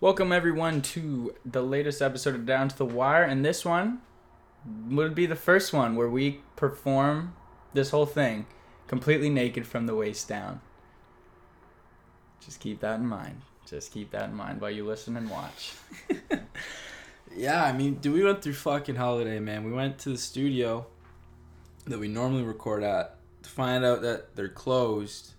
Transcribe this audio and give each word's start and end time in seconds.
Welcome 0.00 0.32
everyone 0.32 0.80
to 0.82 1.34
the 1.44 1.62
latest 1.62 2.00
episode 2.00 2.34
of 2.34 2.46
Down 2.46 2.68
to 2.68 2.78
the 2.78 2.86
Wire, 2.86 3.22
and 3.22 3.44
this 3.44 3.64
one 3.64 4.00
would 4.88 5.14
be 5.14 5.26
the 5.26 5.36
first 5.36 5.72
one 5.72 5.94
where 5.94 6.08
we 6.08 6.40
perform 6.56 7.34
this 7.74 7.90
whole 7.90 8.06
thing 8.06 8.46
completely 8.86 9.28
naked 9.28 9.66
from 9.66 9.86
the 9.86 9.94
waist 9.94 10.26
down. 10.26 10.62
Just 12.42 12.60
keep 12.60 12.80
that 12.80 12.98
in 12.98 13.06
mind. 13.06 13.42
Just 13.66 13.92
keep 13.92 14.10
that 14.12 14.30
in 14.30 14.34
mind 14.34 14.60
while 14.60 14.70
you 14.70 14.86
listen 14.86 15.16
and 15.16 15.30
watch. 15.30 15.74
Yeah, 17.36 17.64
I 17.64 17.72
mean, 17.72 17.94
dude, 17.94 18.14
we 18.14 18.24
went 18.24 18.42
through 18.42 18.54
fucking 18.54 18.96
holiday, 18.96 19.38
man. 19.38 19.64
We 19.64 19.72
went 19.72 19.98
to 20.00 20.10
the 20.10 20.18
studio 20.18 20.86
that 21.86 21.98
we 21.98 22.08
normally 22.08 22.42
record 22.42 22.82
at 22.82 23.16
to 23.42 23.48
find 23.48 23.84
out 23.84 24.02
that 24.02 24.34
they're 24.34 24.48
closed 24.48 25.32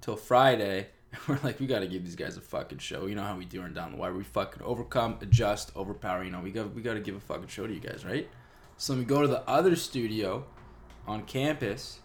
till 0.00 0.16
Friday. 0.16 0.88
We're 1.28 1.38
like, 1.42 1.60
we 1.60 1.66
gotta 1.66 1.86
give 1.86 2.04
these 2.04 2.16
guys 2.16 2.36
a 2.36 2.40
fucking 2.40 2.78
show. 2.78 3.06
You 3.06 3.14
know 3.14 3.22
how 3.24 3.36
we 3.36 3.44
do 3.44 3.62
in 3.64 3.72
Down 3.74 3.92
the 3.92 3.96
Wire. 3.98 4.12
We 4.14 4.24
fucking 4.24 4.62
overcome, 4.62 5.18
adjust, 5.20 5.72
overpower. 5.76 6.24
You 6.24 6.30
know, 6.30 6.40
we 6.40 6.50
got 6.50 6.74
we 6.74 6.82
gotta 6.82 7.00
give 7.00 7.14
a 7.16 7.20
fucking 7.20 7.48
show 7.48 7.66
to 7.66 7.72
you 7.72 7.80
guys, 7.80 8.04
right? 8.04 8.28
So 8.76 8.94
we 8.94 9.04
go 9.04 9.22
to 9.22 9.28
the 9.28 9.40
other 9.48 9.76
studio 9.76 10.44
on 11.06 11.22
campus, 11.24 12.00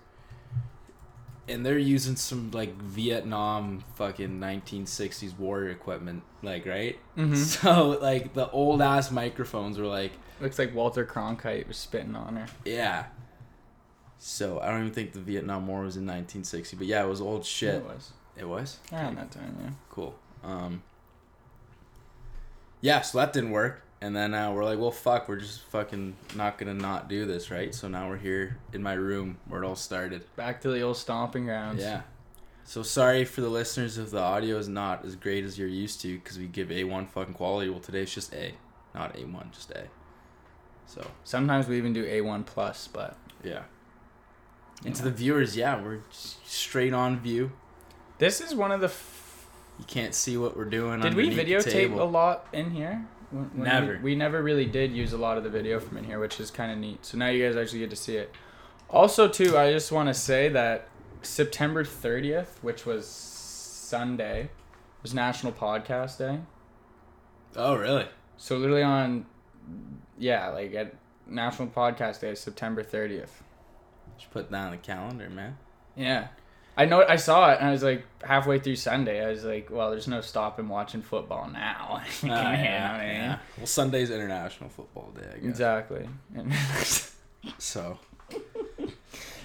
and 1.48 1.66
they're 1.66 1.78
using 1.78 2.16
some 2.16 2.52
like 2.52 2.76
Vietnam 2.82 3.84
fucking 3.96 4.40
1960s 4.40 5.38
warrior 5.38 5.72
equipment, 5.72 6.24
like 6.44 6.66
right. 6.66 6.98
Mhm. 7.18 7.36
So 7.62 7.90
like 8.02 8.34
the 8.34 8.50
old 8.52 8.82
ass 8.82 9.10
microphones 9.12 9.78
were 9.80 9.88
like, 9.88 10.12
Looks 10.42 10.58
like 10.60 10.74
Walter 10.74 11.06
Cronkite 11.06 11.68
was 11.68 11.78
spitting 11.78 12.16
on 12.16 12.36
her. 12.38 12.46
yeah. 12.66 13.06
So 14.22 14.60
I 14.60 14.70
don't 14.70 14.82
even 14.82 14.94
think 14.94 15.14
the 15.14 15.20
Vietnam 15.22 15.66
War 15.68 15.84
was 15.84 15.96
in 15.96 16.04
1960, 16.04 16.76
but 16.76 16.88
yeah, 16.88 17.04
it 17.04 17.08
was 17.08 17.22
old 17.22 17.46
shit. 17.46 17.76
It 17.76 17.84
was 17.86 18.12
It 18.38 18.48
was 18.48 18.80
around 18.92 19.18
that 19.18 19.32
time, 19.32 19.56
yeah. 19.62 19.70
cool. 19.90 20.16
Um. 20.44 20.84
Yeah, 22.82 23.02
so 23.02 23.18
that 23.18 23.34
didn't 23.34 23.52
work, 23.52 23.82
and 24.00 24.16
then 24.16 24.34
uh, 24.34 24.52
we're 24.54 24.64
like, 24.64 24.80
well, 24.80 24.92
fuck, 24.92 25.28
we're 25.28 25.40
just 25.40 25.62
fucking 25.64 26.16
not 26.36 26.58
gonna 26.58 26.74
not 26.74 27.10
do 27.10 27.26
this, 27.26 27.52
right? 27.52 27.76
So 27.76 27.90
now 27.90 28.08
we're 28.08 28.18
here 28.18 28.58
in 28.72 28.82
my 28.82 28.94
room 28.94 29.38
where 29.48 29.62
it 29.64 29.68
all 29.68 29.76
started. 29.76 30.24
Back 30.38 30.62
to 30.62 30.70
the 30.72 30.82
old 30.82 30.96
stomping 30.96 31.46
grounds. 31.46 31.82
Yeah. 31.82 32.02
So 32.64 32.84
sorry 32.84 33.26
for 33.26 33.42
the 33.42 33.50
listeners 33.50 33.98
if 33.98 34.12
the 34.12 34.20
audio 34.20 34.58
is 34.58 34.70
not 34.70 35.04
as 35.04 35.16
great 35.16 35.44
as 35.44 35.58
you're 35.58 35.68
used 35.68 36.02
to 36.02 36.20
because 36.20 36.38
we 36.38 36.46
give 36.46 36.68
A1 36.70 37.10
fucking 37.10 37.34
quality. 37.34 37.68
Well, 37.68 37.80
today 37.80 38.04
it's 38.04 38.14
just 38.14 38.32
A, 38.34 38.54
not 38.94 39.16
A1, 39.16 39.52
just 39.52 39.72
A. 39.72 39.88
So 40.86 41.06
Sometimes 41.24 41.68
we 41.68 41.78
even 41.78 41.94
do 41.94 42.06
A1 42.06 42.46
plus, 42.46 42.88
but 42.88 43.18
yeah. 43.44 43.64
And 44.86 44.96
to 44.96 45.04
the 45.04 45.12
viewers, 45.12 45.58
yeah, 45.58 45.82
we're 45.82 46.02
straight 46.12 46.94
on 46.94 47.20
view. 47.20 47.52
This 48.20 48.40
is 48.42 48.54
one 48.56 48.72
of 48.72 48.80
the. 48.82 48.88
F- 48.88 49.48
You 49.80 49.86
can't 49.86 50.14
see 50.14 50.38
what 50.38 50.56
we're 50.56 50.66
doing. 50.66 50.94
On 50.94 51.00
Did 51.02 51.16
we 51.16 51.30
videotape 51.30 51.98
a 51.98 52.04
lot 52.04 52.48
in 52.54 52.72
here? 52.72 53.06
When- 53.32 53.44
when 53.52 53.60
we- 53.60 53.64
Never. 53.64 54.00
We, 54.02 54.16
never 54.16 54.42
really 54.44 54.66
did 54.66 54.92
use 54.92 55.14
a 55.14 55.18
lot 55.18 55.38
of 55.38 55.44
the 55.44 55.50
video 55.50 55.80
from 55.80 55.98
in 55.98 56.04
here, 56.04 56.20
which 56.20 56.40
is 56.40 56.52
kind 56.52 56.72
of 56.72 56.78
neat. 56.78 57.06
So 57.06 57.18
now 57.18 57.28
you 57.30 57.46
guys 57.46 57.56
actually 57.56 57.80
get 57.80 57.90
to 57.92 57.96
see 57.96 58.18
it. 58.18 58.34
Also, 58.90 59.28
too, 59.28 59.58
I 59.58 59.72
just 59.72 59.92
want 59.92 60.08
to 60.10 60.14
say 60.14 60.50
that 60.50 60.88
September 61.22 61.84
30th, 61.84 62.62
which 62.62 62.86
was 62.86 63.06
Sunday, 63.08 64.50
was 65.02 65.14
National 65.14 65.52
Podcast 65.54 66.18
Day. 66.18 66.40
Oh, 67.56 67.76
really? 67.76 68.08
So 68.38 68.58
literally 68.58 68.84
on, 68.84 69.26
yeah, 70.18 70.48
like 70.50 70.74
at 70.74 70.96
National 71.28 71.68
Podcast 71.68 72.22
Day, 72.22 72.34
September 72.36 72.84
30th. 72.84 73.42
Just 74.18 74.32
put 74.32 74.50
that 74.52 74.66
on 74.66 74.72
the 74.72 74.78
calendar, 74.78 75.30
man. 75.30 75.58
Yeah. 75.96 76.28
I 76.80 76.86
know 76.86 77.06
I 77.06 77.18
saw 77.18 77.52
it 77.52 77.60
and 77.60 77.68
I 77.68 77.72
was 77.72 77.84
like 77.84 78.06
halfway 78.24 78.58
through 78.58 78.78
Sunday. 78.78 79.22
I 79.22 79.30
was 79.32 79.44
like, 79.44 79.70
well, 79.70 79.92
there's 79.92 80.08
no 80.08 80.22
stopping 80.22 80.70
watching 80.70 81.02
football 81.02 81.50
now. 81.52 82.02
You 82.24 82.32
ah, 82.32 82.36
know 82.36 82.50
I 82.50 82.54
yeah, 82.54 82.98
mean? 82.98 83.16
yeah. 83.16 83.38
Well, 83.58 83.68
Sunday's 83.68 84.10
International 84.10 84.70
Football 84.70 85.12
Day, 85.14 85.28
I 85.28 85.40
guess. 85.40 85.46
Exactly. 85.46 86.08
So 87.58 87.98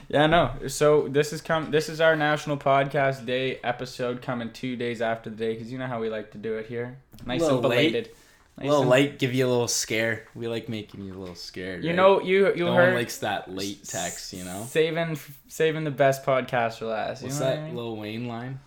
yeah, 0.08 0.26
no. 0.26 0.52
So 0.68 1.08
this 1.08 1.32
is 1.32 1.40
come. 1.40 1.70
This 1.70 1.88
is 1.88 2.00
our 2.00 2.16
National 2.16 2.56
Podcast 2.56 3.24
Day 3.24 3.58
episode 3.64 4.20
coming 4.20 4.52
two 4.52 4.76
days 4.76 5.00
after 5.00 5.30
the 5.30 5.36
day 5.36 5.54
because 5.54 5.72
you 5.72 5.78
know 5.78 5.86
how 5.86 6.00
we 6.00 6.10
like 6.10 6.32
to 6.32 6.38
do 6.38 6.54
it 6.54 6.66
here. 6.66 6.98
Nice 7.24 7.42
and 7.42 7.62
late. 7.62 8.14
Belated. 8.56 8.68
a 8.68 8.70
little 8.70 8.80
and- 8.82 8.90
light, 8.90 9.18
give 9.18 9.34
you 9.34 9.46
a 9.46 9.48
little 9.48 9.68
scare. 9.68 10.24
We 10.34 10.48
like 10.48 10.68
making 10.68 11.04
you 11.04 11.14
a 11.14 11.18
little 11.18 11.34
scared. 11.34 11.82
You 11.84 11.90
right? 11.90 11.96
know, 11.96 12.20
you 12.20 12.54
you 12.54 12.64
no 12.66 12.74
heard 12.74 12.88
one 12.88 12.94
likes 12.94 13.18
that 13.18 13.50
late 13.52 13.84
text. 13.84 14.32
You 14.32 14.44
know. 14.44 14.64
saving 14.68 15.18
saving 15.48 15.84
the 15.84 15.90
best 15.90 16.24
podcast 16.24 16.78
for 16.78 16.86
last. 16.86 17.22
You 17.22 17.28
What's 17.28 17.38
that 17.40 17.58
I 17.58 17.62
mean? 17.64 17.76
Lil 17.76 17.96
Wayne 17.96 18.28
line? 18.28 18.60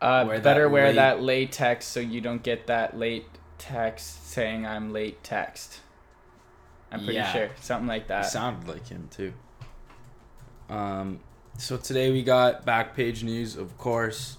Uh, 0.00 0.24
Wear 0.28 0.40
better 0.40 0.62
that 0.64 0.70
wear 0.70 0.86
late- 0.88 0.94
that 0.96 1.22
late 1.22 1.52
text 1.52 1.90
so 1.92 2.00
you 2.00 2.20
don't 2.20 2.42
get 2.42 2.66
that 2.66 2.98
late 2.98 3.24
text 3.58 4.28
saying 4.30 4.66
I'm 4.66 4.92
late 4.92 5.22
text. 5.24 5.80
I'm 6.92 7.00
pretty 7.00 7.14
Yeah. 7.14 7.32
sure 7.32 7.48
something 7.60 7.88
like 7.88 8.08
that. 8.08 8.26
sounded 8.26 8.68
like 8.68 8.86
him 8.88 9.08
too. 9.10 9.32
Um, 10.68 11.20
so 11.58 11.76
today 11.76 12.10
we 12.12 12.22
got 12.22 12.64
back 12.64 12.94
page 12.94 13.22
news, 13.24 13.56
of 13.56 13.76
course, 13.78 14.36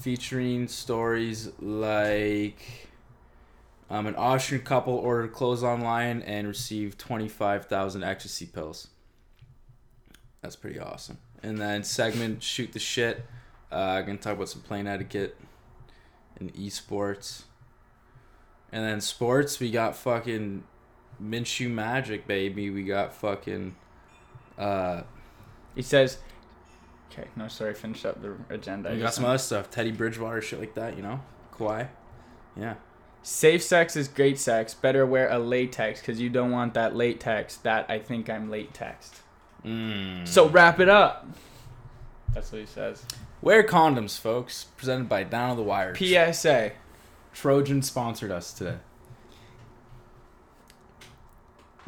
featuring 0.00 0.68
stories 0.68 1.50
like 1.60 2.88
um, 3.90 4.06
an 4.06 4.14
Austrian 4.16 4.64
couple 4.64 4.94
ordered 4.94 5.32
clothes 5.32 5.62
online 5.62 6.22
and 6.22 6.46
received 6.48 6.98
twenty 6.98 7.28
five 7.28 7.66
thousand 7.66 8.02
ecstasy 8.02 8.46
pills. 8.46 8.88
That's 10.42 10.56
pretty 10.56 10.78
awesome. 10.78 11.18
And 11.42 11.58
then 11.58 11.82
segment 11.84 12.42
shoot 12.42 12.72
the 12.72 12.78
shit. 12.78 13.24
Uh, 13.70 14.00
gonna 14.02 14.18
talk 14.18 14.34
about 14.34 14.48
some 14.48 14.62
plane 14.62 14.86
etiquette 14.86 15.36
and 16.38 16.52
esports. 16.54 17.42
And 18.72 18.84
then 18.84 19.00
sports, 19.00 19.60
we 19.60 19.70
got 19.70 19.96
fucking 19.96 20.64
Minshew 21.22 21.70
Magic, 21.70 22.26
baby. 22.26 22.70
We 22.70 22.84
got 22.84 23.14
fucking. 23.14 23.76
Uh, 24.58 25.02
He 25.74 25.82
says, 25.82 26.18
"Okay, 27.10 27.28
no, 27.36 27.48
sorry, 27.48 27.74
finish 27.74 28.04
up 28.04 28.20
the 28.22 28.34
agenda." 28.50 28.90
We 28.90 28.98
got 28.98 29.14
some 29.14 29.24
other 29.24 29.38
stuff. 29.38 29.70
Teddy 29.70 29.92
Bridgewater, 29.92 30.40
shit 30.42 30.58
like 30.58 30.74
that, 30.74 30.96
you 30.96 31.02
know? 31.02 31.20
Kawhi. 31.54 31.88
Yeah. 32.56 32.74
Safe 33.26 33.60
sex 33.60 33.96
is 33.96 34.06
great 34.06 34.38
sex. 34.38 34.72
Better 34.72 35.04
wear 35.04 35.28
a 35.28 35.40
latex 35.40 35.98
because 35.98 36.20
you 36.20 36.30
don't 36.30 36.52
want 36.52 36.74
that 36.74 36.94
latex. 36.94 37.56
That 37.56 37.84
I 37.88 37.98
think 37.98 38.30
I'm 38.30 38.48
late 38.48 38.72
text. 38.72 39.16
Mm. 39.64 40.28
So 40.28 40.48
wrap 40.48 40.78
it 40.78 40.88
up. 40.88 41.26
That's 42.32 42.52
what 42.52 42.60
he 42.60 42.66
says. 42.66 43.04
Wear 43.42 43.64
condoms, 43.64 44.16
folks. 44.16 44.66
Presented 44.76 45.08
by 45.08 45.24
Down 45.24 45.50
to 45.50 45.56
the 45.56 45.64
Wire. 45.64 45.92
PSA. 45.96 46.70
Trojan 47.34 47.82
sponsored 47.82 48.30
us 48.30 48.52
today. 48.52 48.76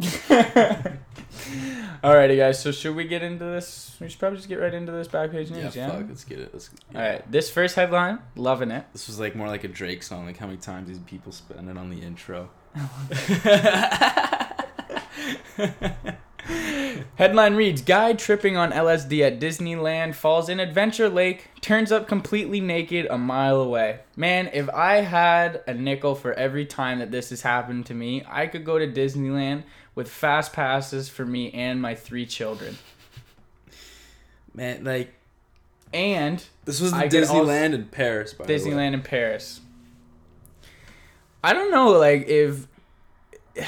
Alrighty, 2.05 2.37
guys. 2.37 2.61
So 2.63 2.73
should 2.73 2.95
we 2.97 3.05
get 3.05 3.23
into 3.23 3.45
this? 3.45 3.97
We 4.01 4.09
should 4.09 4.19
probably 4.19 4.39
just 4.39 4.49
get 4.49 4.61
right 4.61 4.73
into 4.75 4.93
this 4.93 5.09
back 5.09 5.31
page 5.31 5.51
news. 5.51 5.75
Yeah, 5.77 5.87
Yeah. 5.89 5.99
fuck. 5.99 6.07
Let's 6.09 6.25
get 6.25 6.39
it. 6.41 6.51
Let's, 6.53 6.71
All 6.95 7.01
right. 7.01 7.31
This 7.31 7.51
first 7.51 7.75
headline, 7.77 8.21
loving 8.37 8.71
it. 8.71 8.85
This 8.93 9.09
was 9.09 9.19
like 9.19 9.35
more 9.35 9.49
like 9.49 9.65
a 9.65 9.69
Drake 9.69 10.03
song. 10.03 10.27
Like 10.27 10.37
how 10.39 10.47
many 10.47 10.59
times 10.59 10.89
these 10.89 10.99
people 11.01 11.33
spend 11.33 11.69
it 11.69 11.77
on 11.77 11.91
the 11.91 12.01
intro. 12.01 12.51
Headline 17.19 17.57
reads 17.57 17.83
Guy 17.83 18.13
tripping 18.13 18.57
on 18.57 18.71
LSD 18.71 19.27
at 19.27 19.41
Disneyland 19.41 20.15
falls 20.15 20.49
in 20.49 20.61
Adventure 20.61 21.09
Lake, 21.09 21.51
turns 21.61 21.91
up 21.91 22.07
completely 22.07 22.61
naked 22.61 23.09
a 23.11 23.19
mile 23.19 23.61
away. 23.61 23.99
Man, 24.15 24.49
if 24.53 24.71
I 24.71 24.99
had 24.99 25.65
a 25.67 25.75
nickel 25.75 26.15
for 26.15 26.33
every 26.35 26.65
time 26.65 27.01
that 27.01 27.11
this 27.11 27.31
has 27.31 27.43
happened 27.43 27.87
to 27.87 27.95
me, 27.95 28.23
I 28.29 28.47
could 28.47 28.65
go 28.65 28.79
to 28.79 28.87
Disneyland 28.87 29.65
with 29.97 30.09
fast 30.09 30.53
passes 30.53 31.09
for 31.09 31.27
me 31.27 31.51
and 31.51 31.83
my 31.83 31.97
three 31.97 32.25
children. 32.25 32.79
Man, 34.55 34.85
like 34.85 35.13
And 35.93 36.45
this 36.67 36.81
was 36.81 36.93
the 36.93 36.99
I 36.99 37.05
also- 37.07 37.21
Disneyland 37.21 37.75
in 37.75 37.87
Paris. 37.87 38.33
By 38.33 38.47
the 38.47 38.53
way. 38.53 38.59
Disneyland 38.61 38.95
in 38.95 39.03
Paris. 39.03 39.61
I 41.43 41.53
don't 41.53 41.73
know, 41.73 41.89
like, 41.89 42.29
if. 42.29 42.69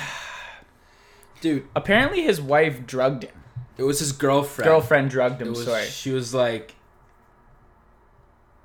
dude. 1.41 1.67
Apparently 1.75 2.23
his 2.23 2.41
wife 2.41 2.87
drugged 2.87 3.25
him. 3.25 3.40
It 3.81 3.85
was 3.85 3.99
his 3.99 4.13
girlfriend. 4.13 4.69
Girlfriend 4.69 5.09
drugged 5.09 5.41
him, 5.41 5.49
was, 5.49 5.65
sorry. 5.65 5.87
She 5.87 6.11
was 6.11 6.35
like, 6.35 6.75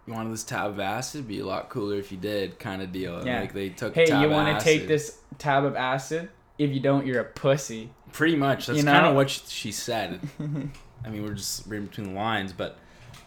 "You 0.05 0.13
wanted 0.13 0.33
this 0.33 0.43
tab 0.43 0.71
of 0.71 0.79
acid? 0.81 1.19
It'd 1.19 1.29
be 1.29 1.39
a 1.39 1.45
lot 1.45 1.69
cooler 1.69 1.95
if 1.95 2.11
you 2.11 2.17
did." 2.17 2.59
Kind 2.59 2.81
of 2.81 2.91
deal. 2.91 3.17
And, 3.17 3.25
Yeah. 3.25 3.39
Like 3.39 3.53
they 3.53 3.69
took. 3.69 3.95
Hey, 3.95 4.07
tab 4.07 4.21
you 4.21 4.29
want 4.29 4.59
to 4.59 4.61
take 4.61 4.89
this 4.89 5.19
tab 5.37 5.63
of 5.63 5.77
acid? 5.77 6.27
If 6.57 6.71
you 6.71 6.81
don't, 6.81 7.05
you're 7.05 7.21
a 7.21 7.25
pussy. 7.25 7.91
Pretty 8.11 8.35
much. 8.35 8.67
That's 8.67 8.79
You 8.79 8.83
kind 8.83 9.05
of 9.05 9.15
what 9.15 9.29
she, 9.29 9.41
she 9.47 9.71
said. 9.71 10.19
I 11.05 11.09
mean, 11.09 11.23
we're 11.23 11.35
just 11.35 11.65
reading 11.65 11.87
between 11.87 12.07
the 12.09 12.19
lines, 12.19 12.51
but 12.51 12.77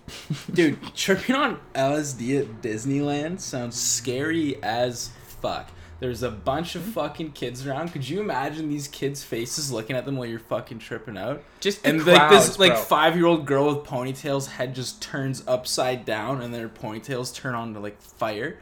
dude, 0.52 0.78
tripping 0.94 1.36
on 1.36 1.58
LSD 1.74 2.40
at 2.40 2.60
Disneyland 2.60 3.40
sounds 3.40 3.80
scary 3.80 4.62
as 4.62 5.08
fuck. 5.22 5.70
There's 6.00 6.22
a 6.22 6.30
bunch 6.30 6.76
of 6.76 6.82
fucking 6.82 7.32
kids 7.32 7.66
around. 7.66 7.92
Could 7.92 8.08
you 8.08 8.20
imagine 8.20 8.68
these 8.68 8.86
kids' 8.86 9.24
faces 9.24 9.72
looking 9.72 9.96
at 9.96 10.04
them 10.04 10.16
while 10.16 10.28
you're 10.28 10.38
fucking 10.38 10.78
tripping 10.78 11.18
out? 11.18 11.42
Just 11.60 11.84
and 11.84 11.98
like 12.06 12.30
this 12.30 12.56
crowds, 12.56 12.58
like 12.58 12.76
five 12.76 13.16
year 13.16 13.26
old 13.26 13.46
girl 13.46 13.74
with 13.74 13.84
ponytails 13.84 14.46
head 14.46 14.74
just 14.74 15.02
turns 15.02 15.42
upside 15.48 16.04
down 16.04 16.40
and 16.40 16.54
then 16.54 16.60
her 16.60 16.68
ponytails 16.68 17.34
turn 17.34 17.54
on 17.56 17.74
to 17.74 17.80
like 17.80 18.00
fire 18.00 18.58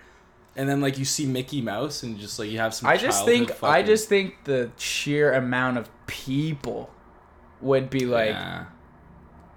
and 0.56 0.66
then 0.68 0.80
like 0.80 0.98
you 0.98 1.04
see 1.04 1.26
Mickey 1.26 1.60
Mouse 1.60 2.02
and 2.02 2.18
just 2.18 2.38
like 2.38 2.48
you 2.50 2.58
have 2.58 2.72
some. 2.72 2.88
I 2.88 2.96
just 2.96 3.24
think 3.26 3.62
I 3.62 3.82
just 3.82 4.08
think 4.08 4.36
the 4.44 4.70
sheer 4.78 5.34
amount 5.34 5.76
of 5.76 5.90
people 6.06 6.90
would 7.60 7.90
be 7.90 8.06
like 8.06 8.30
Yeah. 8.30 8.64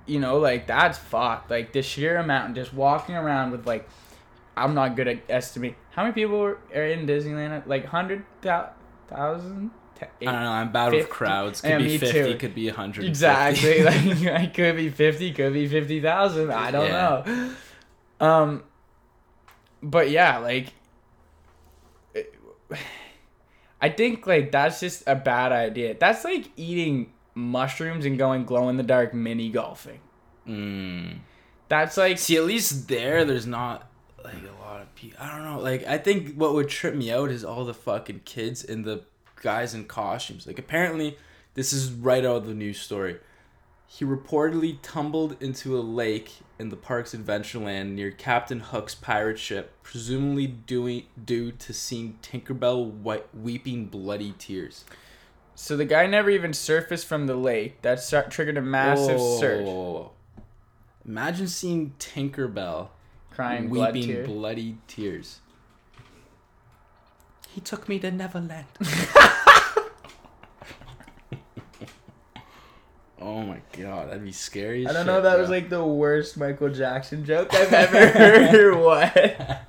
you 0.06 0.20
know 0.20 0.38
like 0.38 0.68
that's 0.68 0.98
fucked 0.98 1.50
like 1.50 1.72
the 1.74 1.82
sheer 1.82 2.18
amount 2.18 2.56
just 2.56 2.74
walking 2.74 3.16
around 3.16 3.52
with 3.52 3.66
like 3.66 3.88
I'm 4.64 4.74
not 4.76 4.96
good 4.96 5.08
at 5.08 5.20
estimating. 5.30 5.76
how 5.92 6.04
many 6.04 6.14
people 6.14 6.40
are 6.42 6.84
in 6.84 7.06
Disneyland 7.08 7.66
like 7.68 7.86
hundred 7.86 8.26
thousand 8.42 9.72
I 10.02 10.26
don't 10.26 10.34
know. 10.44 10.52
I'm 10.52 10.72
bad 10.72 10.94
with 10.94 11.10
crowds. 11.10 11.60
Could 11.60 11.72
Yeah, 11.72 11.78
be 11.80 11.98
fifty. 11.98 12.32
too. 12.32 12.38
Could 12.38 12.56
be 12.56 12.70
hundred. 12.70 13.04
Exactly. 13.06 13.84
like 13.90 13.96
it 14.24 14.54
could 14.54 14.76
be 14.78 14.90
fifty, 14.90 15.34
could 15.34 15.52
be 15.52 15.68
fifty 15.68 16.00
thousand. 16.02 16.52
I 16.52 16.72
don't 16.72 16.86
Yeah. 16.88 17.24
know. 18.20 18.26
Um, 18.26 18.64
but 19.84 20.10
yeah, 20.10 20.38
like, 20.38 20.74
it- 22.14 22.34
I 23.82 23.90
think 23.90 24.26
like 24.28 24.52
that's 24.54 24.80
just 24.80 25.04
a 25.08 25.16
bad 25.16 25.52
idea. 25.52 25.96
That's 26.00 26.24
like 26.24 26.50
eating 26.56 27.12
mushrooms 27.36 28.06
and 28.06 28.18
going 28.18 28.46
glow 28.46 28.70
in 28.70 28.78
the 28.78 28.84
dark 28.84 29.14
mini 29.14 29.50
golfing. 29.50 30.00
Mm. 30.48 31.20
That's 31.68 31.98
like 31.98 32.18
See, 32.20 32.38
at 32.38 32.44
least 32.46 32.88
there, 32.88 33.26
there's 33.26 33.46
not 33.48 33.89
like 34.24 34.36
a 34.44 34.62
lot 34.62 34.82
of 34.82 34.94
people. 34.96 35.18
I 35.24 35.36
don't 35.36 35.46
know. 35.46 35.60
Like, 35.60 35.86
I 35.86 35.98
think 35.98 36.36
what 36.36 36.54
would 36.54 36.70
trip 36.70 36.96
me 36.96 37.12
out 37.12 37.30
is 37.32 37.44
all 37.44 37.66
the 37.66 37.74
fucking 37.74 38.22
kids 38.26 38.64
and 38.64 38.86
the 38.86 39.04
guys 39.42 39.74
in 39.74 39.86
costumes. 39.86 40.46
Like, 40.48 40.60
apparently, 40.60 41.18
this 41.54 41.74
is 41.74 41.92
right 41.92 42.26
out 42.26 42.38
of 42.38 42.48
the 42.48 42.54
news 42.54 42.80
story. 42.80 43.18
He 43.88 44.06
reportedly 44.06 44.78
tumbled 44.84 45.42
into 45.42 45.78
a 45.78 45.82
lake 45.82 46.32
in 46.60 46.70
the 46.70 46.76
park's 46.76 47.16
Adventureland 47.16 47.94
near 47.94 48.12
Captain 48.12 48.60
Hook's 48.60 48.94
pirate 48.94 49.40
ship, 49.40 49.72
presumably 49.82 50.46
doing 50.46 51.06
due 51.26 51.52
to 51.54 51.74
seeing 51.74 52.20
Tinkerbell 52.22 53.02
we- 53.02 53.24
weeping 53.34 53.88
bloody 53.88 54.34
tears. 54.38 54.86
so 55.56 55.76
the 55.76 55.86
guy 55.86 56.06
never 56.06 56.30
even 56.30 56.54
surfaced 56.54 57.06
from 57.08 57.26
the 57.26 57.36
lake. 57.36 57.82
That 57.82 58.00
start, 58.00 58.30
triggered 58.30 58.58
a 58.58 58.62
massive 58.62 59.18
Whoa, 59.20 59.40
search, 59.40 59.66
whoa, 59.66 59.74
whoa, 59.74 59.92
whoa. 59.92 60.12
Imagine 61.06 61.48
seeing 61.48 61.94
Tinkerbell 61.98 62.90
crying 63.32 63.70
blood 63.70 63.94
weeping 63.94 64.10
tears. 64.10 64.28
bloody 64.28 64.78
tears. 64.88 65.40
He 67.50 67.62
took 67.62 67.90
me 67.90 67.98
to 68.00 68.12
Neverland. 68.12 68.66
oh 73.22 73.42
my 73.44 73.60
god, 73.78 74.10
that'd 74.10 74.24
be 74.24 74.32
scary. 74.32 74.86
as 74.86 74.92
I 74.92 74.94
don't 74.94 75.02
shit, 75.02 75.08
know. 75.08 75.18
if 75.18 75.24
That 75.24 75.32
bro. 75.34 75.42
was 75.42 75.50
like 75.50 75.70
the 75.70 75.84
worst 75.84 76.38
Michael 76.38 76.70
Jackson 76.70 77.26
joke 77.26 77.54
I've 77.54 77.74
ever 77.96 78.08
heard. 78.08 78.76
what? 78.80 79.66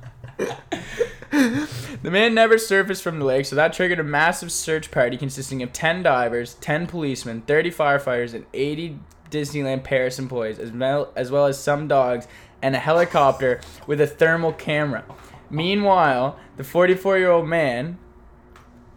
the 2.03 2.11
man 2.11 2.35
never 2.35 2.59
surfaced 2.59 3.03
from 3.03 3.19
the 3.19 3.25
lake, 3.25 3.47
so 3.47 3.57
that 3.57 3.73
triggered 3.73 3.99
a 4.01 4.05
massive 4.05 4.53
search 4.53 4.91
party 4.91 5.17
consisting 5.17 5.63
of 5.63 5.73
10 5.73 6.03
divers, 6.03 6.55
10 6.55 6.87
policemen, 6.87 7.43
30 7.43 7.71
firefighters, 7.71 8.35
and 8.35 8.47
80 8.55 8.99
Disneyland 9.31 9.85
Paris 9.85 10.19
employees, 10.19 10.59
as 10.59 10.71
well, 10.73 11.13
as 11.17 11.31
well 11.31 11.47
as 11.47 11.59
some 11.59 11.87
dogs 11.89 12.27
and 12.63 12.75
a 12.75 12.79
helicopter 12.79 13.61
with 13.87 14.01
a 14.01 14.07
thermal 14.07 14.53
camera. 14.53 15.05
Meanwhile, 15.51 16.39
the 16.57 16.65
44 16.65 17.19
year 17.19 17.31
old 17.31 17.49
man 17.49 17.99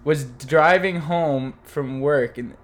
was 0.03 0.25
driving 0.25 1.01
home 1.01 1.53
from 1.63 2.01
work 2.01 2.37
and 2.37 2.55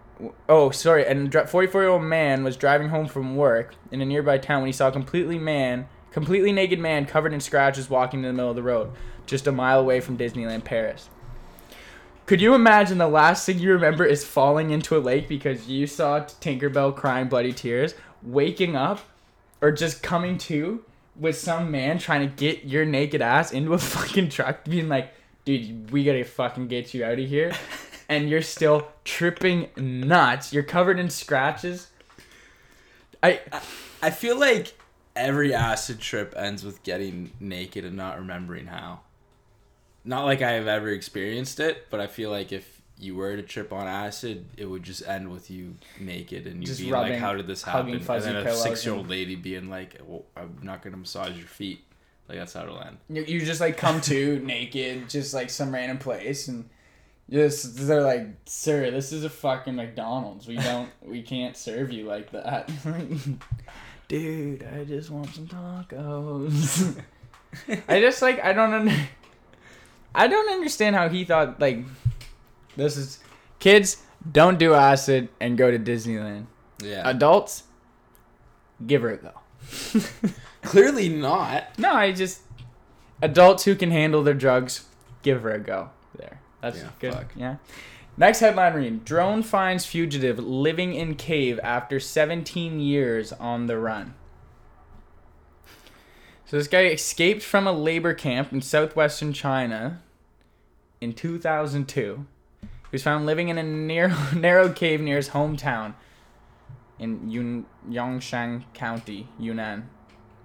oh 0.50 0.70
sorry 0.72 1.06
and 1.06 1.34
44 1.34 1.82
year 1.82 1.90
old 1.90 2.04
man 2.04 2.44
was 2.44 2.58
driving 2.58 2.90
home 2.90 3.08
from 3.08 3.36
work 3.36 3.76
in 3.92 4.02
a 4.02 4.06
nearby 4.06 4.38
town 4.38 4.62
when 4.62 4.68
he 4.68 4.74
saw 4.74 4.90
a 4.90 4.92
completely 4.92 5.40
man 5.40 5.88
completely 6.12 6.52
naked 6.52 6.80
man 6.80 7.06
covered 7.06 7.34
in 7.34 7.40
scratches 7.40 7.90
walking 7.90 8.20
in 8.20 8.26
the 8.26 8.34
middle 8.34 8.50
of 8.50 8.56
the 8.56 8.64
road 8.64 8.92
just 9.26 9.48
a 9.48 9.52
mile 9.52 9.80
away 9.80 10.02
from 10.02 10.18
disneyland 10.18 10.66
paris 10.66 11.10
could 12.26 12.42
you 12.42 12.54
imagine 12.54 12.98
the 12.98 13.08
last 13.08 13.46
thing 13.46 13.58
you 13.58 13.72
remember 13.72 14.04
is 14.04 14.26
falling 14.26 14.72
into 14.72 14.98
a 14.98 15.00
lake 15.00 15.30
because 15.30 15.70
you 15.70 15.88
saw 15.88 16.20
tinkerbell 16.20 16.94
crying 16.94 17.30
bloody 17.30 17.54
tears 17.54 17.96
waking 18.22 18.76
up 18.76 19.00
or 19.62 19.72
just 19.72 20.04
coming 20.04 20.38
to 20.38 20.84
with 21.20 21.38
some 21.38 21.70
man 21.70 22.00
trying 22.00 22.28
to 22.28 22.36
get 22.36 22.64
your 22.64 22.86
naked 22.86 23.22
ass 23.22 23.52
into 23.52 23.74
a 23.74 23.78
fucking 23.80 24.30
truck 24.30 24.64
being 24.66 24.88
like 24.88 25.14
dude 25.46 25.92
we 25.92 26.04
gotta 26.04 26.24
fucking 26.24 26.68
get 26.68 26.94
you 26.94 27.04
out 27.04 27.20
of 27.20 27.28
here 27.28 27.52
and 28.10 28.28
you're 28.28 28.42
still 28.42 28.88
tripping 29.06 29.70
nuts. 29.78 30.52
You're 30.52 30.64
covered 30.64 31.00
in 31.00 31.10
scratches. 31.10 31.88
I 33.22 33.40
I 34.02 34.10
feel 34.10 34.38
like 34.38 34.74
every 35.16 35.54
acid 35.54 36.00
trip 36.00 36.34
ends 36.36 36.64
with 36.64 36.82
getting 36.84 37.32
naked 37.40 37.86
and 37.86 37.96
not 37.96 38.18
remembering 38.18 38.66
how. 38.66 39.02
Not 40.04 40.26
like 40.26 40.42
I 40.42 40.54
have 40.54 40.68
ever 40.68 40.90
experienced 40.90 41.60
it, 41.60 41.88
but 41.90 42.00
I 42.00 42.08
feel 42.08 42.32
like 42.32 42.52
if 42.52 42.79
you 43.00 43.16
were 43.16 43.36
to 43.36 43.42
trip 43.42 43.72
on 43.72 43.88
acid, 43.88 44.46
it 44.58 44.66
would 44.66 44.84
just 44.84 45.08
end 45.08 45.32
with 45.32 45.50
you 45.50 45.76
naked 46.00 46.46
and 46.46 46.62
you 46.62 46.68
Just 46.68 46.80
being 46.80 46.92
like, 46.92 47.16
"How 47.16 47.34
did 47.36 47.48
this 47.48 47.64
happen?" 47.64 47.94
And 47.94 48.02
then 48.02 48.36
a 48.36 48.56
six-year-old 48.56 49.04
and- 49.04 49.10
lady 49.10 49.36
being 49.36 49.70
like, 49.70 49.98
well, 50.06 50.26
"I'm 50.36 50.60
not 50.62 50.82
gonna 50.82 50.98
massage 50.98 51.38
your 51.38 51.48
feet." 51.48 51.84
Like 52.28 52.38
that's 52.38 52.54
how 52.54 52.64
it'll 52.64 52.80
end. 52.82 52.98
you, 53.10 53.24
you 53.24 53.46
just 53.46 53.62
like 53.62 53.78
come 53.78 54.02
to 54.02 54.40
naked, 54.44 55.10
just 55.10 55.34
like 55.34 55.50
some 55.50 55.74
random 55.74 55.98
place, 55.98 56.48
and 56.48 56.70
just 57.30 57.88
they're 57.88 58.04
like, 58.04 58.28
"Sir, 58.46 58.92
this 58.92 59.12
is 59.12 59.24
a 59.24 59.30
fucking 59.30 59.76
McDonald's. 59.76 60.48
We 60.48 60.58
don't, 60.58 60.90
we 61.02 61.22
can't 61.22 61.56
serve 61.58 61.92
you 61.92 62.06
like 62.06 62.32
that." 62.32 62.70
Dude, 64.08 64.64
I 64.64 64.84
just 64.86 65.10
want 65.10 65.34
some 65.34 65.48
tacos. 65.48 67.00
I 67.88 68.00
just 68.00 68.22
like 68.22 68.44
I 68.44 68.54
don't 68.54 68.74
under, 68.74 68.96
I 70.14 70.28
don't 70.28 70.50
understand 70.52 70.96
how 70.96 71.10
he 71.10 71.24
thought 71.24 71.60
like 71.60 71.84
this 72.80 72.98
is 72.98 73.20
kids 73.60 74.04
don't 74.32 74.58
do 74.60 74.74
acid 74.74 75.30
and 75.40 75.58
go 75.58 75.70
to 75.72 75.80
Disneyland. 75.80 76.46
Yeah. 76.82 77.08
Adults, 77.08 77.64
give 78.86 79.02
her 79.02 79.12
a 79.12 79.18
go. 79.18 79.32
Clearly 80.62 81.10
not. 81.10 81.78
No, 81.78 81.94
I 81.94 82.12
just 82.12 82.42
adults 83.22 83.64
who 83.66 83.76
can 83.76 83.92
handle 83.92 84.24
their 84.24 84.34
drugs, 84.34 84.86
give 85.24 85.42
her 85.44 85.52
a 85.52 85.60
go. 85.60 85.90
There, 86.18 86.40
that's 86.62 86.80
Yeah, 86.80 86.90
good. 87.00 87.14
fuck. 87.14 87.32
Yeah. 87.36 87.56
Next 88.18 88.40
headline 88.42 88.74
read: 88.74 89.06
Drone 89.06 89.44
finds 89.44 89.86
fugitive 89.86 90.40
living 90.40 90.94
in 90.94 91.16
cave 91.16 91.60
after 91.64 92.00
17 92.00 92.80
years 92.80 93.32
on 93.34 93.68
the 93.68 93.78
run. 93.78 94.16
So 96.46 96.58
this 96.58 96.68
guy 96.68 96.86
escaped 96.86 97.44
from 97.44 97.68
a 97.68 97.72
labor 97.72 98.14
camp 98.14 98.52
in 98.52 98.62
southwestern 98.62 99.34
China 99.34 100.02
in 101.00 101.14
2002. 101.14 102.26
He 102.92 102.96
was 102.96 103.04
found 103.04 103.26
living 103.26 103.50
in 103.50 103.58
a 103.58 103.64
near, 103.64 104.16
narrow 104.36 104.70
cave 104.72 105.00
near 105.02 105.18
his 105.18 105.30
hometown 105.30 105.94
in 106.98 107.30
Yun, 107.30 107.66
Yongshan 107.88 108.64
County, 108.74 109.30
Yunnan. 109.38 109.90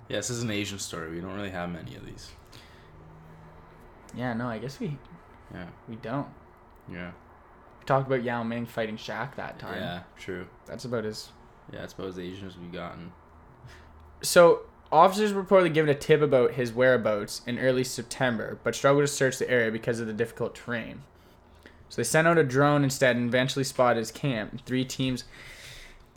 Yeah, 0.08 0.18
this 0.18 0.30
is 0.30 0.42
an 0.42 0.50
Asian 0.50 0.78
story. 0.78 1.10
We 1.10 1.20
don't 1.20 1.34
really 1.34 1.50
have 1.50 1.70
many 1.70 1.96
of 1.96 2.04
these. 2.04 2.30
Yeah, 4.14 4.34
no, 4.34 4.46
I 4.48 4.58
guess 4.58 4.78
we 4.78 4.98
Yeah. 5.52 5.66
we 5.88 5.96
don't. 5.96 6.28
Yeah. 6.90 7.12
We 7.80 7.86
talked 7.86 8.06
about 8.06 8.22
Yao 8.22 8.42
Ming 8.42 8.66
fighting 8.66 8.96
Shaq 8.96 9.34
that 9.36 9.58
time. 9.58 9.80
Yeah. 9.80 10.02
True. 10.18 10.46
That's 10.66 10.84
about 10.84 11.04
his. 11.04 11.30
Yeah, 11.72 11.80
that's 11.80 11.94
about 11.94 12.08
as 12.08 12.18
Asian 12.18 12.46
as 12.46 12.58
we've 12.58 12.72
gotten. 12.72 13.12
So, 14.20 14.60
officers 14.92 15.32
were 15.32 15.42
reportedly 15.42 15.72
given 15.72 15.90
a 15.90 15.98
tip 15.98 16.20
about 16.20 16.52
his 16.52 16.72
whereabouts 16.72 17.40
in 17.46 17.58
early 17.58 17.84
September, 17.84 18.58
but 18.62 18.74
struggled 18.74 19.04
to 19.04 19.08
search 19.08 19.38
the 19.38 19.50
area 19.50 19.72
because 19.72 19.98
of 19.98 20.06
the 20.06 20.12
difficult 20.12 20.54
terrain. 20.54 21.02
So 21.94 22.02
they 22.02 22.04
sent 22.06 22.26
out 22.26 22.38
a 22.38 22.42
drone 22.42 22.82
instead 22.82 23.14
and 23.14 23.28
eventually 23.28 23.62
spotted 23.62 24.00
his 24.00 24.10
camp. 24.10 24.60
Three 24.66 24.84
teams. 24.84 25.22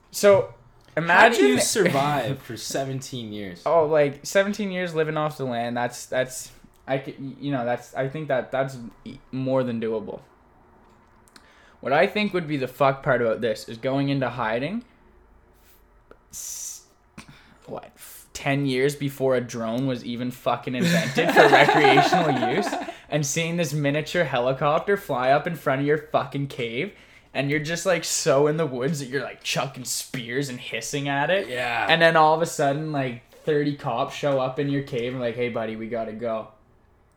So, 0.10 0.56
How 0.96 1.04
imagine 1.04 1.40
do 1.40 1.48
you 1.50 1.60
survive 1.60 2.40
for 2.42 2.58
17 2.58 3.32
years? 3.32 3.62
oh, 3.64 3.86
like 3.86 4.26
17 4.26 4.72
years 4.72 4.96
living 4.96 5.18
off 5.18 5.38
the 5.38 5.46
land. 5.46 5.78
That's 5.78 6.08
that's 6.08 6.50
I 6.88 6.98
could, 6.98 7.14
you 7.40 7.52
know 7.52 7.64
that's 7.64 7.94
I 7.94 8.08
think 8.10 8.28
that 8.30 8.50
that's 8.52 8.80
more 9.32 9.64
than 9.64 9.80
doable. 9.80 10.22
What 11.80 11.94
I 11.94 12.08
think 12.08 12.34
would 12.34 12.48
be 12.48 12.58
the 12.58 12.68
fuck 12.68 13.04
part 13.04 13.22
about 13.22 13.42
this 13.42 13.70
is 13.70 13.78
going 13.78 14.10
into 14.10 14.32
hiding. 14.32 14.84
What? 17.68 17.92
Ten 18.34 18.66
years 18.66 18.96
before 18.96 19.36
a 19.36 19.42
drone 19.42 19.86
was 19.86 20.04
even 20.04 20.32
fucking 20.32 20.74
invented 20.74 21.30
for 21.36 21.42
recreational 21.52 22.56
use, 22.56 22.68
and 23.10 23.26
seeing 23.26 23.58
this 23.58 23.74
miniature 23.74 24.24
helicopter 24.26 24.98
fly 24.98 25.32
up 25.32 25.48
in 25.48 25.56
front 25.56 25.82
of 25.82 25.88
your 25.88 25.98
fucking 25.98 26.48
cave, 26.48 26.94
and 27.34 27.50
you're 27.50 27.60
just 27.60 27.86
like 27.86 28.04
so 28.04 28.48
in 28.48 28.58
the 28.58 28.66
woods 28.66 29.00
that 29.00 29.08
you're 29.10 29.24
like 29.24 29.44
chucking 29.44 29.86
spears 29.86 30.50
and 30.50 30.60
hissing 30.60 31.08
at 31.10 31.30
it, 31.30 31.48
Yeah. 31.48 31.86
and 31.90 32.02
then 32.02 32.16
all 32.16 32.34
of 32.34 32.42
a 32.42 32.46
sudden, 32.46 32.92
like 32.92 33.22
30 33.46 33.76
cops 33.76 34.16
show 34.16 34.40
up 34.40 34.60
in 34.60 34.70
your 34.70 34.84
cave 34.84 35.14
and 35.14 35.22
like, 35.22 35.36
hey, 35.36 35.50
buddy, 35.50 35.76
we 35.76 35.88
gotta 35.88 36.14
go. 36.14 36.50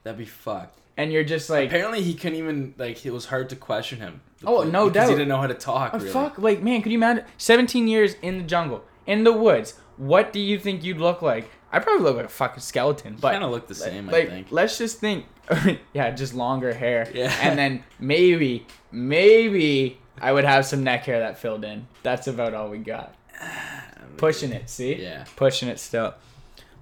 That'd 0.05 0.19
be 0.19 0.25
fucked. 0.25 0.79
And 0.97 1.13
you're 1.13 1.25
just 1.25 1.49
like, 1.49 1.69
Apparently, 1.69 2.03
he 2.03 2.15
couldn't 2.15 2.39
even 2.39 2.75
like. 2.77 3.05
It 3.07 3.11
was 3.11 3.27
hard 3.27 3.49
to 3.51 3.57
question 3.57 3.99
him. 4.01 4.21
Oh, 4.45 4.63
no 4.65 4.87
because 4.89 4.93
doubt. 4.95 5.09
He 5.11 5.15
didn't 5.15 5.29
know 5.29 5.41
how 5.41 5.47
to 5.47 5.55
talk. 5.55 5.93
oh, 5.95 5.99
really. 5.99 6.11
fuck, 6.11 6.39
like, 6.39 6.63
man, 6.63 6.83
could 6.83 6.93
you 6.93 6.99
imagine 6.99 7.25
17 7.39 7.89
years 7.89 8.15
in 8.23 8.39
the 8.39 8.45
jungle, 8.45 8.85
in 9.07 9.25
the 9.25 9.33
woods? 9.33 9.75
What 9.97 10.33
do 10.33 10.41
you 10.41 10.59
think 10.59 10.83
you'd 10.85 10.99
look 10.99 11.21
like 11.23 11.51
I 11.73 11.79
probably 11.79 12.03
look 12.03 12.17
like 12.17 12.27
a 12.27 12.29
fucking 12.29 12.61
skeleton, 12.61 13.17
but 13.21 13.33
kind 13.33 13.45
of 13.45 13.51
look 13.51 13.69
the 13.69 13.75
same, 13.75 14.07
like, 14.07 14.27
I 14.27 14.31
think. 14.31 14.47
let's 14.51 14.77
just 14.77 14.99
think, 14.99 15.27
yeah, 15.93 16.11
just 16.11 16.35
longer 16.35 16.75
hair, 16.75 17.09
Yeah. 17.15 17.33
and 17.43 17.59
then 17.59 17.85
maybe, 18.01 18.67
maybe 18.91 19.99
I 20.21 20.33
would 20.33 20.45
have 20.45 20.67
some 20.67 20.83
neck 20.83 21.05
hair 21.05 21.21
that 21.21 21.39
filled 21.39 21.65
in. 21.65 21.87
That's 22.03 22.27
about 22.27 22.55
all 22.55 22.69
we 22.71 22.79
got. 22.79 23.15
Pushing 24.17 24.53
it, 24.53 24.69
see? 24.69 25.01
Yeah. 25.01 25.25
pushing 25.37 25.69
it 25.69 25.79
still. 25.79 26.15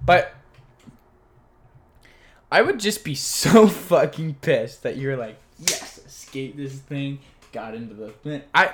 But 0.03 0.33
I 2.51 2.61
would 2.61 2.79
just 2.79 3.03
be 3.03 3.15
so 3.15 3.67
fucking 3.67 4.35
pissed 4.41 4.83
that 4.83 4.97
you're 4.97 5.17
like, 5.17 5.37
yes, 5.59 5.99
escape 6.05 6.57
this 6.57 6.73
thing, 6.73 7.19
got 7.51 7.75
into 7.75 7.93
the 7.93 8.09
thing. 8.09 8.41
I 8.53 8.73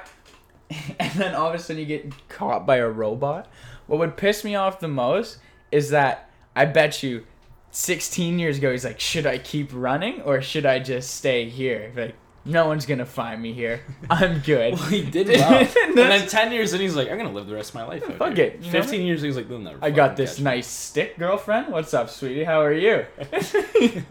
and 1.00 1.12
then 1.14 1.36
all 1.36 1.50
of 1.50 1.56
a 1.56 1.60
sudden 1.60 1.80
you 1.80 1.86
get 1.86 2.28
caught 2.30 2.66
by 2.66 2.78
a 2.78 2.90
robot. 2.90 3.48
What 3.88 4.00
would 4.00 4.18
piss 4.18 4.44
me 4.44 4.56
off 4.56 4.80
the 4.80 4.88
most 4.88 5.38
is 5.72 5.90
that 5.90 6.30
I 6.56 6.66
bet 6.66 7.04
you 7.04 7.26
16 7.72 8.40
years 8.40 8.58
ago 8.58 8.72
he's 8.72 8.86
like, 8.86 9.00
should 9.00 9.26
I 9.26 9.38
keep 9.38 9.70
running 9.74 10.22
or 10.22 10.42
should 10.42 10.66
I 10.66 10.80
just 10.80 11.14
stay 11.16 11.50
here? 11.50 11.92
Like, 11.96 12.16
no 12.48 12.68
one's 12.68 12.86
gonna 12.86 13.08
find 13.08 13.42
me 13.42 13.54
here. 13.54 13.82
I'm 14.08 14.40
good. 14.40 14.74
Well, 14.80 14.84
he 14.90 15.02
did 15.02 15.28
well. 15.30 15.68
and 15.84 15.98
then 15.98 16.28
ten 16.28 16.52
years 16.52 16.74
in, 16.74 16.80
he's 16.82 16.96
like, 16.96 17.10
I'm 17.10 17.18
gonna 17.18 17.32
live 17.32 17.48
the 17.48 17.56
rest 17.56 17.70
of 17.72 17.76
my 17.76 17.86
life. 17.86 18.04
out 18.08 18.18
Fuck 18.20 18.36
here." 18.36 18.46
it. 18.46 18.64
Fifteen 18.64 19.04
years, 19.08 19.24
he's 19.24 19.36
like, 19.36 19.50
they'll 19.50 19.58
never. 19.58 19.80
I 19.82 19.90
got 19.90 20.16
this 20.16 20.34
catch 20.36 20.40
me." 20.40 20.44
nice 20.44 20.68
stick, 20.68 21.18
girlfriend. 21.18 21.72
What's 21.72 21.92
up, 21.96 22.08
sweetie? 22.08 22.44
How 22.44 22.62
are 22.62 22.72
you? 22.72 23.04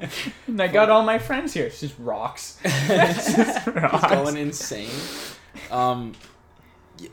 and 0.48 0.60
I 0.60 0.66
got 0.66 0.90
all 0.90 1.04
my 1.04 1.18
friends 1.20 1.54
here. 1.54 1.66
It's 1.66 1.78
just 1.78 1.94
rocks. 2.00 2.58
It's 2.64 3.36
just 3.36 3.64
He's 3.66 3.74
rocks. 3.74 4.12
going 4.12 4.36
insane. 4.36 4.90
Um, 5.70 6.14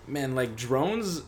man, 0.08 0.34
like 0.34 0.56
drones 0.56 1.22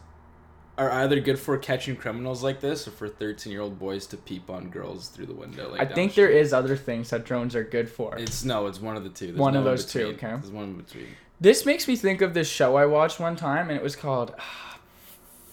are 0.77 0.89
either 0.91 1.19
good 1.19 1.37
for 1.37 1.57
catching 1.57 1.95
criminals 1.95 2.41
like 2.41 2.59
this, 2.59 2.87
or 2.87 2.91
for 2.91 3.07
thirteen-year-old 3.07 3.77
boys 3.77 4.07
to 4.07 4.17
peep 4.17 4.49
on 4.49 4.69
girls 4.69 5.09
through 5.09 5.27
the 5.27 5.33
window. 5.33 5.71
Like 5.71 5.81
I 5.81 5.85
think 5.85 6.15
the 6.15 6.21
there 6.21 6.29
is 6.29 6.51
other 6.51 6.75
things 6.75 7.11
that 7.11 7.25
drones 7.25 7.55
are 7.55 7.63
good 7.63 7.89
for. 7.89 8.17
It's 8.17 8.43
no, 8.43 8.67
it's 8.67 8.81
one 8.81 8.97
of 8.97 9.03
the 9.03 9.09
two. 9.09 9.27
There's 9.27 9.37
One 9.37 9.53
no 9.53 9.59
of 9.59 9.65
those 9.65 9.85
two, 9.85 10.07
okay. 10.07 10.31
There's 10.31 10.49
one 10.49 10.63
in 10.65 10.73
between. 10.75 11.07
This 11.39 11.65
makes 11.65 11.87
me 11.87 11.95
think 11.95 12.21
of 12.21 12.33
this 12.33 12.49
show 12.49 12.75
I 12.75 12.85
watched 12.85 13.19
one 13.19 13.35
time, 13.35 13.69
and 13.69 13.77
it 13.77 13.83
was 13.83 13.95
called. 13.95 14.33
Ah, 14.39 14.79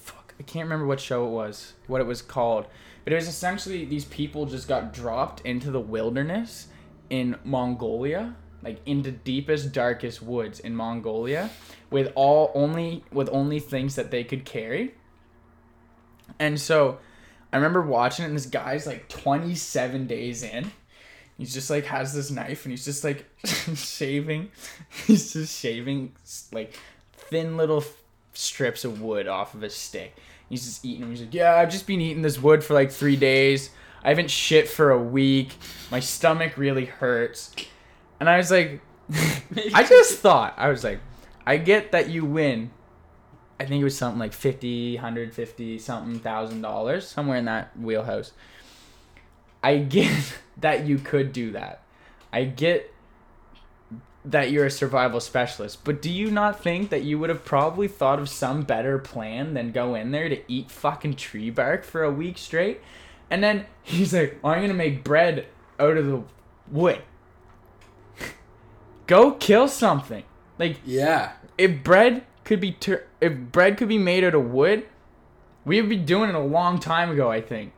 fuck, 0.01 0.35
I 0.39 0.43
can't 0.45 0.65
remember 0.65 0.87
what 0.87 1.01
show 1.01 1.27
it 1.27 1.31
was, 1.31 1.75
what 1.87 2.01
it 2.01 2.07
was 2.07 2.23
called, 2.23 2.67
but 3.05 3.13
it 3.13 3.17
was 3.17 3.29
essentially 3.29 3.85
these 3.85 4.07
people 4.07 4.47
just 4.47 4.69
got 4.69 4.93
dropped 4.93 5.41
into 5.43 5.71
the 5.71 5.81
wilderness 5.81 6.69
in 7.11 7.37
Mongolia, 7.45 8.37
like 8.63 8.79
into 8.87 9.11
the 9.11 9.19
deepest, 9.19 9.73
darkest 9.73 10.23
woods 10.23 10.61
in 10.61 10.75
Mongolia, 10.75 11.51
with 11.91 12.11
all 12.15 12.53
only 12.55 13.05
with 13.13 13.29
only 13.31 13.61
things 13.61 13.97
that 13.97 14.11
they 14.11 14.25
could 14.25 14.47
carry. 14.47 14.95
And 16.39 16.61
so, 16.61 16.99
I 17.53 17.57
remember 17.57 17.83
watching 17.83 18.25
it, 18.25 18.29
and 18.29 18.37
this 18.37 18.47
guy's 18.47 18.87
like 18.87 19.09
27 19.09 20.07
days 20.07 20.43
in. 20.43 20.71
He's 21.41 21.55
just 21.55 21.71
like 21.71 21.87
has 21.87 22.13
this 22.13 22.31
knife 22.31 22.67
and 22.67 22.71
he's 22.71 22.85
just 22.85 23.03
like 23.03 23.25
shaving. 23.75 24.51
He's 25.07 25.33
just 25.33 25.59
shaving 25.59 26.13
like 26.53 26.79
thin 27.15 27.57
little 27.57 27.83
strips 28.35 28.85
of 28.85 29.01
wood 29.01 29.27
off 29.27 29.55
of 29.55 29.63
a 29.63 29.71
stick. 29.71 30.15
He's 30.51 30.67
just 30.67 30.85
eating. 30.85 31.09
He's 31.09 31.23
like, 31.23 31.33
yeah, 31.33 31.55
I've 31.55 31.71
just 31.71 31.87
been 31.87 32.03
eating 32.03 32.21
this 32.21 32.39
wood 32.39 32.63
for 32.63 32.75
like 32.75 32.91
three 32.91 33.17
days. 33.17 33.71
I 34.05 34.11
haven't 34.11 34.31
shit 34.31 34.69
for 34.69 34.91
a 34.91 34.99
week. 34.99 35.55
My 35.91 36.01
stomach 36.01 36.59
really 36.59 36.85
hurts. 36.85 37.55
And 38.19 38.29
I 38.29 38.37
was 38.37 38.51
like, 38.51 38.83
I 39.75 39.83
just 39.83 40.19
thought, 40.19 40.55
I 40.59 40.69
was 40.69 40.85
like, 40.85 41.01
I 41.47 41.57
get 41.57 41.93
that 41.93 42.11
you 42.11 42.27
win. 42.27 42.71
I 43.61 43.67
think 43.67 43.83
it 43.83 43.85
was 43.85 43.97
something 43.97 44.19
like 44.19 44.33
50, 44.33 44.95
150 44.95 45.79
something 45.79 46.19
thousand 46.19 46.63
dollars, 46.63 47.07
somewhere 47.07 47.37
in 47.37 47.45
that 47.45 47.79
wheelhouse. 47.79 48.33
I 49.63 49.77
get 49.79 50.39
that 50.57 50.87
you 50.87 50.97
could 50.99 51.33
do 51.35 51.53
that. 51.53 51.83
I 52.33 52.45
get 52.45 52.93
that 54.25 54.51
you're 54.51 54.65
a 54.67 54.71
survival 54.71 55.21
specialist, 55.21 55.85
but 55.85 56.01
do 56.01 56.11
you 56.11 56.31
not 56.31 56.63
think 56.63 56.89
that 56.91 57.03
you 57.03 57.19
would 57.19 57.29
have 57.29 57.45
probably 57.45 57.87
thought 57.87 58.19
of 58.19 58.29
some 58.31 58.63
better 58.63 58.99
plan 58.99 59.53
than 59.55 59.73
go 59.73 59.95
in 59.95 60.11
there 60.11 60.29
to 60.31 60.41
eat 60.51 60.71
fucking 60.71 61.17
tree 61.17 61.51
bark 61.51 61.85
for 61.85 62.03
a 62.03 62.11
week 62.11 62.39
straight? 62.39 62.81
And 63.31 63.45
then 63.45 63.67
he's 63.83 64.15
like, 64.15 64.39
oh, 64.43 64.49
I'm 64.49 64.63
gonna 64.63 64.73
make 64.75 65.05
bread 65.05 65.47
out 65.79 65.99
of 65.99 66.07
the 66.07 66.23
wood. 66.71 67.03
go 69.07 69.33
kill 69.33 69.69
something. 69.69 70.25
Like 70.59 70.77
Yeah. 70.85 71.33
if 71.59 71.83
bread 71.85 72.25
could 72.51 72.61
be 72.61 72.73
tur- 72.73 73.07
if 73.21 73.33
bread 73.33 73.77
could 73.77 73.87
be 73.89 73.97
made 73.97 74.25
out 74.25 74.35
of 74.35 74.51
wood, 74.51 74.85
we 75.65 75.81
would 75.81 75.89
be 75.89 75.95
doing 75.97 76.29
it 76.29 76.35
a 76.35 76.41
long 76.41 76.81
time 76.81 77.13
ago. 77.13 77.31
I 77.31 77.41
think. 77.41 77.73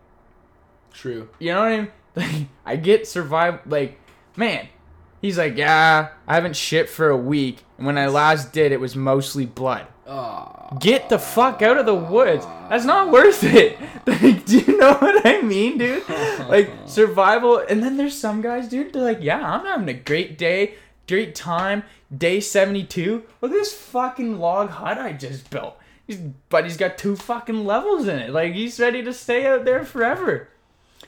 True. 0.94 1.28
You 1.38 1.52
know 1.52 1.60
what 1.60 1.68
I 1.68 1.76
mean? 1.76 1.88
Like, 2.14 2.46
I 2.66 2.76
get 2.76 3.06
survive. 3.06 3.60
Like, 3.66 3.98
man, 4.36 4.68
he's 5.22 5.38
like, 5.38 5.56
yeah, 5.56 6.08
I 6.26 6.34
haven't 6.34 6.56
shit 6.56 6.90
for 6.90 7.08
a 7.08 7.16
week, 7.16 7.64
and 7.78 7.86
when 7.86 7.96
I 7.96 8.06
last 8.06 8.52
did, 8.52 8.70
it 8.72 8.80
was 8.80 8.94
mostly 8.94 9.46
blood. 9.46 9.86
Oh. 10.06 10.76
Get 10.78 11.08
the 11.08 11.18
fuck 11.18 11.62
out 11.62 11.78
of 11.78 11.86
the 11.86 11.94
woods. 11.94 12.44
That's 12.68 12.84
not 12.84 13.10
worth 13.10 13.44
it. 13.44 13.78
Like, 14.06 14.44
do 14.44 14.58
you 14.58 14.78
know 14.78 14.94
what 14.94 15.24
I 15.24 15.42
mean, 15.42 15.78
dude? 15.78 16.06
Like 16.48 16.70
survival. 16.86 17.58
And 17.58 17.82
then 17.82 17.96
there's 17.96 18.18
some 18.18 18.42
guys, 18.42 18.68
dude. 18.68 18.92
They're 18.92 19.02
like, 19.02 19.22
yeah, 19.22 19.40
I'm 19.40 19.64
having 19.64 19.88
a 19.88 19.94
great 19.98 20.36
day, 20.36 20.74
great 21.12 21.34
time. 21.34 21.84
Day 22.16 22.40
72. 22.40 23.22
Look 23.40 23.50
at 23.50 23.54
this 23.54 23.74
fucking 23.74 24.38
log 24.38 24.70
hut 24.70 24.96
I 24.96 25.12
just 25.12 25.50
built. 25.50 25.76
He's, 26.06 26.18
but 26.48 26.64
he's 26.64 26.78
got 26.78 26.96
two 26.96 27.16
fucking 27.16 27.66
levels 27.66 28.08
in 28.08 28.18
it. 28.18 28.30
Like 28.30 28.54
he's 28.54 28.80
ready 28.80 29.02
to 29.02 29.12
stay 29.12 29.46
out 29.46 29.64
there 29.66 29.84
forever. 29.84 30.48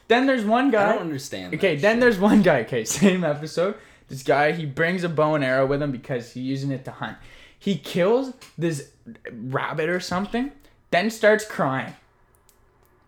Then 0.08 0.26
there's 0.26 0.44
one 0.44 0.70
guy. 0.70 0.90
I 0.90 0.92
don't 0.92 1.02
understand. 1.02 1.54
Okay, 1.54 1.76
then 1.76 1.96
shit. 1.96 2.00
there's 2.02 2.18
one 2.18 2.42
guy. 2.42 2.60
Okay, 2.60 2.84
same 3.02 3.24
episode. 3.24 3.76
This 4.08 4.22
guy, 4.22 4.52
he 4.52 4.66
brings 4.66 5.04
a 5.04 5.08
bow 5.08 5.34
and 5.34 5.42
arrow 5.42 5.66
with 5.66 5.82
him 5.82 5.90
because 5.90 6.32
he's 6.32 6.44
using 6.44 6.70
it 6.70 6.84
to 6.84 6.90
hunt. 6.90 7.16
He 7.58 7.78
kills 7.78 8.34
this 8.58 8.90
rabbit 9.32 9.88
or 9.88 10.00
something, 10.00 10.52
then 10.90 11.10
starts 11.10 11.46
crying. 11.46 11.94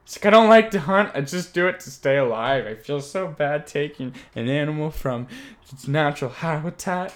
He's 0.07 0.17
like, 0.19 0.27
I 0.27 0.31
don't 0.31 0.49
like 0.49 0.71
to 0.71 0.79
hunt. 0.79 1.11
I 1.15 1.21
just 1.21 1.53
do 1.53 1.67
it 1.67 1.81
to 1.81 1.91
stay 1.91 2.17
alive. 2.17 2.65
I 2.65 2.77
feel 2.77 3.01
so 3.01 3.27
bad 3.27 3.67
taking 3.67 4.15
an 4.37 4.49
animal 4.49 4.93
from 4.93 5.27
its 5.71 5.89
natural 5.89 6.31
habitat. 6.31 7.13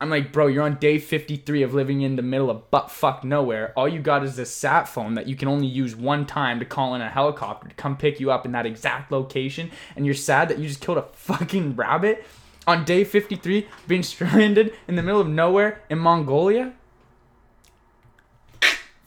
I'm 0.00 0.08
like, 0.08 0.32
bro, 0.32 0.46
you're 0.46 0.62
on 0.62 0.76
day 0.76 1.00
53 1.00 1.64
of 1.64 1.74
living 1.74 2.02
in 2.02 2.14
the 2.14 2.22
middle 2.22 2.48
of 2.48 2.70
butt 2.70 2.92
fuck 2.92 3.24
nowhere. 3.24 3.72
All 3.76 3.88
you 3.88 3.98
got 3.98 4.22
is 4.22 4.36
this 4.36 4.54
sat 4.54 4.86
phone 4.86 5.14
that 5.14 5.26
you 5.26 5.34
can 5.34 5.48
only 5.48 5.66
use 5.66 5.96
one 5.96 6.26
time 6.26 6.60
to 6.60 6.64
call 6.64 6.94
in 6.94 7.00
a 7.00 7.10
helicopter 7.10 7.68
to 7.68 7.74
come 7.74 7.96
pick 7.96 8.20
you 8.20 8.30
up 8.30 8.46
in 8.46 8.52
that 8.52 8.66
exact 8.66 9.10
location. 9.10 9.72
And 9.96 10.06
you're 10.06 10.14
sad 10.14 10.48
that 10.48 10.60
you 10.60 10.68
just 10.68 10.80
killed 10.80 10.98
a 10.98 11.02
fucking 11.14 11.74
rabbit 11.74 12.24
on 12.68 12.84
day 12.84 13.02
53, 13.02 13.66
being 13.88 14.02
stranded 14.04 14.72
in 14.86 14.94
the 14.94 15.02
middle 15.02 15.20
of 15.20 15.26
nowhere 15.26 15.82
in 15.90 15.98
Mongolia. 15.98 16.74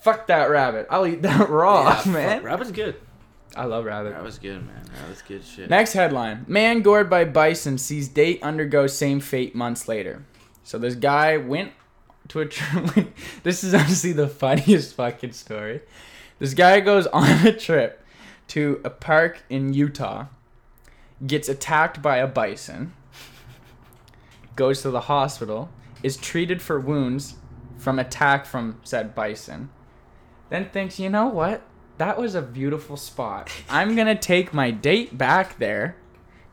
Fuck 0.02 0.28
that 0.28 0.50
rabbit. 0.50 0.88
I'll 0.90 1.08
eat 1.08 1.22
that 1.22 1.50
raw, 1.50 2.02
Yeah, 2.06 2.12
man. 2.12 2.44
Rabbit's 2.44 2.72
good. 2.72 2.96
I 3.56 3.66
love 3.66 3.86
rabbit. 3.86 4.14
That 4.14 4.24
was 4.24 4.40
good, 4.40 4.66
man. 4.66 4.84
That 4.96 5.10
was 5.10 5.22
good 5.22 5.44
shit. 5.44 5.70
Next 5.70 5.94
headline: 5.94 6.46
Man 6.48 6.82
gored 6.82 7.10
by 7.10 7.26
bison 7.26 7.78
sees 7.78 8.08
date 8.08 8.42
undergo 8.42 8.88
same 8.88 9.20
fate 9.20 9.56
months 9.56 9.88
later. 9.88 10.26
So 10.64 10.78
this 10.78 10.96
guy 10.96 11.38
went 11.38 11.74
to 12.30 12.42
a. 12.42 12.46
Tr- 12.46 13.02
this 13.44 13.64
is 13.64 13.74
honestly 13.74 14.14
the 14.14 14.28
funniest 14.28 14.96
fucking 14.96 15.34
story. 15.34 15.82
This 16.40 16.54
guy 16.54 16.80
goes 16.80 17.08
on 17.14 17.46
a 17.46 17.54
trip 17.54 18.04
to 18.50 18.82
a 18.84 18.90
park 18.90 19.44
in 19.50 19.74
Utah, 19.74 20.28
gets 21.26 21.48
attacked 21.48 22.02
by 22.02 22.18
a 22.18 22.28
bison, 22.28 22.94
goes 24.56 24.82
to 24.82 24.92
the 24.92 25.02
hospital, 25.02 25.70
is 26.04 26.18
treated 26.18 26.62
for 26.62 26.80
wounds 26.80 27.36
from 27.78 27.98
attack 27.98 28.46
from 28.46 28.80
said 28.84 29.16
bison, 29.16 29.70
then 30.50 30.70
thinks, 30.70 31.00
you 31.00 31.10
know 31.10 31.28
what? 31.28 31.64
That 31.98 32.18
was 32.18 32.36
a 32.36 32.42
beautiful 32.42 32.98
spot. 32.98 33.50
I'm 33.70 33.96
gonna 33.96 34.16
take 34.16 34.54
my 34.54 34.72
date 34.72 35.18
back 35.18 35.58
there 35.60 35.96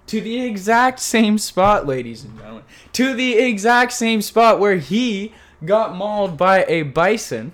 to 0.07 0.21
the 0.21 0.41
exact 0.41 1.01
same 1.01 1.39
spot, 1.39 1.87
ladies 1.87 2.25
and 2.25 2.37
gentlemen. 2.39 2.65
To 2.93 3.15
the 3.15 3.39
exact 3.39 3.93
same 3.93 4.23
spot 4.23 4.59
where 4.59 4.77
he 4.77 5.33
got 5.65 5.95
mauled 5.95 6.37
by 6.37 6.65
a 6.65 6.83
bison. 6.83 7.53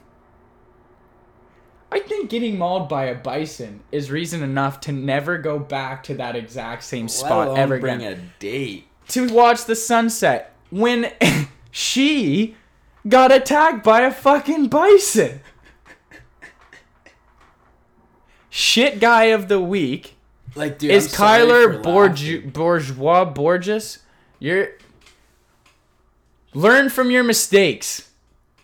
I 1.90 2.00
think 2.00 2.28
getting 2.28 2.58
mauled 2.58 2.88
by 2.88 3.04
a 3.04 3.14
bison 3.14 3.80
is 3.92 4.10
reason 4.10 4.42
enough 4.42 4.80
to 4.80 4.92
never 4.92 5.38
go 5.38 5.60
back 5.60 6.02
to 6.04 6.14
that 6.14 6.34
exact 6.34 6.82
same 6.82 7.06
Let 7.06 7.12
spot 7.12 7.46
alone 7.48 7.58
ever 7.58 7.78
bring 7.78 7.96
again. 8.04 8.32
a 8.36 8.40
date. 8.40 8.88
To 9.08 9.28
watch 9.32 9.64
the 9.66 9.76
sunset 9.76 10.56
when 10.70 11.12
she 11.70 12.56
got 13.08 13.30
attacked 13.30 13.84
by 13.84 14.00
a 14.00 14.10
fucking 14.10 14.68
bison. 14.68 15.40
Shit 18.56 19.00
guy 19.00 19.24
of 19.24 19.48
the 19.48 19.58
week 19.60 20.14
Like, 20.54 20.78
dude, 20.78 20.92
is 20.92 21.12
I'm 21.18 21.48
Kyler 21.48 22.52
Bourgeois 22.52 23.24
Borges. 23.24 23.98
You're 24.38 24.68
learn 26.54 26.88
from 26.88 27.10
your 27.10 27.24
mistakes. 27.24 28.10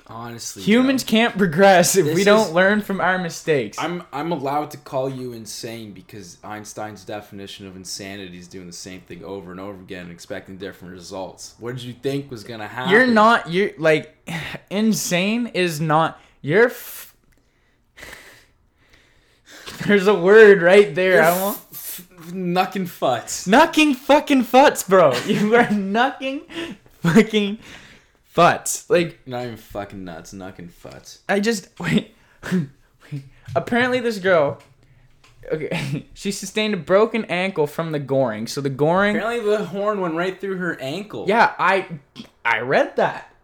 Honestly, 0.07 0.63
Humans 0.63 1.03
bro. 1.03 1.11
can't 1.11 1.37
progress 1.37 1.97
if 1.97 2.05
This 2.07 2.15
we 2.15 2.23
don't 2.23 2.47
is- 2.49 2.53
learn 2.53 2.83
from 2.83 3.01
our 3.01 3.19
mistakes. 3.19 3.79
I'm 3.81 4.05
I'm 4.13 4.31
allowed 4.31 4.71
to 4.73 4.77
call 4.77 5.09
you 5.11 5.33
insane 5.33 5.91
because 5.93 6.39
Einstein's 6.45 7.05
definition 7.05 7.67
of 7.67 7.75
insanity 7.75 8.39
is 8.39 8.47
doing 8.47 8.69
the 8.69 8.73
same 8.73 9.01
thing 9.01 9.25
over 9.25 9.51
and 9.51 9.59
over 9.59 9.81
again, 9.81 10.05
and 10.05 10.13
expecting 10.13 10.57
different 10.57 10.95
results. 10.95 11.55
What 11.59 11.75
did 11.75 11.83
you 11.85 11.95
think 11.95 12.31
was 12.31 12.45
gonna 12.45 12.69
happen? 12.69 12.93
You're 12.93 13.07
not. 13.09 13.51
You're 13.51 13.71
like 13.77 14.17
insane. 14.71 15.49
Is 15.49 15.81
not. 15.81 16.21
You're. 16.43 16.67
F- 16.67 17.10
There's 19.87 20.07
a 20.07 20.15
word 20.15 20.63
right 20.63 20.95
there. 20.95 21.23
I 21.23 21.29
f- 21.73 22.07
knucking 22.33 22.89
futs. 22.89 23.47
knucking 23.47 23.95
fucking 23.97 24.43
futs, 24.45 24.83
bro. 24.83 25.13
You 25.27 25.55
are 25.57 25.65
knucking 25.65 26.43
fucking 27.01 27.59
futs. 28.25 28.89
Like 28.91 29.21
Not 29.27 29.45
even 29.45 29.57
fucking 29.57 30.05
nuts, 30.05 30.33
knucking 30.33 30.71
futs. 30.71 31.21
I 31.29 31.41
just 31.41 31.69
wait. 31.81 32.15
wait. 32.53 33.23
Apparently, 33.55 34.01
this 34.01 34.19
girl. 34.19 34.59
Okay, 35.51 36.07
she 36.15 36.31
sustained 36.31 36.75
a 36.75 36.77
broken 36.77 37.25
ankle 37.25 37.67
from 37.67 37.91
the 37.93 37.99
goring. 37.99 38.47
So 38.47 38.61
the 38.61 38.71
goring. 38.71 39.17
Apparently, 39.17 39.57
the 39.57 39.65
horn 39.65 40.01
went 40.01 40.15
right 40.15 40.39
through 40.39 40.59
her 40.59 40.79
ankle. 40.81 41.25
Yeah, 41.27 41.55
I 41.59 41.89
I 42.45 42.61
read 42.61 42.97
that. 42.97 43.35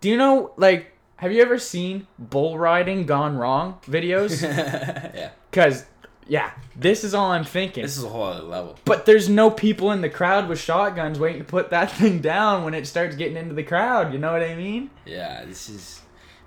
Do 0.00 0.08
you 0.08 0.16
know 0.16 0.52
like 0.56 0.92
have 1.16 1.32
you 1.32 1.42
ever 1.42 1.58
seen 1.58 2.06
bull 2.18 2.56
riding 2.58 3.04
gone 3.04 3.36
wrong 3.36 3.78
videos? 3.86 4.42
yeah. 4.42 5.30
Cuz 5.54 5.84
yeah, 6.26 6.52
this 6.74 7.04
is 7.04 7.12
all 7.14 7.32
I'm 7.32 7.44
thinking. 7.44 7.82
This 7.82 7.98
is 7.98 8.04
a 8.04 8.08
whole 8.08 8.24
other 8.24 8.42
level. 8.44 8.78
but 8.86 9.04
there's 9.04 9.28
no 9.28 9.50
people 9.50 9.92
in 9.92 10.00
the 10.00 10.08
crowd 10.08 10.48
with 10.48 10.58
shotguns 10.58 11.18
waiting 11.18 11.40
to 11.40 11.44
put 11.46 11.68
that 11.70 11.90
thing 11.98 12.20
down 12.20 12.64
when 12.64 12.72
it 12.74 12.86
starts 12.86 13.14
getting 13.14 13.36
into 13.36 13.54
the 13.54 13.62
crowd, 13.62 14.12
you 14.12 14.18
know 14.18 14.32
what 14.32 14.42
I 14.42 14.54
mean? 14.54 14.90
Yeah, 15.04 15.44
this 15.44 15.68
is, 15.68 16.00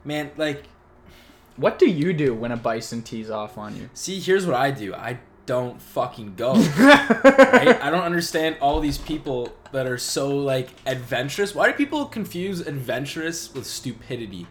man. 0.04 0.32
Like, 0.36 0.64
What 1.58 1.78
do 1.80 1.88
you 1.88 2.12
do 2.14 2.34
when 2.34 2.52
a 2.52 2.58
bison 2.58 3.02
tees 3.04 3.30
off 3.30 3.58
on 3.58 3.76
you? 3.76 3.90
see, 3.94 4.20
here's 4.20 4.46
what 4.48 4.56
I 4.56 4.72
do. 4.72 4.94
I 4.96 5.20
don't 5.46 5.80
fucking 5.82 6.34
go. 6.36 6.54
right? 6.80 7.80
I 7.82 7.90
don't 7.92 8.04
understand 8.04 8.58
all 8.60 8.80
these 8.80 8.98
people 8.98 9.56
that 9.72 9.86
are 9.88 9.98
so 9.98 10.36
like 10.36 10.70
adventurous. 10.88 11.54
Why 11.56 11.68
do 11.68 11.74
people 11.74 12.06
confuse 12.06 12.62
adventurous 12.62 13.54
with 13.54 13.66
stupidity? 13.66 14.48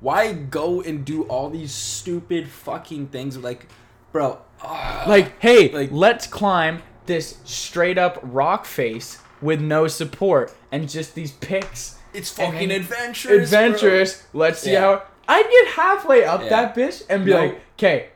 Why 0.00 0.32
go 0.32 0.82
and 0.82 1.04
do 1.04 1.22
all 1.24 1.48
these 1.48 1.72
stupid 1.72 2.48
fucking 2.48 3.06
things? 3.08 3.38
Like, 3.38 3.68
bro, 4.14 4.38
ah, 4.62 5.04
like, 5.08 5.38
hey, 5.40 5.70
Like- 5.72 5.88
let's 5.92 6.28
climb 6.28 6.82
this 7.06 7.38
straight 7.44 7.98
up 7.98 8.20
rock 8.22 8.64
face 8.64 9.18
with 9.42 9.60
no 9.60 9.88
support 9.88 10.54
and 10.70 10.88
just 10.88 11.16
these 11.16 11.32
picks 11.32 11.96
it's 12.14 12.30
fucking 12.30 12.68
then- 12.68 12.80
adventurous. 12.82 13.50
bro. 13.50 13.58
adventurous. 13.64 14.22
Let's 14.32 14.60
see 14.60 14.72
Yeah. 14.72 14.80
how 14.82 15.02
I'd 15.26 15.50
get 15.50 15.74
halfway 15.74 16.24
up 16.24 16.42
Yeah. 16.44 16.48
that 16.50 16.76
bitch 16.76 17.02
and 17.10 17.24
be 17.24 17.32
No. 17.32 17.38
like, 17.38 17.60
okay, 17.76 18.06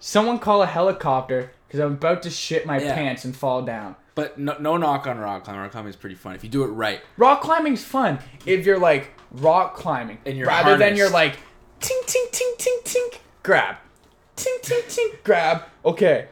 someone 0.00 0.38
call 0.38 0.62
a 0.62 0.66
helicopter 0.66 1.52
because 1.68 1.78
I'm 1.80 1.92
about 1.92 2.22
to 2.22 2.30
shit 2.30 2.64
my 2.64 2.78
Yeah. 2.80 2.94
pants 2.94 3.26
and 3.26 3.36
fall 3.36 3.60
down. 3.62 3.96
But 4.14 4.38
no, 4.38 4.56
no 4.58 4.76
knock 4.78 5.06
on 5.06 5.18
rock 5.18 5.44
climbing. 5.44 5.60
Rock 5.62 5.72
climbing 5.72 5.90
is 5.90 5.96
pretty 5.96 6.14
fun 6.16 6.34
if 6.34 6.42
you 6.42 6.48
do 6.48 6.62
it 6.64 6.68
right. 6.68 7.00
Rock 7.18 7.42
climbing's 7.42 7.84
fun 7.84 8.18
if 8.46 8.64
you're 8.64 8.78
like 8.78 9.10
rock 9.30 9.74
climbing 9.76 10.18
And 10.24 10.38
you're 10.38 10.46
rather 10.46 10.78
than 10.78 10.96
you're 10.96 11.10
like 11.10 11.34
tink 11.80 12.04
tink 12.06 12.30
tink 12.30 12.56
tink 12.56 12.84
tink 12.84 13.18
grab, 13.42 13.76
tink 14.36 14.62
tink 14.62 14.84
tink 14.84 15.22
grab. 15.24 15.64
Okay, 15.84 16.28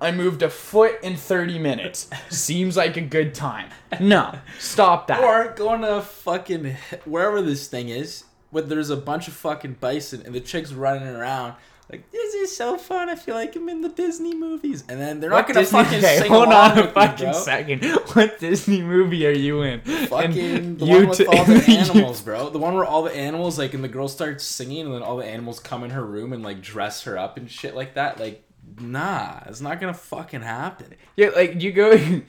I 0.00 0.10
moved 0.10 0.42
a 0.42 0.50
foot 0.50 1.02
in 1.02 1.16
30 1.16 1.58
minutes. 1.58 2.10
Seems 2.28 2.76
like 2.76 2.96
a 2.96 3.00
good 3.00 3.34
time. 3.34 3.70
No, 4.00 4.38
stop 4.58 5.06
that. 5.06 5.22
Or 5.22 5.52
going 5.54 5.82
to 5.82 6.02
fucking 6.02 6.76
wherever 7.04 7.40
this 7.40 7.68
thing 7.68 7.88
is, 7.88 8.24
where 8.50 8.62
there's 8.62 8.90
a 8.90 8.96
bunch 8.96 9.28
of 9.28 9.34
fucking 9.34 9.76
bison 9.80 10.22
and 10.24 10.34
the 10.34 10.40
chicks 10.40 10.72
running 10.72 11.08
around. 11.08 11.54
Like 11.92 12.10
this 12.10 12.34
is 12.34 12.56
so 12.56 12.78
fun. 12.78 13.10
I 13.10 13.14
feel 13.16 13.34
like 13.34 13.54
I'm 13.54 13.68
in 13.68 13.82
the 13.82 13.90
Disney 13.90 14.34
movies, 14.34 14.82
and 14.88 14.98
then 14.98 15.20
they're 15.20 15.28
not 15.30 15.46
What 15.46 15.48
gonna 15.48 15.60
Disney- 15.60 15.84
fucking 15.84 15.98
okay, 16.04 16.18
sing 16.20 16.30
hold 16.32 16.48
on 16.48 16.70
a 16.72 16.74
with 16.76 16.86
you, 16.86 16.92
fucking 16.92 17.32
second. 17.34 17.84
What 18.14 18.38
Disney 18.38 18.80
movie 18.82 19.26
are 19.26 19.30
you 19.30 19.60
in? 19.62 19.80
Fucking 19.82 20.38
And 20.38 20.78
the 20.78 20.86
you 20.86 20.96
one 20.96 21.08
with 21.08 21.18
t- 21.18 21.26
all 21.26 21.44
the 21.44 21.64
animals, 21.68 22.22
bro. 22.22 22.48
The 22.50 22.58
one 22.58 22.74
where 22.74 22.84
all 22.86 23.02
the 23.02 23.14
animals 23.14 23.58
like, 23.58 23.74
and 23.74 23.84
the 23.84 23.88
girl 23.88 24.08
starts 24.08 24.42
singing, 24.44 24.86
and 24.86 24.94
then 24.94 25.02
all 25.02 25.18
the 25.18 25.26
animals 25.26 25.60
come 25.60 25.84
in 25.84 25.90
her 25.90 26.04
room 26.04 26.32
and 26.32 26.42
like 26.42 26.62
dress 26.62 27.02
her 27.04 27.18
up 27.18 27.36
and 27.36 27.50
shit 27.50 27.74
like 27.76 27.94
that. 27.94 28.18
Like, 28.18 28.42
nah, 28.80 29.40
it's 29.46 29.60
not 29.60 29.78
gonna 29.78 29.92
fucking 29.92 30.40
happen. 30.42 30.94
Yeah, 31.16 31.28
like 31.36 31.60
you 31.62 31.72
go. 31.72 32.22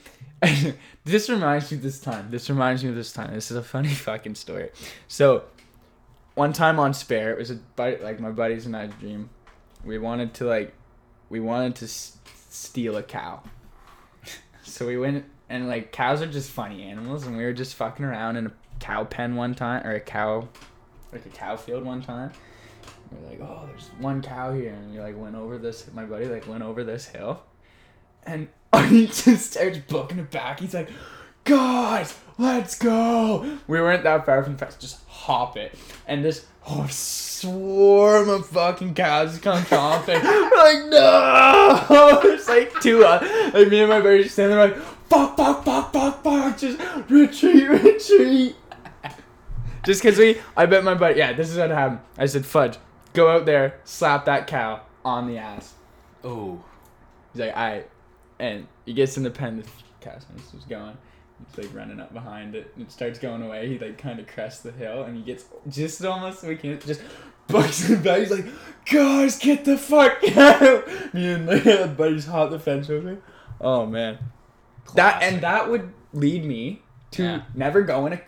this 1.06 1.30
reminds 1.30 1.72
me 1.72 1.78
of 1.78 1.84
this 1.84 2.00
time. 2.00 2.28
This 2.32 2.50
reminds 2.50 2.84
me 2.84 2.90
of 2.90 2.96
this 2.96 3.14
time. 3.14 3.34
This 3.34 3.50
is 3.50 3.56
a 3.58 3.64
funny 3.64 3.88
fucking 3.90 4.36
story. 4.36 4.72
So, 5.08 5.44
one 6.36 6.52
time 6.54 6.80
on 6.80 6.94
Spare, 6.94 7.32
it 7.32 7.38
was 7.38 7.52
a 7.52 7.56
buddy, 7.56 7.98
like 8.04 8.20
my 8.20 8.32
buddies 8.32 8.66
and 8.66 8.76
I's 8.76 8.92
dream. 9.00 9.30
We 9.84 9.98
wanted 9.98 10.34
to 10.36 10.46
like, 10.46 10.74
we 11.30 11.40
wanted 11.40 11.76
to 11.78 11.86
s- 11.86 12.18
steal 12.50 12.98
a 12.98 13.04
cow. 13.04 13.42
So 14.66 14.88
we 14.88 14.98
went 14.98 15.26
and 15.50 15.68
like 15.68 15.92
cows 15.92 16.22
are 16.22 16.28
just 16.28 16.50
funny 16.50 16.84
animals, 16.84 17.28
and 17.28 17.38
we 17.38 17.44
were 17.44 17.54
just 17.54 17.76
fucking 17.76 18.06
around 18.06 18.38
in 18.38 18.48
a 18.48 18.52
cow 18.80 19.04
pen 19.04 19.36
one 19.36 19.54
time 19.54 19.86
or 19.86 19.92
a 19.94 20.00
cow, 20.00 20.48
like 21.12 21.26
a 21.26 21.30
cow 21.30 21.56
field 21.56 21.86
one 21.86 22.02
time. 22.02 22.32
We 23.12 23.18
are 23.18 23.30
like, 23.30 23.40
oh, 23.42 23.66
there's 23.68 23.90
one 24.00 24.22
cow 24.22 24.52
here, 24.54 24.72
and 24.74 24.92
we 24.94 25.00
like 25.00 25.18
went 25.18 25.36
over 25.36 25.58
this. 25.58 25.88
My 25.94 26.06
buddy 26.06 26.26
like 26.26 26.48
went 26.48 26.64
over 26.64 26.84
this 26.84 27.06
hill, 27.06 27.44
and 28.26 28.48
he 28.88 29.08
just 29.08 29.52
starts 29.52 29.78
booking 29.78 30.20
it 30.20 30.32
back. 30.32 30.60
He's 30.60 30.74
like, 30.74 30.90
guys, 31.44 32.18
let's 32.38 32.78
go. 32.78 33.60
We 33.68 33.80
weren't 33.80 34.04
that 34.04 34.26
far 34.26 34.44
from 34.44 34.58
fence. 34.58 34.76
Just 34.76 35.06
hop 35.08 35.58
it. 35.58 35.76
And 36.08 36.24
this 36.26 36.46
whole 36.64 36.88
swarm 36.88 38.30
of 38.30 38.48
fucking 38.48 38.94
cows 38.94 39.38
come 39.40 39.62
chomping. 39.64 40.24
We're 40.24 40.50
like, 40.56 40.90
no. 40.90 42.20
There's 42.24 42.48
like 42.48 42.80
two, 42.82 43.04
uh, 43.04 43.20
like 43.54 43.68
me 43.70 43.82
and 43.82 43.90
my 43.90 44.00
buddy 44.00 44.24
just 44.24 44.36
standing 44.36 44.58
there 44.58 44.68
like, 44.70 44.78
fuck, 45.10 45.36
fuck, 45.36 45.66
fuck, 45.66 45.92
fuck, 45.92 46.24
fuck. 46.24 46.58
Just 46.58 46.80
retreat, 47.10 47.70
retreat. 47.70 48.56
Just 49.86 50.02
because 50.02 50.18
we, 50.18 50.40
I 50.56 50.66
bet 50.66 50.84
my 50.84 50.94
buddy, 50.94 51.20
yeah, 51.20 51.34
this 51.34 51.50
is 51.50 51.58
what 51.58 51.70
happened. 51.70 52.00
I 52.18 52.26
said, 52.26 52.46
Fudge, 52.46 52.78
go 53.12 53.30
out 53.30 53.46
there, 53.46 53.82
slap 53.84 54.26
that 54.26 54.48
cow 54.48 54.82
on 55.04 55.28
the 55.28 55.38
ass. 55.38 55.74
Oh, 56.24 56.64
He's 57.34 57.42
like, 57.42 57.54
alright. 57.54 57.90
And 58.40 58.68
he 58.86 58.94
gets 58.94 59.18
in 59.18 59.24
the 59.24 59.30
pen, 59.32 59.58
the 59.58 59.64
cow 60.00 60.18
starts 60.20 60.52
just 60.52 60.70
going. 60.70 60.98
He's 61.56 61.66
like 61.66 61.76
running 61.76 62.00
up 62.00 62.14
behind 62.14 62.56
it. 62.56 62.72
And 62.76 62.86
it 62.86 62.92
starts 62.92 63.20
going 63.20 63.42
away. 63.42 63.68
He 63.68 63.78
like 63.80 63.98
kind 63.98 64.20
of 64.20 64.28
crests 64.28 64.62
the 64.62 64.72
hill 64.72 65.04
and 65.04 65.16
he 65.18 65.24
gets 65.24 65.46
just 65.70 66.04
almost 66.04 66.44
we 66.44 66.56
can 66.56 66.80
just 66.80 67.02
bucks 67.48 67.84
him 67.90 68.02
back. 68.02 68.20
He's 68.20 68.32
like, 68.32 68.46
guys, 68.90 69.38
get 69.40 69.66
the 69.66 69.78
fuck 69.78 70.18
out. 70.38 71.14
Me 71.14 71.32
and 71.34 71.46
my 71.46 71.88
buddies 71.98 72.26
hop 72.26 72.50
the 72.52 72.60
fence 72.60 72.90
over. 72.90 73.18
Oh 73.62 73.86
man. 73.86 74.18
That 74.96 75.24
and 75.24 75.42
that 75.42 75.70
would 75.70 75.92
lead 76.14 76.46
me 76.46 76.82
to 77.12 77.24
Yeah. 77.24 77.42
never 77.56 77.82
go 77.82 78.06
in 78.06 78.14
a 78.14 78.22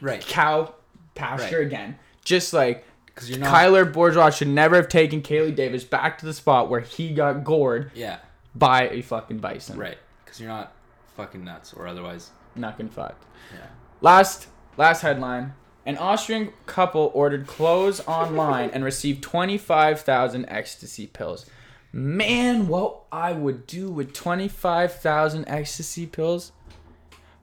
right. 0.00 0.20
cow 0.20 0.74
pasture 1.14 1.58
Right. 1.58 1.66
again. 1.66 1.98
Just 2.24 2.52
like 2.52 2.84
Because 3.06 3.28
you're 3.30 3.38
not. 3.38 3.54
Kyler 3.54 3.90
Bourgeois 3.92 4.30
should 4.30 4.48
never 4.48 4.76
have 4.76 4.88
taken 4.88 5.22
Kaylee 5.22 5.54
Davis 5.54 5.84
back 5.84 6.18
to 6.18 6.26
the 6.26 6.34
spot 6.34 6.68
where 6.70 6.80
he 6.80 7.12
got 7.12 7.44
gored 7.44 7.90
yeah. 7.94 8.18
by 8.54 8.88
a 8.88 9.02
fucking 9.02 9.38
bison. 9.38 9.78
Right. 9.78 9.98
Because 10.24 10.40
you're 10.40 10.48
not 10.48 10.72
fucking 11.16 11.44
nuts 11.44 11.72
or 11.74 11.86
otherwise. 11.86 12.30
Knucking 12.56 12.90
fucked. 12.90 13.24
Yeah. 13.52 13.66
Last 14.00 14.48
last 14.76 15.02
headline. 15.02 15.54
An 15.86 15.98
Austrian 15.98 16.52
couple 16.66 17.10
ordered 17.14 17.46
clothes 17.46 18.00
online 18.06 18.70
and 18.70 18.82
received 18.82 19.22
25,000 19.22 20.46
ecstasy 20.48 21.06
pills. 21.06 21.44
Man, 21.92 22.68
what 22.68 23.02
I 23.12 23.32
would 23.32 23.66
do 23.66 23.90
with 23.90 24.14
25,000 24.14 25.44
ecstasy 25.46 26.06
pills? 26.06 26.52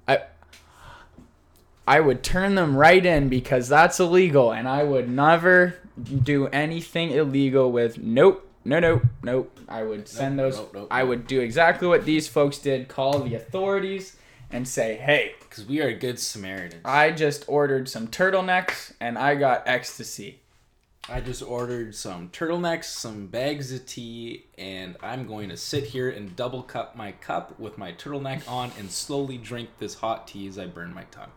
I 0.07 0.23
I 1.87 1.99
would 1.99 2.23
turn 2.23 2.55
them 2.55 2.75
right 2.75 3.05
in 3.05 3.29
because 3.29 3.69
that's 3.69 3.99
illegal 3.99 4.51
and 4.51 4.67
I 4.67 4.83
would 4.83 5.09
never 5.09 5.75
do 6.23 6.47
anything 6.47 7.11
illegal 7.11 7.71
with 7.71 7.97
nope, 7.99 8.47
no 8.65 8.79
nope, 8.79 9.03
nope. 9.23 9.59
I 9.69 9.83
would 9.83 10.07
send 10.07 10.37
Nope, 10.37 10.45
those 10.51 10.57
nope, 10.59 10.73
nope, 10.73 10.87
I 10.91 11.03
would 11.03 11.27
do 11.27 11.39
exactly 11.41 11.87
what 11.87 12.05
these 12.05 12.27
folks 12.27 12.57
did, 12.57 12.87
call 12.87 13.19
the 13.19 13.35
authorities 13.35 14.15
and 14.51 14.67
say, 14.67 14.95
"Hey, 14.95 15.35
Because 15.39 15.65
we 15.65 15.81
are 15.81 15.93
good 15.93 16.19
Samaritans. 16.19 16.81
I 16.85 17.11
just 17.11 17.43
ordered 17.47 17.89
some 17.89 18.07
turtlenecks 18.07 18.93
and 19.01 19.17
I 19.17 19.35
got 19.35 19.63
ecstasy. 19.65 20.39
I 21.09 21.19
just 21.19 21.41
ordered 21.41 21.95
some 21.95 22.29
turtlenecks, 22.29 22.85
some 22.85 23.27
bags 23.27 23.73
of 23.73 23.85
tea, 23.85 24.45
and 24.57 24.95
I'm 25.01 25.25
going 25.25 25.49
to 25.49 25.57
sit 25.57 25.85
here 25.85 26.09
and 26.09 26.35
double 26.35 26.61
cup 26.61 26.95
my 26.95 27.11
cup 27.11 27.59
with 27.59 27.77
my 27.77 27.91
turtleneck 27.91 28.49
on 28.49 28.71
and 28.77 28.89
slowly 28.91 29.37
drink 29.37 29.69
this 29.79 29.95
hot 29.95 30.27
tea 30.27 30.47
as 30.47 30.59
I 30.59 30.67
burn 30.67 30.93
my 30.93 31.03
tongue. 31.05 31.31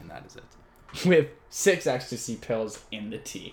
And 0.00 0.08
that 0.08 0.24
is 0.24 0.36
it. 0.36 0.44
With 1.06 1.28
six 1.50 1.86
ecstasy 1.86 2.36
pills 2.36 2.82
in 2.90 3.10
the 3.10 3.18
tea. 3.18 3.52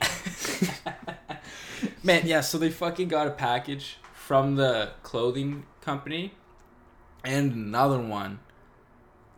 Man, 2.04 2.22
yeah, 2.26 2.42
so 2.42 2.58
they 2.58 2.70
fucking 2.70 3.10
got 3.10 3.28
a 3.28 3.32
package 3.32 3.98
from 4.14 4.56
the 4.56 4.92
clothing 5.04 5.66
company 5.82 6.34
and 7.26 7.52
another 7.52 8.00
one 8.00 8.40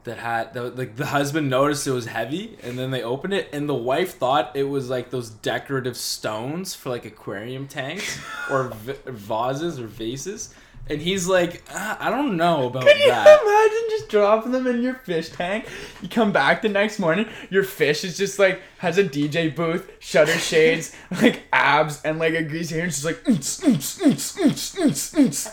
that 0.08 0.18
had 0.18 0.54
the, 0.54 0.64
like 0.72 0.96
the 0.96 1.06
husband 1.06 1.50
noticed 1.50 1.86
it 1.86 1.92
was 1.92 2.06
heavy 2.08 2.58
and 2.64 2.78
then 2.80 2.92
they 2.92 3.04
opened 3.04 3.34
it 3.34 3.48
and 3.54 3.70
the 3.70 3.76
wife 3.76 4.16
thought 4.18 4.56
it 4.56 4.64
was 4.64 4.90
like 4.90 5.10
those 5.12 5.30
decorative 5.30 5.96
stones 5.96 6.74
for 6.74 6.90
like 6.90 7.06
aquarium 7.06 7.68
tanks 7.68 8.20
or 8.50 8.70
v- 8.70 8.96
vases 9.06 9.80
or 9.80 9.88
vases 9.88 10.54
and 10.90 11.02
he's 11.02 11.28
like 11.28 11.64
ah, 11.72 11.98
i 12.00 12.10
don't 12.10 12.36
know 12.38 12.68
about 12.68 12.84
Can 12.84 12.98
you 13.00 13.08
that 13.10 13.42
imagine 13.42 13.90
just 13.90 14.10
dropping 14.10 14.52
them 14.54 14.68
in 14.68 14.82
your 14.82 14.96
fish 14.96 15.30
tank? 15.30 15.68
You 16.02 16.08
come 16.08 16.32
back 16.32 16.62
the 16.62 16.70
next 16.70 17.00
morning, 17.00 17.28
your 17.50 17.64
fish 17.64 18.04
is 18.04 18.18
just 18.18 18.40
like 18.40 18.62
has 18.78 18.98
a 18.98 19.04
DJ 19.04 19.54
booth, 19.54 19.92
shutter 20.00 20.38
shades, 20.38 20.96
like 21.22 21.44
abs, 21.52 22.02
and 22.04 22.20
like 22.20 22.34
a 22.34 22.44
greasy 22.44 22.76
hair, 22.76 22.84
and 22.86 22.94
just 22.94 23.04
like. 23.04 23.28
"Oons, 23.28 23.62
oons, 23.66 24.00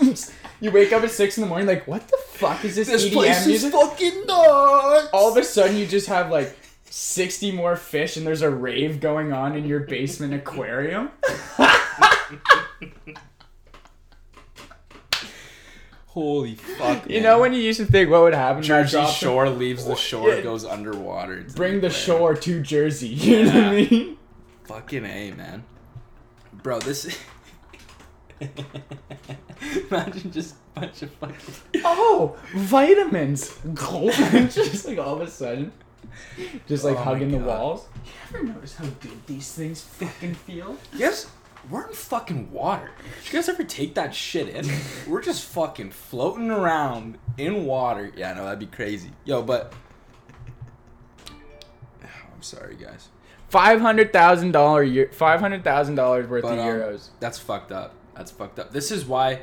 oons, 0.01 0.33
oons, 0.65 0.65
oons, 0.65 0.65
oons, 0.65 0.65
oons." 0.65 0.65
You 0.65 0.71
wake 0.71 0.93
up 0.93 1.03
at 1.05 1.11
six 1.11 1.37
in 1.37 1.43
the 1.43 1.49
morning, 1.49 1.67
like, 1.67 1.87
what 1.87 2.07
the 2.09 2.17
fuck 2.29 2.65
is 2.65 2.77
this, 2.77 2.89
this 2.89 3.05
EDM 3.07 3.13
place 3.13 3.47
is 3.47 3.69
fucking 3.71 4.27
nuts 4.27 5.09
All 5.13 5.31
of 5.31 5.37
a 5.37 5.45
sudden, 5.45 5.77
you 5.77 5.87
just 5.87 6.07
have 6.09 6.31
like 6.31 6.57
sixty 6.91 7.53
more 7.53 7.77
fish, 7.77 8.17
and 8.17 8.27
there's 8.27 8.43
a 8.43 8.51
rave 8.51 9.01
going 9.01 9.33
on 9.33 9.57
in 9.57 9.67
your 9.67 9.81
basement 9.81 10.33
aquarium. 10.35 11.11
holy 16.07 16.55
fuck 16.55 17.07
You 17.09 17.15
man. 17.17 17.23
know 17.25 17.41
when 17.41 17.53
you 17.53 17.61
used 17.61 17.81
to 17.81 17.87
think 17.87 18.09
what 18.11 18.23
would 18.23 18.35
happen? 18.35 18.59
I 18.59 18.67
jersey 18.67 18.99
them? 18.99 19.11
shore 19.11 19.49
leaves 19.51 19.85
the 19.85 19.97
shore 19.97 20.31
Yeah. 20.31 20.43
goes 20.43 20.65
underwater 20.65 21.39
It's 21.39 21.55
Bring 21.55 21.81
the 21.81 21.91
shore 21.91 22.35
to 22.37 22.61
Jersey. 22.63 23.09
You 23.09 23.45
know 23.47 23.53
what 23.55 23.65
I 23.65 23.71
mean? 23.75 24.17
Fucking 24.65 25.05
A, 25.05 25.33
man. 25.33 25.65
Bro, 26.53 26.81
this. 26.81 27.19
Imagine 29.91 30.31
just 30.33 30.55
a 30.77 30.81
bunch 30.81 31.03
of 31.03 31.11
fucking. 31.13 31.83
Oh, 31.85 32.37
vitamins. 32.55 33.57
just 33.75 34.87
like 34.87 34.99
all 34.99 35.15
of 35.15 35.21
a 35.21 35.31
sudden, 35.31 35.73
just 36.67 36.85
like 36.85 36.95
Oh 36.97 36.99
my 36.99 37.05
hugging 37.05 37.31
the 37.31 37.39
God. 37.39 37.47
walls. 37.47 37.89
You 38.33 38.39
ever 38.39 38.47
notice 38.47 38.77
how 38.77 38.85
good 39.01 39.27
these 39.27 39.53
things 39.53 39.83
fucking 39.83 40.35
feel? 40.35 40.77
Yes, 40.95 41.31
we're 41.71 41.87
in 41.87 41.95
fucking 41.95 42.51
water. 42.51 42.91
Did 43.23 43.33
you 43.33 43.39
guys 43.39 43.49
ever 43.49 43.65
take 43.65 43.95
that 43.95 44.15
shit 44.15 44.49
in? 44.49 44.69
we're 45.09 45.23
just 45.23 45.45
fucking 45.45 45.91
floating 45.93 46.51
around 46.51 47.19
in 47.39 47.65
water. 47.65 48.13
Yeah, 48.17 48.35
no, 48.35 48.45
that'd 48.45 48.59
be 48.59 48.67
crazy. 48.67 49.11
Yo, 49.25 49.43
but. 49.43 49.73
I'm 52.03 52.43
sorry, 52.43 52.75
guys. 52.77 53.09
Five 53.49 53.81
hundred 53.81 54.13
thousand 54.13 54.53
dollar 54.53 54.83
year. 54.83 55.11
Five 55.13 55.41
hundred 55.41 55.63
thousand 55.65 55.95
dollars 55.95 56.27
worth 56.29 56.43
But, 56.43 56.55
of 56.55 56.59
um, 56.59 56.67
euros. 56.67 57.11
That's 57.21 57.39
fucked 57.39 57.71
up. 57.73 57.95
That's 58.15 58.31
fucked 58.31 58.59
up. 58.59 58.73
This 58.73 58.91
is 58.91 59.05
why. 59.05 59.43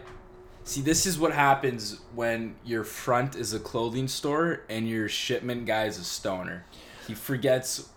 See, 0.63 0.81
this 0.81 1.05
is 1.05 1.17
what 1.17 1.33
happens 1.33 2.01
when 2.13 2.55
your 2.63 2.83
front 2.83 3.35
is 3.35 3.53
a 3.53 3.59
clothing 3.59 4.07
store 4.07 4.61
and 4.69 4.87
your 4.87 5.09
shipment 5.09 5.65
guy 5.65 5.85
is 5.85 5.97
a 5.97 6.03
stoner. 6.03 6.65
He 7.07 7.15
forgets 7.15 7.89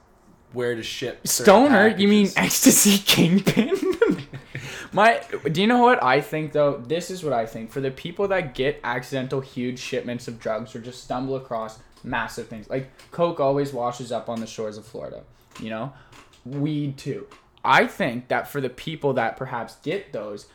where 0.52 0.74
to 0.74 0.82
ship. 0.82 1.26
Stoner? 1.26 1.88
You 1.88 2.08
mean 2.08 2.30
ecstasy 2.36 2.98
kingpin? 3.06 3.76
My, 4.92 5.20
do 5.50 5.60
you 5.60 5.66
know 5.66 5.82
what 5.82 6.02
I 6.02 6.20
think 6.20 6.52
though? 6.52 6.78
This 6.78 7.10
is 7.10 7.24
what 7.24 7.32
I 7.32 7.46
think. 7.46 7.70
For 7.70 7.80
the 7.80 7.90
people 7.90 8.28
that 8.28 8.54
get 8.54 8.80
accidental 8.84 9.40
huge 9.40 9.80
shipments 9.80 10.28
of 10.28 10.38
drugs 10.38 10.74
or 10.74 10.80
just 10.80 11.02
stumble 11.02 11.34
across 11.34 11.80
massive 12.04 12.46
things, 12.46 12.70
like 12.70 12.88
coke 13.10 13.40
always 13.40 13.72
washes 13.72 14.12
up 14.12 14.28
on 14.28 14.40
the 14.40 14.46
shores 14.46 14.78
of 14.78 14.86
Florida. 14.86 15.24
You 15.60 15.70
know, 15.70 15.92
weed 16.44 16.96
too. 16.96 17.26
I 17.64 17.86
think 17.86 18.28
that 18.28 18.46
for 18.46 18.60
the 18.60 18.68
people 18.68 19.14
that 19.14 19.36
perhaps 19.36 19.76
get 19.82 20.12
those, 20.12 20.46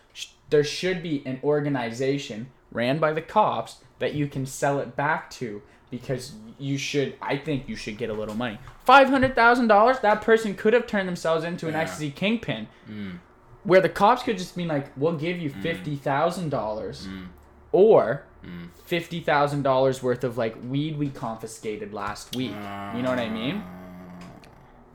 there 0.50 0.64
should 0.64 1.02
be 1.04 1.24
an 1.26 1.40
organization 1.44 2.48
ran 2.72 3.00
by 3.00 3.14
the 3.14 3.22
cops 3.22 3.78
that 4.00 4.14
you 4.14 4.28
can 4.28 4.46
sell 4.46 4.80
it 4.80 4.96
back 4.96 5.30
to 5.32 5.62
because 5.92 6.34
you 6.60 6.78
should. 6.78 7.16
I 7.22 7.38
think 7.38 7.68
you 7.68 7.76
should 7.76 7.98
get 7.98 8.10
a 8.10 8.14
little 8.14 8.36
money. 8.36 8.60
Five 8.86 9.10
hundred 9.10 9.36
thousand 9.36 9.68
dollars. 9.68 10.00
That 10.00 10.22
person 10.22 10.54
could 10.56 10.74
have 10.74 10.86
turned 10.88 11.08
themselves 11.08 11.44
into 11.44 11.68
an 11.68 11.74
Yeah. 11.74 11.82
ecstasy 11.82 12.12
kingpin, 12.12 12.68
Mm, 12.90 13.20
where 13.64 13.82
the 13.82 13.90
cops 13.90 14.24
could 14.24 14.38
just 14.38 14.56
be 14.56 14.66
like, 14.66 14.92
"We'll 14.96 15.18
give 15.18 15.38
you 15.40 15.50
fifty 15.50 15.96
thousand 15.96 16.50
dollars, 16.50 17.08
mm, 17.08 17.28
or 17.72 18.24
mm. 18.46 18.70
fifty 18.86 19.20
thousand 19.20 19.64
dollars 19.64 20.04
worth 20.04 20.24
of 20.24 20.38
like 20.38 20.56
weed 20.64 20.98
we 20.98 21.10
confiscated 21.10 21.94
last 21.94 22.36
week." 22.36 22.52
You 22.96 23.02
know 23.02 23.10
what 23.10 23.20
I 23.20 23.30
mean? 23.30 23.64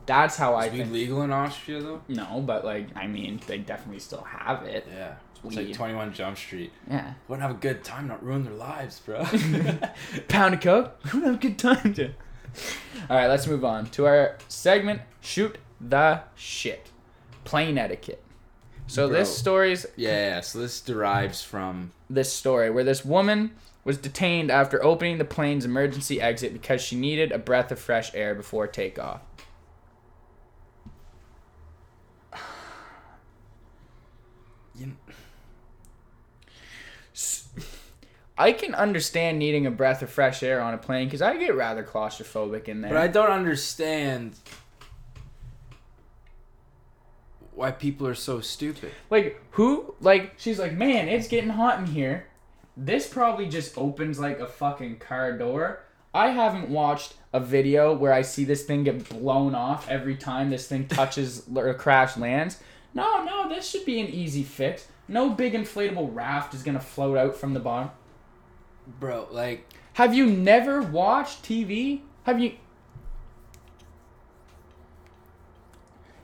That's 0.07 0.37
how 0.37 0.55
I 0.55 0.67
Is 0.67 0.73
weed 0.73 0.79
think. 0.81 0.93
legal 0.93 1.23
in 1.23 1.33
Austria 1.33 1.81
though? 1.81 2.03
No, 2.09 2.41
but 2.41 2.65
like 2.65 2.89
I 2.95 3.07
mean, 3.07 3.41
they 3.47 3.59
definitely 3.59 4.01
still 4.01 4.23
have 4.23 4.63
it. 4.65 4.87
Yeah. 4.93 5.15
It's 5.45 5.57
Weed. 5.57 5.69
like 5.69 5.77
21 5.77 6.13
Jump 6.15 6.37
Street. 6.39 6.73
Yeah. 6.89 7.15
Wouldn't 7.29 7.43
have 7.47 7.57
a 7.57 7.61
good 7.61 7.85
time, 7.85 8.09
not 8.09 8.25
ruin 8.25 8.45
their 8.45 8.55
lives, 8.55 9.01
bro. 9.01 9.25
Pound 10.29 10.55
of 10.55 10.61
coke. 10.61 10.99
Wouldn't 11.05 11.25
have 11.25 11.35
a 11.35 11.39
good 11.39 11.59
time. 11.59 11.93
Jim. 11.95 12.15
All 13.11 13.17
right, 13.17 13.27
let's 13.27 13.47
move 13.47 13.65
on 13.65 13.87
to 13.91 14.07
our 14.07 14.39
segment. 14.49 15.03
Shoot 15.21 15.59
the 15.81 16.23
shit. 16.35 16.91
Plane 17.45 17.77
etiquette. 17.77 18.23
So 18.87 19.09
Bro. 19.09 19.19
this 19.19 19.37
story's 19.37 19.87
yeah, 19.97 20.11
yeah, 20.37 20.41
so 20.41 20.59
this 20.61 20.81
derives 20.81 21.43
from. 21.43 21.93
this 22.09 22.33
story 22.33 22.71
where 22.71 22.85
this 22.85 23.05
woman 23.05 23.53
was 23.83 23.99
detained 23.99 24.51
after 24.51 24.83
opening 24.85 25.19
the 25.19 25.25
plane's 25.25 25.65
emergency 25.65 26.21
exit 26.21 26.53
because 26.53 26.81
she 26.83 26.97
needed 26.97 27.33
a 27.33 27.39
breath 27.39 27.71
of 27.73 27.79
fresh 27.79 28.15
air 28.15 28.35
before 28.35 28.67
takeoff. 28.67 29.21
You 34.77 34.97
I 38.37 38.53
can 38.53 38.75
understand 38.75 39.39
needing 39.39 39.67
a 39.67 39.71
breath 39.71 40.03
of 40.03 40.11
fresh 40.11 40.43
air 40.43 40.61
on 40.61 40.75
a 40.75 40.79
plane 40.79 41.07
because 41.07 41.23
I 41.23 41.37
get 41.37 41.55
rather 41.55 41.85
claustrophobic 41.85 42.69
in 42.69 42.81
there. 42.81 42.91
But 42.91 42.99
I 42.99 43.07
don't 43.07 43.31
understand 43.31 44.35
why 47.55 47.71
people 47.71 48.07
are 48.07 48.15
so 48.15 48.41
stupid. 48.41 48.91
Like 49.09 49.41
who? 49.53 49.95
Like 50.01 50.35
she's 50.37 50.59
like, 50.59 50.73
man, 50.73 51.09
it's 51.09 51.29
getting 51.29 51.51
hot 51.51 51.79
in 51.79 51.87
here. 51.87 52.27
This 52.77 53.07
probably 53.07 53.49
just 53.49 53.79
opens 53.79 54.19
like 54.19 54.41
a 54.41 54.47
fucking 54.47 54.99
car 54.99 55.39
door. 55.39 55.85
I 56.13 56.31
haven't 56.31 56.69
watched 56.69 57.15
a 57.33 57.41
video 57.41 57.95
where 57.95 58.13
I 58.13 58.23
see 58.23 58.45
this 58.45 58.65
thing 58.65 58.85
get 58.85 59.09
blown 59.09 59.55
off 59.55 59.89
every 59.89 60.17
time 60.17 60.51
this 60.51 60.67
thing 60.67 60.87
touches 60.89 61.45
or 61.55 61.73
crash 61.75 62.17
lands. 62.17 62.61
No, 62.95 63.25
no, 63.25 63.49
this 63.49 63.69
should 63.69 63.85
be 63.85 64.01
an 64.01 64.09
easy 64.09 64.43
fix. 64.43 64.89
No 65.07 65.31
big 65.31 65.53
inflatable 65.53 66.15
raft 66.15 66.55
is 66.55 66.65
gonna 66.65 66.81
float 66.81 67.17
out 67.17 67.37
from 67.37 67.55
the 67.55 67.61
bottom. 67.61 67.91
Bro, 68.87 69.29
like, 69.31 69.67
Have 69.95 70.15
you 70.15 70.27
never 70.27 70.83
watched 70.83 71.43
TV? 71.43 72.01
Have 72.25 72.41
you? 72.41 72.53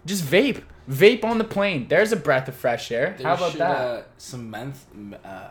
Just 0.06 0.24
vape. 0.24 0.62
Vape 0.88 1.24
on 1.24 1.38
the 1.38 1.44
plane. 1.44 1.86
There's 1.88 2.10
a 2.12 2.16
breath 2.16 2.48
of 2.48 2.54
fresh 2.56 2.90
air. 2.90 3.14
there 3.18 3.26
How 3.26 3.34
about 3.34 3.52
should, 3.52 3.60
that? 3.60 3.76
Uh, 3.76 4.02
some 4.18 4.50
menth. 4.50 4.84
m- 4.92 5.16
Uh, 5.24 5.48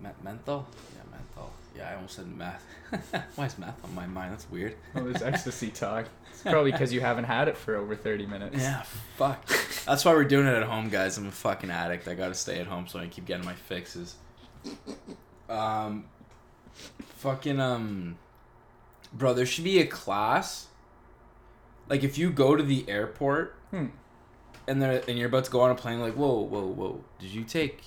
me- 0.00 0.10
menthol? 0.22 0.66
Yeah, 0.94 1.02
menthol. 1.10 1.52
Yeah, 1.76 1.90
I 1.90 1.94
almost 1.94 2.16
said 2.16 2.26
meth. 2.36 2.62
why 3.36 3.46
is 3.46 3.56
meth 3.58 3.82
on 3.84 3.94
my 3.94 4.06
mind? 4.06 4.32
That's 4.32 4.50
weird. 4.50 4.76
Oh, 4.94 5.04
this 5.04 5.22
ecstasy 5.22 5.70
talk. 5.70 6.06
It's 6.30 6.42
probably 6.42 6.72
because 6.72 6.92
you 6.92 7.00
haven't 7.00 7.24
had 7.24 7.48
it 7.48 7.56
for 7.56 7.76
over 7.76 7.94
30 7.96 8.26
minutes. 8.26 8.58
Yeah, 8.58 8.82
fuck. 9.16 9.46
That's 9.86 10.04
why 10.04 10.12
we're 10.12 10.24
doing 10.24 10.46
it 10.46 10.54
at 10.54 10.64
home, 10.64 10.88
guys. 10.90 11.16
I'm 11.16 11.28
a 11.28 11.30
fucking 11.30 11.70
addict. 11.70 12.06
I 12.08 12.14
gotta 12.14 12.34
stay 12.34 12.58
at 12.58 12.66
home 12.66 12.86
so 12.88 12.98
I 12.98 13.06
keep 13.06 13.24
getting 13.24 13.44
my 13.46 13.54
fixes. 13.54 14.16
Um, 15.52 16.04
fucking 17.16 17.60
um, 17.60 18.16
bro, 19.12 19.34
there 19.34 19.46
should 19.46 19.64
be 19.64 19.80
a 19.80 19.86
class. 19.86 20.68
Like 21.88 22.02
if 22.04 22.16
you 22.18 22.30
go 22.30 22.56
to 22.56 22.62
the 22.62 22.88
airport, 22.88 23.56
Hmm. 23.70 23.86
and 24.66 24.80
they're 24.80 25.02
and 25.08 25.18
you're 25.18 25.28
about 25.28 25.44
to 25.44 25.50
go 25.50 25.60
on 25.60 25.70
a 25.70 25.74
plane, 25.74 26.00
like 26.00 26.14
whoa, 26.14 26.40
whoa, 26.40 26.66
whoa, 26.66 27.04
did 27.18 27.30
you 27.30 27.44
take? 27.44 27.82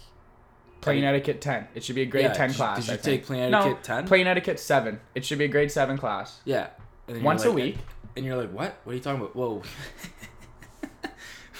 Plane 0.82 1.04
etiquette 1.04 1.42
10. 1.42 1.68
It 1.74 1.84
should 1.84 1.96
be 1.96 2.04
a 2.04 2.06
grade 2.06 2.26
Yeah, 2.26 2.34
10 2.34 2.50
did 2.50 2.58
class. 2.58 2.86
did 2.86 2.92
you 2.92 2.98
take 3.00 3.26
plane 3.26 3.52
etiquette 3.52 3.84
10? 3.84 4.06
Plane 4.08 4.28
etiquette 4.28 4.60
7. 4.60 5.00
It 5.16 5.26
should 5.26 5.40
be 5.40 5.46
a 5.46 5.48
grade 5.48 5.72
7 5.72 5.98
class. 5.98 6.42
Yeah. 6.46 6.68
And 7.08 7.24
Once 7.24 7.44
a 7.44 7.48
like- 7.48 7.56
week. 7.56 7.78
And 8.16 8.24
you're 8.24 8.38
like, 8.38 8.52
what? 8.52 8.76
What 8.84 8.94
are 8.94 8.96
you 8.96 9.02
talking 9.02 9.20
about? 9.22 9.36
Whoa. 9.36 9.64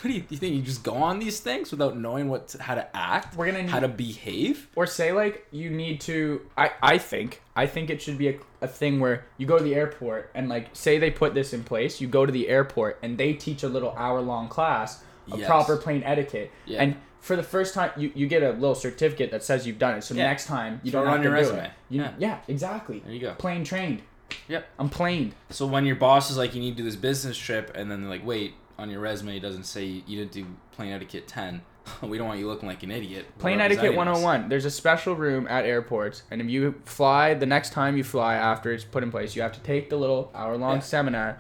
what 0.06 0.12
do 0.12 0.18
you, 0.18 0.24
you 0.30 0.38
think? 0.38 0.56
You 0.56 0.62
just 0.62 0.84
go 0.84 0.94
on 0.94 1.18
these 1.18 1.40
things 1.40 1.72
without 1.72 1.98
knowing 1.98 2.30
what 2.30 2.50
to, 2.50 2.62
how 2.62 2.76
to 2.76 2.96
act, 2.96 3.36
We're 3.36 3.48
gonna 3.48 3.64
need, 3.64 3.72
how 3.72 3.80
to 3.80 3.88
behave? 3.88 4.68
or 4.76 4.86
say 4.86 5.12
like 5.12 5.48
you 5.52 5.72
need 5.72 6.00
to. 6.02 6.42
I 6.56 6.70
I 6.84 6.98
think 7.00 7.42
I 7.56 7.66
think 7.66 7.90
it 7.90 8.04
should 8.04 8.20
be 8.20 8.28
a, 8.30 8.40
a 8.62 8.68
thing 8.68 9.00
where 9.00 9.26
you 9.40 9.48
go 9.48 9.58
to 9.58 9.64
the 9.64 9.74
airport 9.74 10.30
and 10.36 10.48
like 10.48 10.70
say 10.74 11.00
they 11.00 11.10
put 11.10 11.34
this 11.34 11.54
in 11.54 11.64
place. 11.64 12.00
You 12.00 12.08
go 12.08 12.24
to 12.24 12.32
the 12.32 12.48
airport 12.50 13.00
and 13.02 13.18
they 13.18 13.34
teach 13.34 13.64
a 13.64 13.68
little 13.68 13.94
hour 13.98 14.22
long 14.22 14.48
class 14.48 15.02
of 15.32 15.40
Yes. 15.40 15.48
proper 15.48 15.76
plane 15.78 16.04
etiquette. 16.04 16.52
Yeah. 16.68 16.84
And 16.84 16.96
for 17.20 17.36
the 17.36 17.42
first 17.42 17.74
time, 17.74 17.90
you, 17.98 18.12
you 18.14 18.28
get 18.28 18.44
a 18.44 18.52
little 18.52 18.76
certificate 18.76 19.32
that 19.32 19.44
says 19.44 19.66
you've 19.66 19.80
done 19.80 19.96
it. 19.98 20.04
So 20.04 20.14
Yeah. 20.14 20.28
next 20.28 20.46
time 20.46 20.82
you 20.84 20.92
don't 20.92 21.06
have 21.08 21.16
on 21.16 21.20
to 21.22 21.30
your 21.30 21.32
do 21.36 21.42
resume. 21.42 21.66
it. 21.66 21.72
You, 21.90 22.02
Yeah. 22.04 22.12
yeah. 22.20 22.38
exactly. 22.48 23.00
There 23.04 23.12
you 23.12 23.22
go. 23.22 23.34
Plane 23.34 23.64
trained. 23.64 24.04
Yep. 24.48 24.68
I'm 24.78 24.90
planed. 24.90 25.34
So 25.50 25.66
when 25.66 25.88
your 25.88 25.96
boss 25.96 26.30
is 26.30 26.38
like, 26.38 26.54
you 26.54 26.62
need 26.62 26.72
to 26.72 26.78
do 26.78 26.84
this 26.84 26.96
business 26.96 27.36
trip, 27.38 27.72
and 27.74 27.90
then 27.90 28.02
they're 28.02 28.10
like, 28.10 28.26
wait, 28.26 28.54
on 28.78 28.90
your 28.90 29.00
resume 29.00 29.38
it 29.38 29.42
doesn't 29.42 29.64
say 29.66 29.86
you 29.86 30.18
didn't 30.18 30.32
do 30.32 30.46
plane 30.72 30.92
etiquette 30.92 31.28
ten. 31.28 31.62
we 32.02 32.18
don't 32.18 32.28
want 32.28 32.40
you 32.40 32.48
looking 32.48 32.68
like 32.68 32.82
an 32.84 32.90
idiot. 32.92 33.26
Plane 33.38 33.60
etiquette 33.62 33.92
representing 33.96 34.24
101. 34.24 34.50
There's 34.50 34.66
a 34.66 34.72
special 34.72 35.16
room 35.16 35.48
at 35.48 35.66
airports, 35.66 36.24
and 36.32 36.42
if 36.42 36.50
you 36.50 36.74
fly 36.86 37.36
the 37.36 37.46
next 37.46 37.74
time 37.74 37.96
you 37.96 38.04
fly 38.04 38.34
after 38.36 38.74
it's 38.74 38.84
put 38.84 39.04
in 39.04 39.12
place, 39.12 39.36
you 39.36 39.42
have 39.44 39.52
to 39.54 39.60
take 39.60 39.90
the 39.92 39.96
little 39.98 40.32
hour 40.34 40.58
long 40.58 40.78
Yeah. 40.78 40.82
seminar, 40.82 41.38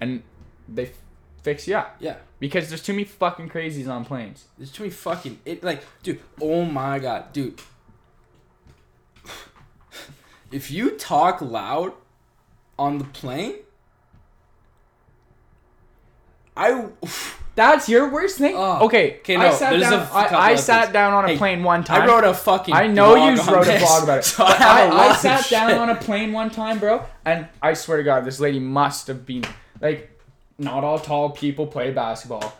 and 0.00 0.22
they 0.68 0.86
f- 0.86 0.94
fix 1.44 1.68
you 1.68 1.76
up 1.76 1.94
Yeah. 2.00 2.16
because 2.40 2.68
there's 2.70 2.82
too 2.82 2.92
many 2.92 3.04
fucking 3.04 3.50
crazies 3.50 3.88
on 3.88 4.04
planes. 4.04 4.46
There's 4.58 4.72
too 4.72 4.82
many 4.82 4.90
fucking 4.92 5.38
it 5.44 5.62
like 5.62 5.84
dude, 6.02 6.18
oh 6.42 6.64
my 6.64 6.98
god, 6.98 7.32
dude. 7.32 7.60
If 10.50 10.70
you 10.70 10.90
talk 10.92 11.40
loud 11.40 11.92
on 12.78 12.98
the 12.98 13.04
plane, 13.04 13.56
I 16.56 16.86
That's 17.56 17.88
your 17.88 18.10
worst 18.10 18.38
thing. 18.38 18.54
Oh. 18.56 18.86
okay, 18.86 19.18
Okay, 19.20 19.36
I 19.36 19.50
sat 19.52 19.70
there's 19.70 19.82
down. 19.82 19.92
a 19.94 20.06
couple 20.06 20.36
I, 20.36 20.40
I 20.50 20.54
sat 20.56 20.82
things. 20.84 20.92
down 20.92 21.12
on 21.14 21.24
a 21.24 21.28
Hey, 21.28 21.36
plane 21.36 21.62
one 21.62 21.84
time. 21.84 22.02
I 22.02 22.06
wrote 22.06 22.24
a 22.24 22.34
fucking 22.34 22.74
I 22.74 22.86
know 22.88 23.14
you 23.14 23.34
blog 23.36 23.48
on 23.48 23.54
wrote 23.54 23.62
a 23.62 23.70
this, 23.70 23.82
blog 23.82 24.02
about 24.04 24.18
it. 24.18 24.24
So 24.24 24.44
But 24.44 24.60
I, 24.60 24.64
have 24.64 24.92
I, 24.92 25.06
a 25.06 25.08
I 25.10 25.16
sat 25.16 25.48
down 25.50 25.72
on 25.72 25.90
a 25.90 25.94
plane 25.96 26.32
one 26.32 26.50
time, 26.50 26.78
bro, 26.78 27.04
and 27.24 27.46
I 27.62 27.74
swear 27.74 27.98
to 27.98 28.02
God, 28.02 28.24
this 28.24 28.40
lady 28.40 28.58
must 28.60 29.06
have 29.08 29.24
been 29.26 29.44
like, 29.80 30.10
not 30.58 30.84
all 30.84 30.98
tall 30.98 31.30
people 31.30 31.66
play 31.66 31.90
basketball. 31.92 32.54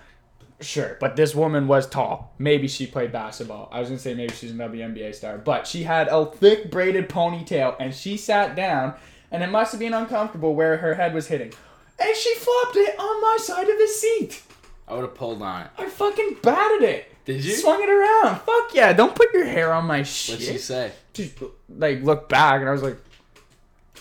Sure, 0.60 0.96
but 1.00 1.16
this 1.16 1.34
woman 1.34 1.66
was 1.66 1.88
tall. 1.88 2.32
Maybe 2.38 2.68
she 2.68 2.86
played 2.86 3.10
basketball. 3.12 3.68
I 3.72 3.80
was 3.80 3.88
gonna 3.88 3.98
say 3.98 4.14
maybe 4.14 4.32
she's 4.32 4.52
an 4.52 4.58
WNBA 4.58 5.14
star, 5.14 5.36
but 5.38 5.66
she 5.66 5.82
had 5.82 6.06
a 6.08 6.24
thick 6.26 6.70
braided 6.70 7.08
ponytail, 7.08 7.74
and 7.80 7.92
she 7.94 8.16
sat 8.16 8.54
down, 8.54 8.94
and 9.32 9.42
it 9.42 9.48
must 9.50 9.72
have 9.72 9.80
been 9.80 9.92
uncomfortable 9.92 10.54
where 10.54 10.76
her 10.78 10.94
head 10.94 11.12
was 11.12 11.26
hitting, 11.26 11.52
and 11.98 12.16
she 12.16 12.34
flopped 12.36 12.76
it 12.76 12.98
on 12.98 13.22
my 13.22 13.38
side 13.40 13.68
of 13.68 13.78
the 13.78 13.88
seat. 13.88 14.42
I 14.86 14.94
would 14.94 15.02
have 15.02 15.14
pulled 15.14 15.40
on 15.42 15.62
it. 15.62 15.70
I 15.78 15.88
fucking 15.88 16.38
batted 16.42 16.82
it. 16.82 17.10
Did 17.24 17.42
you? 17.44 17.54
Swung 17.54 17.82
it 17.82 17.88
around. 17.88 18.40
Fuck 18.42 18.74
yeah! 18.74 18.92
Don't 18.92 19.14
put 19.14 19.32
your 19.32 19.46
hair 19.46 19.72
on 19.72 19.86
my 19.86 20.02
shit. 20.02 20.34
What'd 20.40 20.46
she 20.54 20.58
say? 20.58 20.92
Just 21.14 21.32
like 21.68 22.02
look 22.02 22.28
back, 22.28 22.60
and 22.60 22.68
I 22.68 22.72
was 22.72 22.82
like. 22.82 22.98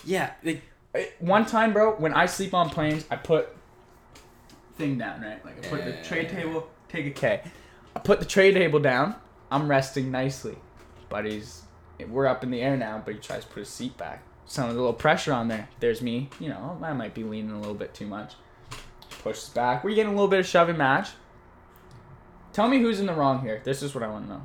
Yeah, 0.06 0.32
like, 0.42 0.62
One 1.20 1.46
time, 1.46 1.72
bro, 1.72 1.94
when 1.94 2.12
I 2.12 2.26
sleep 2.26 2.52
on 2.52 2.68
planes, 2.68 3.06
I 3.10 3.16
put 3.16 3.48
thing 4.76 4.98
down, 4.98 5.22
right? 5.22 5.42
Like 5.42 5.64
I 5.64 5.68
put 5.70 5.84
the 5.84 5.92
tray 6.06 6.24
Yeah. 6.24 6.28
table, 6.28 6.68
take 6.90 7.06
a 7.06 7.10
K. 7.10 7.40
I 7.96 7.98
put 8.00 8.18
the 8.20 8.26
tray 8.26 8.52
table 8.52 8.80
down. 8.80 9.14
I'm 9.50 9.66
resting 9.66 10.10
nicely, 10.10 10.56
but 11.08 11.24
he's 11.24 11.62
we're 12.08 12.26
up 12.26 12.42
in 12.44 12.50
the 12.50 12.60
air 12.60 12.76
now. 12.76 13.00
But 13.02 13.14
he 13.14 13.20
tries 13.20 13.44
to 13.44 13.50
put 13.50 13.60
his 13.60 13.68
seat 13.70 13.96
back. 13.96 14.22
Some 14.46 14.68
of 14.68 14.74
the 14.74 14.80
little 14.80 14.94
pressure 14.94 15.32
on 15.32 15.48
there. 15.48 15.68
There's 15.80 16.02
me. 16.02 16.28
You 16.38 16.50
know, 16.50 16.78
I 16.82 16.92
might 16.92 17.14
be 17.14 17.24
leaning 17.24 17.52
a 17.52 17.58
little 17.58 17.74
bit 17.74 17.94
too 17.94 18.06
much. 18.06 18.34
Pushes 19.22 19.48
back. 19.50 19.84
We're 19.84 19.94
getting 19.94 20.12
a 20.12 20.14
little 20.14 20.28
bit 20.28 20.40
of 20.40 20.46
shoving 20.46 20.76
match. 20.76 21.10
Tell 22.52 22.68
me 22.68 22.78
who's 22.78 23.00
in 23.00 23.06
the 23.06 23.14
wrong 23.14 23.40
here. 23.40 23.60
This 23.64 23.82
is 23.82 23.94
what 23.94 24.04
I 24.04 24.08
want 24.08 24.26
to 24.26 24.34
know. 24.34 24.42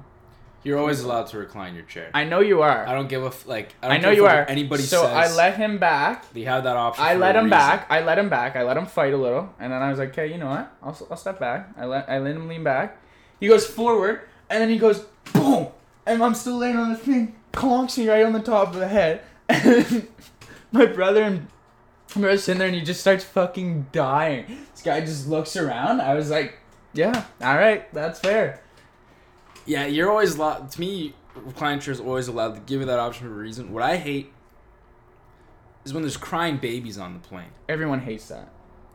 you're 0.64 0.80
always 0.80 1.02
allowed 1.02 1.28
to 1.28 1.38
recline 1.38 1.76
your 1.76 1.84
chair. 1.84 2.10
I 2.14 2.24
know 2.24 2.40
you 2.40 2.62
are. 2.62 2.88
I 2.88 2.94
don't 2.94 3.08
give 3.08 3.24
a 3.24 3.28
f- 3.28 3.46
like. 3.46 3.76
I, 3.84 3.90
I, 3.90 3.98
know 3.98 4.10
you 4.10 4.26
are. 4.26 4.46
Anybody 4.48 4.84
so. 4.84 5.06
I 5.06 5.32
let 5.34 5.58
him 5.58 5.78
back. 5.78 6.32
They 6.34 6.42
have 6.44 6.64
that 6.64 6.76
option. 6.76 7.04
I 7.04 7.14
let 7.16 7.36
him 7.36 7.46
reason. 7.46 7.52
back. 7.52 7.88
I 7.90 8.02
let 8.02 8.18
him 8.18 8.30
back. 8.30 8.56
I 8.56 8.64
let 8.64 8.78
him 8.78 8.86
fight 8.86 9.14
a 9.14 9.18
little, 9.18 9.54
and 9.60 9.72
then 9.72 9.82
I 9.82 9.90
was 9.90 10.00
like, 10.00 10.10
"Okay, 10.10 10.32
you 10.32 10.38
know 10.38 10.50
what? 10.50 10.76
I'll, 10.82 11.08
I'll 11.12 11.18
step 11.18 11.40
back." 11.40 11.70
I 11.78 11.86
let 11.86 12.10
I 12.10 12.18
let 12.20 12.36
him 12.36 12.48
lean 12.48 12.64
back. 12.64 12.98
He 13.40 13.48
goes 13.48 13.68
forward, 13.68 14.22
and 14.50 14.62
then 14.62 14.70
he 14.70 14.78
goes 14.80 15.06
boom, 15.34 15.68
and 16.06 16.24
I'm 16.24 16.34
still 16.34 16.58
laying 16.58 16.78
on 16.78 16.90
the 16.90 16.98
thing, 16.98 17.36
clonks 17.54 17.98
me 17.98 18.10
right 18.10 18.26
on 18.26 18.34
the 18.34 18.42
top 18.42 18.70
of 18.70 18.76
the 18.80 18.88
head. 18.88 19.22
My 20.72 20.86
brother 20.86 21.24
and 21.24 21.48
my 22.16 22.22
brother's 22.22 22.44
sitting 22.44 22.60
there, 22.60 22.68
and 22.68 22.76
he 22.76 22.82
just 22.84 23.02
starts 23.02 23.24
fucking 23.24 23.88
dying. 23.92 24.46
This 24.72 24.82
guy 24.84 25.02
just 25.02 25.28
looks 25.28 25.56
around. 25.56 26.02
I 26.02 26.16
was 26.16 26.30
like, 26.32 26.58
"Yeah, 26.94 27.26
all 27.42 27.56
right, 27.56 27.92
that's 27.94 28.20
fair." 28.20 28.62
Yeah, 29.66 29.86
you're 29.86 30.10
always 30.10 30.36
allowed. 30.36 30.72
To 30.72 30.80
me, 30.80 31.14
recline 31.36 31.80
is 31.80 32.00
always 32.00 32.28
allowed 32.28 32.56
to 32.56 32.62
give 32.62 32.80
you 32.82 32.88
that 32.88 33.00
option 33.00 33.28
for 33.28 33.34
a 33.34 33.38
reason. 33.38 33.72
What 33.72 33.84
I 33.84 33.98
hate 33.98 34.32
is 35.86 35.94
when 35.94 36.02
there's 36.04 36.18
crying 36.18 36.58
babies 36.58 36.98
on 36.98 37.14
the 37.14 37.20
plane. 37.20 37.52
Everyone 37.68 38.02
hates 38.02 38.28
that. 38.30 38.50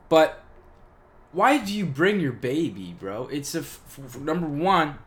But 0.09 0.43
why 1.33 1.59
do 1.59 1.73
you 1.73 1.87
bring 1.87 2.21
your 2.21 2.33
baby, 2.33 2.95
bro? 2.99 3.29
It's 3.29 3.55
a 3.55 3.61
f- 3.61 3.81
f- 3.99 4.19
number 4.19 4.47
one. 4.47 4.99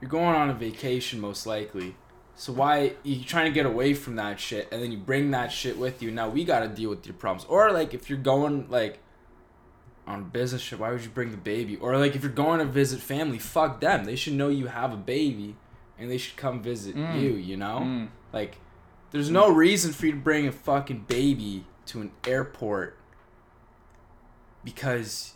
You're 0.00 0.10
going 0.10 0.34
on 0.34 0.50
a 0.50 0.54
vacation, 0.54 1.20
most 1.20 1.46
likely. 1.46 1.96
So 2.38 2.52
why 2.52 2.92
you 3.02 3.24
trying 3.24 3.46
to 3.46 3.50
get 3.54 3.64
away 3.66 3.94
from 3.94 4.16
that 4.16 4.38
shit, 4.38 4.68
and 4.70 4.82
then 4.82 4.92
you 4.92 4.98
bring 4.98 5.30
that 5.30 5.50
shit 5.50 5.78
with 5.78 6.02
you? 6.02 6.10
Now 6.10 6.28
we 6.28 6.44
got 6.44 6.60
to 6.60 6.68
deal 6.68 6.90
with 6.90 7.06
your 7.06 7.14
problems. 7.14 7.46
Or 7.48 7.72
like 7.72 7.94
if 7.94 8.10
you're 8.10 8.18
going 8.18 8.66
like 8.68 8.98
on 10.06 10.24
business 10.28 10.62
trip, 10.62 10.80
why 10.80 10.90
would 10.92 11.02
you 11.02 11.08
bring 11.10 11.30
the 11.30 11.36
baby? 11.38 11.76
Or 11.76 11.96
like 11.96 12.14
if 12.14 12.22
you're 12.22 12.30
going 12.30 12.58
to 12.60 12.66
visit 12.66 13.00
family, 13.00 13.38
fuck 13.38 13.80
them. 13.80 14.04
They 14.04 14.16
should 14.16 14.34
know 14.34 14.48
you 14.50 14.66
have 14.66 14.92
a 14.92 14.96
baby, 14.98 15.56
and 15.98 16.10
they 16.10 16.18
should 16.18 16.36
come 16.36 16.62
visit 16.62 16.94
Mm. 16.94 17.20
you. 17.20 17.30
You 17.36 17.56
know. 17.56 17.80
Mm. 17.82 18.08
Like, 18.34 18.58
there's 19.12 19.30
no 19.30 19.50
reason 19.50 19.92
for 19.94 20.04
you 20.06 20.12
to 20.12 20.18
bring 20.18 20.46
a 20.46 20.52
fucking 20.52 21.06
baby 21.08 21.64
to 21.86 22.02
an 22.02 22.10
airport 22.26 22.98
because 24.62 25.32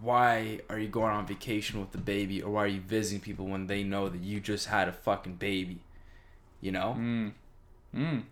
why 0.00 0.60
are 0.68 0.78
you 0.78 0.88
going 0.88 1.12
on 1.12 1.26
vacation 1.26 1.80
with 1.80 1.92
the 1.92 1.98
baby 1.98 2.42
or 2.42 2.50
why 2.52 2.64
are 2.64 2.68
you 2.68 2.80
visiting 2.80 3.20
people 3.20 3.46
when 3.46 3.66
they 3.66 3.82
know 3.82 4.08
that 4.08 4.20
you 4.20 4.40
just 4.40 4.66
had 4.66 4.88
a 4.88 4.92
fucking 4.92 5.34
baby? 5.36 5.80
You 6.60 6.72
know? 6.72 6.96
Mm. 6.98 7.32
Mm. 7.94 8.22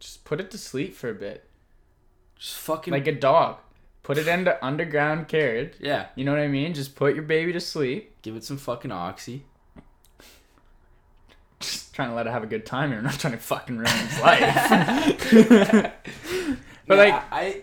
Just 0.00 0.24
put 0.24 0.40
it 0.40 0.50
to 0.52 0.58
sleep 0.58 0.94
for 0.94 1.10
a 1.10 1.14
bit. 1.14 1.44
Just 2.38 2.56
fucking. 2.56 2.92
like 2.92 3.06
a 3.06 3.12
dog. 3.12 3.58
Put 4.02 4.16
it 4.16 4.26
into 4.28 4.64
underground 4.64 5.28
carriage. 5.28 5.74
yeah. 5.80 6.06
You 6.14 6.24
know 6.24 6.30
what 6.32 6.40
I 6.40 6.48
mean? 6.48 6.72
Just 6.72 6.94
put 6.96 7.14
your 7.14 7.24
baby 7.24 7.52
to 7.52 7.60
sleep. 7.60 8.14
Give 8.22 8.36
it 8.36 8.44
some 8.44 8.56
fucking 8.56 8.90
oxy. 8.92 9.44
Just 11.60 11.92
trying 11.92 12.10
to 12.10 12.14
let 12.14 12.26
it 12.26 12.30
have 12.30 12.42
a 12.44 12.46
good 12.46 12.64
time 12.64 12.90
here. 12.90 12.98
I'm 12.98 13.04
not 13.04 13.18
trying 13.18 13.32
to 13.34 13.38
fucking 13.38 13.76
ruin 13.76 13.90
its 13.92 14.20
life. 14.22 15.92
but 16.86 16.94
Yeah, 16.96 17.02
like 17.04 17.14
I. 17.32 17.62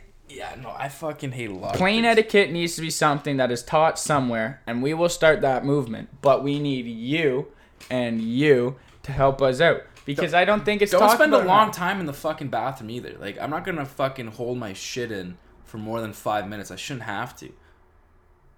I 0.77 0.89
fucking 0.89 1.31
hate 1.31 1.49
a 1.49 1.53
lot. 1.53 1.73
of 1.73 1.77
plane 1.77 2.03
things. 2.03 2.17
etiquette 2.17 2.51
needs 2.51 2.75
to 2.75 2.81
be 2.81 2.89
something 2.89 3.37
that 3.37 3.51
is 3.51 3.63
taught 3.63 3.97
somewhere, 3.99 4.61
and 4.67 4.81
we 4.83 4.93
will 4.93 5.09
start 5.09 5.41
that 5.41 5.65
movement. 5.65 6.09
But 6.21 6.43
we 6.43 6.59
need 6.59 6.85
you 6.85 7.47
and 7.89 8.21
you 8.21 8.75
to 9.03 9.11
help 9.11 9.41
us 9.41 9.61
out 9.61 9.83
because 10.05 10.33
I 10.33 10.45
don't 10.45 10.63
think 10.63 10.81
it's 10.81 10.91
Don't 10.91 11.11
spend 11.11 11.33
a 11.33 11.43
long 11.43 11.71
time 11.71 11.99
in 11.99 12.05
the 12.05 12.13
fucking 12.13 12.49
bathroom 12.49 12.89
either. 12.89 13.15
Like, 13.19 13.39
I'm 13.39 13.49
not 13.49 13.65
gonna 13.65 13.85
fucking 13.85 14.27
hold 14.27 14.57
my 14.57 14.73
shit 14.73 15.11
in 15.11 15.37
for 15.63 15.77
more 15.77 16.01
than 16.01 16.13
five 16.13 16.47
minutes. 16.47 16.71
I 16.71 16.75
shouldn't 16.75 17.03
have 17.03 17.35
to. 17.37 17.51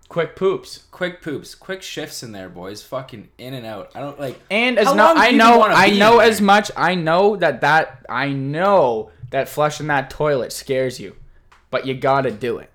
quick 0.10 0.36
poops. 0.36 0.86
Quick 0.92 1.22
poops, 1.22 1.56
quick 1.56 1.82
shifts 1.82 2.24
in 2.24 2.32
there, 2.32 2.50
boys. 2.50 2.84
Fucking 2.84 3.30
in 3.38 3.54
and 3.54 3.66
out. 3.66 3.92
I 3.96 4.00
don't 4.00 4.20
like. 4.20 4.40
And 4.50 4.78
as 4.78 4.94
no, 4.94 5.14
I 5.16 5.32
know, 5.32 5.64
I 5.64 5.90
know 5.92 6.20
as 6.20 6.42
much. 6.42 6.72
I 6.76 6.96
know 6.96 7.36
that 7.38 7.62
that 7.62 8.06
I 8.10 8.30
know 8.30 9.12
that 9.32 9.50
flushing 9.50 9.88
that 9.88 10.10
toilet 10.10 10.54
scares 10.54 11.00
you, 11.00 11.16
but 11.70 11.86
you 11.86 11.94
gotta 11.94 12.32
do 12.32 12.58
it. 12.60 12.70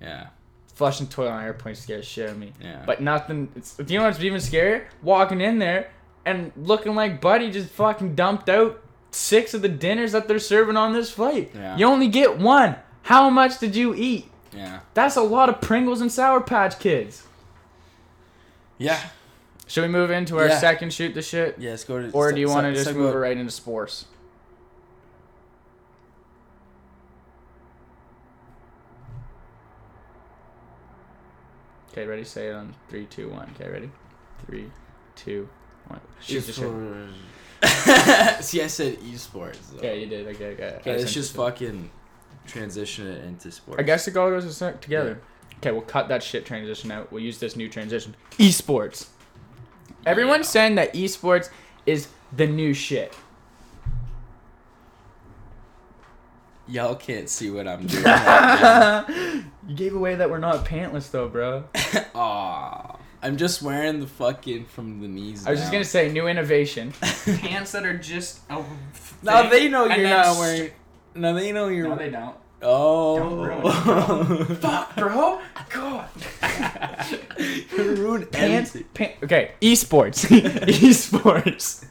Yeah, 0.00 0.26
Flushing 0.74 1.06
toilet 1.06 1.30
on 1.30 1.38
an 1.40 1.44
airplane 1.46 1.74
scares 1.74 2.04
shit 2.06 2.26
out 2.28 2.32
of 2.32 2.38
me. 2.38 2.52
yeah. 2.60 2.82
But 2.86 3.00
nothing. 3.00 3.48
It's, 3.56 3.76
do 3.76 3.92
you 3.92 3.98
know 3.98 4.06
what's 4.06 4.20
even 4.20 4.38
scarier? 4.40 4.84
Walking 5.02 5.40
in 5.40 5.58
there 5.58 5.90
and 6.24 6.52
looking 6.56 6.94
like 6.94 7.20
Buddy 7.20 7.50
just 7.50 7.70
fucking 7.70 8.14
dumped 8.14 8.48
out 8.48 8.82
six 9.10 9.54
of 9.54 9.62
the 9.62 9.68
dinners 9.68 10.12
that 10.12 10.28
they're 10.28 10.38
serving 10.38 10.76
on 10.76 10.92
this 10.92 11.10
flight. 11.10 11.50
Yeah. 11.54 11.76
You 11.78 11.86
only 11.86 12.08
get 12.08 12.38
one. 12.38 12.76
How 13.02 13.30
much 13.30 13.58
did 13.58 13.74
you 13.76 13.94
eat? 13.94 14.28
yeah, 14.52 14.80
That's 14.94 15.16
a 15.16 15.22
lot 15.22 15.48
of 15.48 15.60
Pringles 15.60 16.00
and 16.00 16.10
Sour 16.12 16.40
Patch 16.40 16.78
Kids. 16.78 17.22
yeah. 18.78 19.00
Should 19.68 19.82
we 19.82 19.88
move 19.88 20.10
into 20.10 20.38
our 20.38 20.46
Yeah. 20.48 20.58
second 20.58 20.92
shoot 20.92 21.14
the 21.14 21.22
shit? 21.22 21.56
Yeah, 21.58 21.70
let's 21.70 21.84
go 21.84 22.00
to. 22.00 22.10
Or 22.12 22.30
do 22.32 22.40
you 22.40 22.48
want 22.48 22.66
to 22.66 22.72
just 22.74 22.94
move 22.94 23.14
it 23.14 23.18
right 23.18 23.36
into 23.36 23.50
sports? 23.50 24.04
Okay, 31.96 32.06
ready? 32.06 32.24
Say 32.24 32.48
it 32.48 32.52
on 32.52 32.74
three, 32.90 33.06
two, 33.06 33.30
one. 33.30 33.50
Okay, 33.58 33.70
ready? 33.70 33.90
Three, 34.44 34.70
two, 35.14 35.48
one. 35.86 36.00
Shoot 36.20 36.44
the 36.46 36.52
shit. 36.52 36.64
Esports. 37.62 38.42
See, 38.42 38.60
I 38.62 38.66
said 38.66 38.98
esports. 38.98 39.56
though. 39.72 39.78
Okay, 39.78 40.00
you 40.00 40.06
did. 40.06 40.26
Okay, 40.28 40.48
okay. 40.52 40.76
Okay, 40.80 40.98
let's 40.98 41.14
just 41.14 41.34
fucking 41.34 41.90
transition 42.46 43.06
it 43.06 43.24
into 43.24 43.50
sports. 43.50 43.80
I 43.80 43.82
guess 43.82 44.06
it 44.08 44.16
all 44.16 44.28
goes 44.28 44.44
to 44.44 44.52
se- 44.52 44.74
together. 44.82 45.22
Okay, 45.56 45.72
we'll 45.72 45.80
cut 45.80 46.08
that 46.08 46.22
shit 46.22 46.44
transition 46.44 46.90
out. 46.90 47.10
We'll 47.10 47.22
use 47.22 47.38
this 47.38 47.56
new 47.56 47.68
transition. 47.70 48.14
Esports. 48.32 49.06
Everyone's 50.04 50.46
Yeah. 50.48 50.50
saying 50.50 50.74
that 50.74 50.92
esports 50.92 51.48
is 51.86 52.08
the 52.30 52.46
new 52.46 52.74
shit. 52.74 53.14
Y'all 56.68 56.94
can't 56.94 57.28
see 57.28 57.50
what 57.50 57.66
I'm 57.68 57.86
doing. 57.86 58.04
right 58.04 59.04
you 59.68 59.74
gave 59.74 59.94
away 59.94 60.14
that 60.16 60.30
we're 60.30 60.38
not 60.38 60.64
pantless 60.64 61.10
though, 61.10 61.28
bro. 61.28 61.64
now. 61.92 62.04
Aw, 62.14 62.96
I'm 63.22 63.36
just 63.36 63.62
wearing 63.62 64.00
the 64.00 64.06
fucking 64.06 64.66
from 64.66 65.00
the 65.00 65.08
knees. 65.08 65.46
I 65.46 65.50
was 65.50 65.60
just 65.60 65.72
gonna 65.72 65.84
say 65.84 66.10
new 66.12 66.28
innovation. 66.28 66.92
Pants 67.00 67.72
that 67.72 67.84
are 67.84 67.96
just. 67.96 68.40
A 68.50 68.62
Now 69.22 69.48
they 69.48 69.68
know 69.68 69.86
you're 69.86 69.96
then 69.96 70.10
not 70.10 70.26
st- 70.34 70.38
wearing. 70.38 70.70
Now 71.14 71.32
they 71.32 71.52
know 71.52 71.68
you're. 71.68 71.88
No, 71.88 71.96
they 71.96 72.10
don't. 72.10 72.36
Oh. 72.62 74.56
Fuck, 74.60 74.96
bro. 74.96 75.40
God. 75.70 76.08
ruin 77.76 78.26
Pants. 78.26 78.70
everything. 78.70 78.84
Pan- 78.94 79.12
okay, 79.22 79.52
esports. 79.60 80.24
esports. 80.66 81.84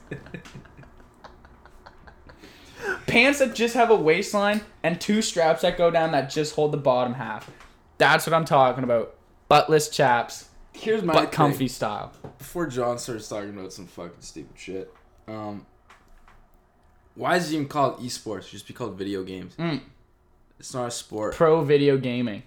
Pants 3.07 3.39
that 3.39 3.53
just 3.55 3.75
have 3.75 3.89
a 3.91 3.95
waistline 3.95 4.61
and 4.83 4.99
two 4.99 5.21
straps 5.21 5.61
that 5.61 5.77
go 5.77 5.91
down 5.91 6.11
that 6.11 6.29
just 6.29 6.55
hold 6.55 6.71
the 6.71 6.77
bottom 6.77 7.13
half. 7.13 7.49
That's 7.97 8.25
what 8.25 8.33
I'm 8.33 8.45
talking 8.45 8.83
about. 8.83 9.15
Buttless 9.49 9.91
chaps, 9.91 10.49
Here's 10.73 11.03
my 11.03 11.13
but 11.13 11.21
thing. 11.25 11.31
comfy 11.31 11.67
style. 11.67 12.11
Before 12.37 12.67
John 12.67 12.97
starts 12.97 13.29
talking 13.29 13.57
about 13.57 13.71
some 13.71 13.85
fucking 13.85 14.21
stupid 14.21 14.57
shit, 14.57 14.93
um, 15.27 15.65
why 17.13 17.37
is 17.37 17.51
it 17.51 17.55
even 17.55 17.67
called 17.67 17.99
esports? 17.99 18.39
It 18.39 18.43
should 18.45 18.51
just 18.51 18.67
be 18.67 18.73
called 18.73 18.97
video 18.97 19.23
games. 19.23 19.55
Mm. 19.55 19.81
It's 20.59 20.73
not 20.73 20.87
a 20.87 20.91
sport. 20.91 21.35
Pro 21.35 21.61
video 21.61 21.97
gaming. 21.97 22.43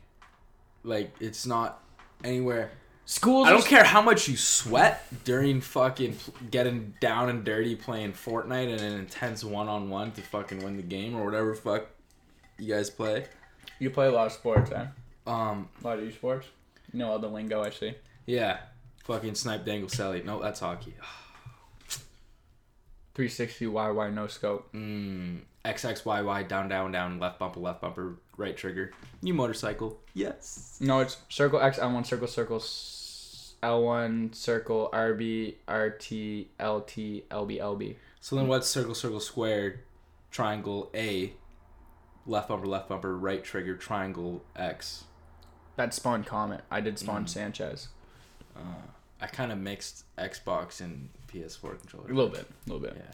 Like 0.83 1.15
it's 1.21 1.47
not 1.47 1.81
anywhere. 2.25 2.71
Schools. 3.11 3.47
I 3.49 3.51
don't 3.53 3.65
care 3.65 3.85
how 3.85 4.03
much 4.03 4.29
you 4.29 4.37
sweat 4.37 5.03
during 5.25 5.63
fucking 5.63 6.19
getting 6.51 6.93
down 7.01 7.31
and 7.31 7.43
dirty 7.43 7.75
playing 7.75 8.13
Fortnite 8.13 8.69
in 8.69 8.81
an 8.85 8.99
intense 9.01 9.43
one 9.43 9.67
on 9.67 9.89
one 9.89 10.13
to 10.13 10.21
fucking 10.21 10.63
win 10.63 10.77
the 10.77 10.83
game 10.83 11.17
or 11.17 11.25
whatever 11.25 11.55
fuck 11.55 11.87
you 12.59 12.75
guys 12.75 12.91
play. 12.91 13.25
You 13.79 13.89
play 13.89 14.09
a 14.09 14.13
lot 14.13 14.27
of 14.27 14.33
sports, 14.33 14.71
eh? 14.73 14.87
Um, 15.27 15.71
A 15.83 15.87
lot 15.87 15.99
of 15.99 16.05
esports. 16.05 16.45
You 16.93 16.99
know 16.99 17.11
all 17.13 17.19
the 17.19 17.29
lingo 17.29 17.63
I 17.63 17.71
see. 17.71 17.95
yeah, 18.27 18.59
fucking 19.05 19.37
snipe 19.37 19.65
dangle 19.65 19.89
Sally. 19.89 20.23
No, 20.23 20.43
that's 20.43 20.61
hockey. 20.61 20.93
360 23.15 23.67
YY 23.67 24.13
no 24.15 24.27
scope. 24.27 24.73
Mm, 24.75 25.41
XXYY 25.65 26.47
down 26.47 26.69
down 26.69 26.93
down 26.93 27.19
left 27.19 27.39
bumper 27.39 27.61
left 27.61 27.81
bumper 27.81 28.17
right 28.37 28.57
trigger. 28.57 28.93
New 29.23 29.35
motorcycle. 29.35 29.99
Yes. 30.15 30.77
No, 30.81 31.01
it's 31.01 31.17
circle 31.29 31.61
X 31.61 31.79
L1 31.79 32.07
circle 32.07 32.29
circle 32.29 32.57
s- 32.59 32.95
L1 33.63 34.35
circle 34.35 34.89
RB 34.93 35.55
RT 35.69 36.49
LT 36.61 37.29
LB 37.31 37.59
LB. 37.61 37.97
So 38.21 38.37
then 38.37 38.47
what's 38.49 38.69
circle 38.69 38.95
circle 38.95 39.21
square 39.21 39.81
triangle 40.31 40.91
A 40.95 41.33
left 42.27 42.49
bumper 42.49 42.67
left 42.67 42.89
bumper 42.89 43.17
right 43.17 43.43
trigger 43.43 43.77
triangle 43.77 44.43
X. 44.57 45.05
That 45.77 45.95
spawned 45.95 46.27
Comet. 46.27 46.63
I 46.71 46.81
did 46.81 46.99
spawn 46.99 47.25
Mm. 47.25 47.29
Sanchez. 47.29 47.89
Uh, 48.57 48.61
I 49.21 49.27
kind 49.27 49.53
of 49.53 49.59
mixed 49.59 50.05
Xbox 50.17 50.81
and 50.81 51.09
PS4 51.33 51.79
controller. 51.79 52.07
A 52.11 52.15
little 52.15 52.31
bit, 52.31 52.47
a 52.67 52.73
little 52.73 52.81
bit. 52.87 52.97
Yeah. 52.97 53.13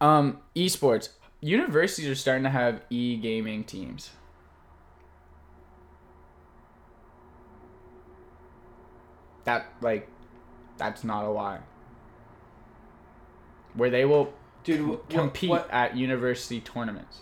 Um, 0.00 0.38
esports. 0.56 1.10
Universities 1.40 2.08
are 2.08 2.14
starting 2.14 2.44
to 2.44 2.50
have 2.50 2.80
e 2.90 3.16
gaming 3.16 3.64
teams. 3.64 4.10
That 9.44 9.66
like, 9.80 10.08
that's 10.78 11.04
not 11.04 11.24
a 11.24 11.28
lie. 11.28 11.60
Where 13.74 13.90
they 13.90 14.04
will 14.04 14.32
Dude, 14.62 15.00
compete 15.08 15.50
what- 15.50 15.70
at 15.70 15.96
university 15.96 16.60
tournaments. 16.60 17.20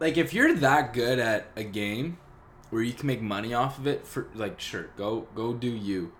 like 0.00 0.16
if 0.16 0.32
you're 0.34 0.54
that 0.54 0.92
good 0.92 1.18
at 1.18 1.48
a 1.56 1.62
game 1.64 2.18
where 2.70 2.82
you 2.82 2.92
can 2.92 3.06
make 3.06 3.20
money 3.20 3.52
off 3.54 3.78
of 3.78 3.86
it 3.86 4.06
for 4.06 4.26
like 4.34 4.60
sure, 4.60 4.90
go 4.96 5.26
go 5.34 5.52
do 5.54 5.68
you. 5.68 6.12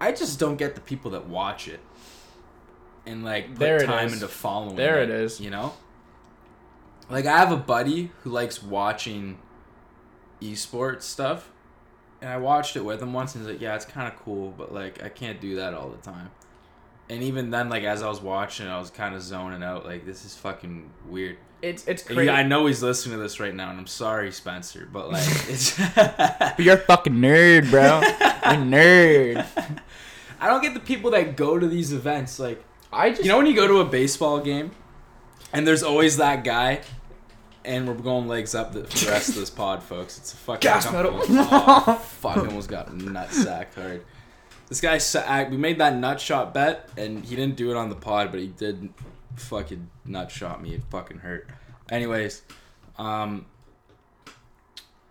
I 0.00 0.12
just 0.12 0.38
don't 0.38 0.56
get 0.56 0.74
the 0.74 0.80
people 0.80 1.10
that 1.12 1.26
watch 1.28 1.66
it 1.68 1.80
and 3.06 3.24
like 3.24 3.50
put 3.50 3.58
There 3.58 3.80
time 3.80 4.12
into 4.12 4.28
following 4.28 4.76
There 4.76 5.02
it, 5.02 5.10
it 5.10 5.14
is. 5.14 5.40
you 5.40 5.50
know? 5.50 5.74
Like 7.10 7.26
I 7.26 7.36
have 7.38 7.52
a 7.52 7.56
buddy 7.56 8.10
who 8.22 8.30
likes 8.30 8.62
watching 8.62 9.38
esports 10.40 11.02
stuff 11.02 11.50
and 12.24 12.32
I 12.32 12.38
watched 12.38 12.74
it 12.74 12.82
with 12.82 13.02
him 13.02 13.12
once 13.12 13.34
and 13.34 13.44
he's 13.44 13.52
like, 13.52 13.60
"Yeah, 13.60 13.74
it's 13.74 13.84
kind 13.84 14.10
of 14.10 14.18
cool, 14.20 14.54
but 14.56 14.72
like 14.72 15.02
I 15.02 15.10
can't 15.10 15.42
do 15.42 15.56
that 15.56 15.74
all 15.74 15.90
the 15.90 15.98
time." 15.98 16.30
And 17.10 17.22
even 17.22 17.50
then 17.50 17.68
like 17.68 17.84
as 17.84 18.02
I 18.02 18.08
was 18.08 18.22
watching, 18.22 18.66
I 18.66 18.78
was 18.78 18.88
kind 18.88 19.14
of 19.14 19.20
zoning 19.20 19.62
out 19.62 19.84
like 19.84 20.06
this 20.06 20.24
is 20.24 20.34
fucking 20.34 20.90
weird. 21.06 21.36
It's 21.60 21.86
it's 21.86 22.02
crazy. 22.02 22.24
Yeah, 22.24 22.32
I 22.32 22.42
know 22.42 22.64
he's 22.64 22.82
listening 22.82 23.18
to 23.18 23.22
this 23.22 23.40
right 23.40 23.54
now, 23.54 23.68
and 23.68 23.78
I'm 23.78 23.86
sorry, 23.86 24.32
Spencer, 24.32 24.88
but 24.90 25.12
like, 25.12 25.26
it's. 25.48 25.78
But 25.94 26.58
you're 26.58 26.76
a 26.76 26.78
fucking 26.78 27.12
nerd, 27.12 27.70
bro. 27.70 28.00
you're 28.00 28.08
a 28.08 28.56
nerd. 28.56 29.80
I 30.40 30.46
don't 30.46 30.62
get 30.62 30.72
the 30.72 30.80
people 30.80 31.10
that 31.10 31.36
go 31.36 31.58
to 31.58 31.68
these 31.68 31.92
events. 31.92 32.38
Like, 32.38 32.64
I 32.90 33.10
just 33.10 33.22
you 33.22 33.28
know, 33.28 33.36
when 33.36 33.46
you 33.46 33.54
go 33.54 33.68
to 33.68 33.80
a 33.80 33.84
baseball 33.84 34.40
game, 34.40 34.70
and 35.52 35.66
there's 35.66 35.82
always 35.82 36.16
that 36.16 36.42
guy, 36.42 36.80
and 37.64 37.88
we're 37.88 37.94
going 37.94 38.28
legs 38.28 38.54
up 38.54 38.72
the, 38.72 38.80
the 38.80 39.06
rest 39.10 39.30
of 39.30 39.34
this 39.36 39.50
pod, 39.50 39.82
folks. 39.82 40.18
It's 40.18 40.32
a 40.32 40.36
fucking 40.36 40.60
Gas 40.60 40.90
pedal. 40.90 41.20
Oh, 41.22 41.94
fuck! 42.04 42.36
I 42.36 42.40
almost 42.40 42.68
got 42.68 42.94
nut 42.94 43.30
sacked 43.30 43.74
hard. 43.74 44.04
This 44.68 44.80
guy, 44.80 44.98
sa- 44.98 45.44
we 45.48 45.56
made 45.56 45.78
that 45.78 45.96
nut 45.96 46.20
shot 46.20 46.54
bet, 46.54 46.88
and 46.96 47.24
he 47.24 47.36
didn't 47.36 47.56
do 47.56 47.70
it 47.70 47.76
on 47.76 47.90
the 47.90 47.96
pod, 47.96 48.30
but 48.30 48.40
he 48.40 48.48
did 48.48 48.92
fucking 49.36 49.90
nut 50.06 50.30
shot 50.30 50.62
me. 50.62 50.74
It 50.74 50.82
fucking 50.90 51.18
hurt. 51.18 51.48
Anyways, 51.90 52.42
um, 52.96 53.46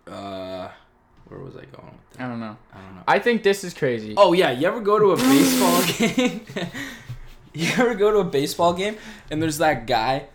uh, 0.06 0.68
where 1.28 1.40
was 1.40 1.56
I 1.56 1.64
going 1.64 1.92
with 1.92 2.10
that? 2.18 2.24
I 2.24 2.28
don't 2.28 2.40
know. 2.40 2.56
I 2.72 2.80
don't 2.80 2.94
know. 2.96 3.02
I 3.06 3.18
think 3.18 3.42
this 3.42 3.64
is 3.64 3.74
crazy. 3.74 4.14
Oh 4.16 4.32
yeah, 4.32 4.50
you 4.50 4.66
ever 4.66 4.80
go 4.80 4.98
to 4.98 5.12
a 5.12 5.16
baseball 5.16 5.82
game? 5.98 6.40
you 7.54 7.68
ever 7.78 7.94
go 7.94 8.10
to 8.10 8.18
a 8.18 8.24
baseball 8.24 8.72
game 8.74 8.96
and 9.30 9.40
there's 9.40 9.58
that 9.58 9.86
guy? 9.86 10.26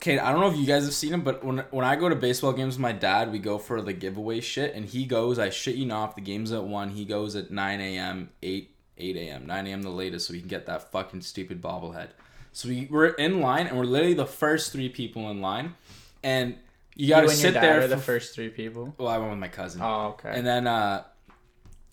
Okay, 0.00 0.18
I 0.18 0.32
don't 0.32 0.40
know 0.40 0.48
if 0.48 0.56
you 0.56 0.64
guys 0.64 0.86
have 0.86 0.94
seen 0.94 1.12
him, 1.12 1.20
but 1.20 1.44
when 1.44 1.58
when 1.70 1.84
I 1.84 1.94
go 1.94 2.08
to 2.08 2.16
baseball 2.16 2.54
games 2.54 2.76
with 2.76 2.80
my 2.80 2.92
dad, 2.92 3.30
we 3.30 3.38
go 3.38 3.58
for 3.58 3.82
the 3.82 3.92
giveaway 3.92 4.40
shit, 4.40 4.74
and 4.74 4.86
he 4.86 5.04
goes. 5.04 5.38
I 5.38 5.50
shit 5.50 5.74
you 5.74 5.84
not, 5.84 6.14
the 6.14 6.22
game's 6.22 6.52
at 6.52 6.64
one. 6.64 6.88
He 6.88 7.04
goes 7.04 7.36
at 7.36 7.50
nine 7.50 7.82
a.m., 7.82 8.30
eight 8.42 8.74
eight 8.96 9.16
a.m., 9.16 9.46
nine 9.46 9.66
a.m. 9.66 9.82
the 9.82 9.90
latest, 9.90 10.26
so 10.26 10.32
we 10.32 10.40
can 10.40 10.48
get 10.48 10.64
that 10.66 10.90
fucking 10.90 11.20
stupid 11.20 11.60
bobblehead. 11.60 12.08
So 12.52 12.70
we 12.70 12.88
we're 12.90 13.08
in 13.08 13.42
line, 13.42 13.66
and 13.66 13.76
we're 13.76 13.84
literally 13.84 14.14
the 14.14 14.24
first 14.24 14.72
three 14.72 14.88
people 14.88 15.30
in 15.30 15.42
line, 15.42 15.74
and 16.22 16.56
you 16.94 17.08
you 17.08 17.08
gotta 17.10 17.26
your 17.26 17.34
sit 17.34 17.52
there 17.52 17.82
are 17.82 17.86
the 17.86 17.98
first 17.98 18.34
three 18.34 18.48
people. 18.48 18.94
Well, 18.96 19.08
I 19.08 19.18
went 19.18 19.32
with 19.32 19.38
my 19.38 19.48
cousin. 19.48 19.82
Oh, 19.82 20.16
okay. 20.18 20.32
And 20.32 20.46
then 20.46 20.66
uh, 20.66 21.04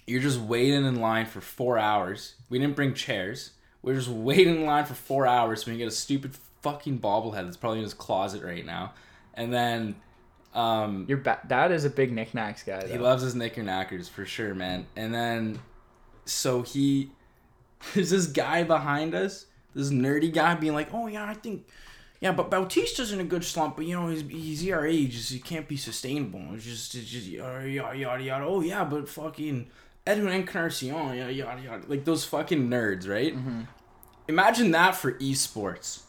you're 0.06 0.22
just 0.22 0.40
waiting 0.40 0.86
in 0.86 1.02
line 1.02 1.26
for 1.26 1.42
four 1.42 1.78
hours. 1.78 2.36
We 2.50 2.58
didn't 2.58 2.78
bring 2.78 2.94
chairs. 2.94 3.52
We're 3.82 3.96
just 3.96 4.08
waiting 4.08 4.56
in 4.56 4.66
line 4.66 4.86
for 4.86 4.94
four 4.94 5.28
hours 5.28 5.66
when 5.66 5.76
you 5.76 5.80
get 5.80 5.90
a 5.90 5.96
stupid 5.96 6.34
fucking 6.72 7.00
bobblehead 7.00 7.46
that's 7.46 7.58
probably 7.58 7.80
in 7.80 7.84
his 7.84 7.94
closet 7.94 8.44
right 8.44 8.66
now. 8.66 8.94
And 9.34 9.54
then 9.54 9.96
um, 10.54 11.06
Your 11.08 11.20
ba- 11.20 11.40
dad 11.48 11.72
is 11.72 11.86
a 11.86 11.90
big 11.90 12.12
knickknacks 12.12 12.64
guy. 12.64 12.88
he 12.88 12.98
loves 12.98 13.24
his 13.24 13.36
knickerknackers 13.36 14.10
for 14.10 14.26
sure, 14.26 14.54
man. 14.56 14.86
And 14.96 15.14
then 15.14 15.60
so 16.26 16.62
he 16.64 17.12
there's 17.94 18.10
this 18.10 18.28
guy 18.28 18.64
behind 18.64 19.14
us, 19.14 19.46
this 19.76 19.90
nerdy 19.92 20.34
guy 20.34 20.56
being 20.56 20.74
like, 20.74 20.94
"Oh 20.94 21.08
yeah, 21.08 21.26
I 21.30 21.34
think." 21.36 21.68
Yeah, 22.20 22.32
but 22.32 22.50
Bautista's 22.50 23.12
in 23.12 23.20
a 23.20 23.24
good 23.24 23.44
slump, 23.44 23.76
but 23.76 23.86
you 23.86 23.96
know 23.96 24.08
he's 24.08 24.24
he's 24.24 24.72
our 24.72 24.88
age, 24.88 25.30
he 25.30 25.38
can't 25.40 25.68
be 25.68 25.78
sustainable. 25.78 26.42
It's 26.56 26.64
just 26.66 26.96
it's 26.96 27.08
just 27.08 27.28
yada 27.28 27.70
yada 27.70 27.96
yada 27.98 28.24
yada. 28.24 28.46
Oh 28.46 28.62
yeah, 28.62 28.84
but 28.84 29.08
fucking 29.08 29.68
Edwin 30.08 30.34
Encarnacion, 30.34 30.96
yada 31.16 31.32
yada 31.32 31.62
yada. 31.62 31.84
Like 31.88 32.06
those 32.06 32.26
fucking 32.26 32.68
nerds, 32.68 33.08
right? 33.08 33.36
Mm-hmm. 33.36 33.62
Imagine 34.28 34.72
that 34.72 34.96
for 34.96 35.14
esports. 35.20 36.02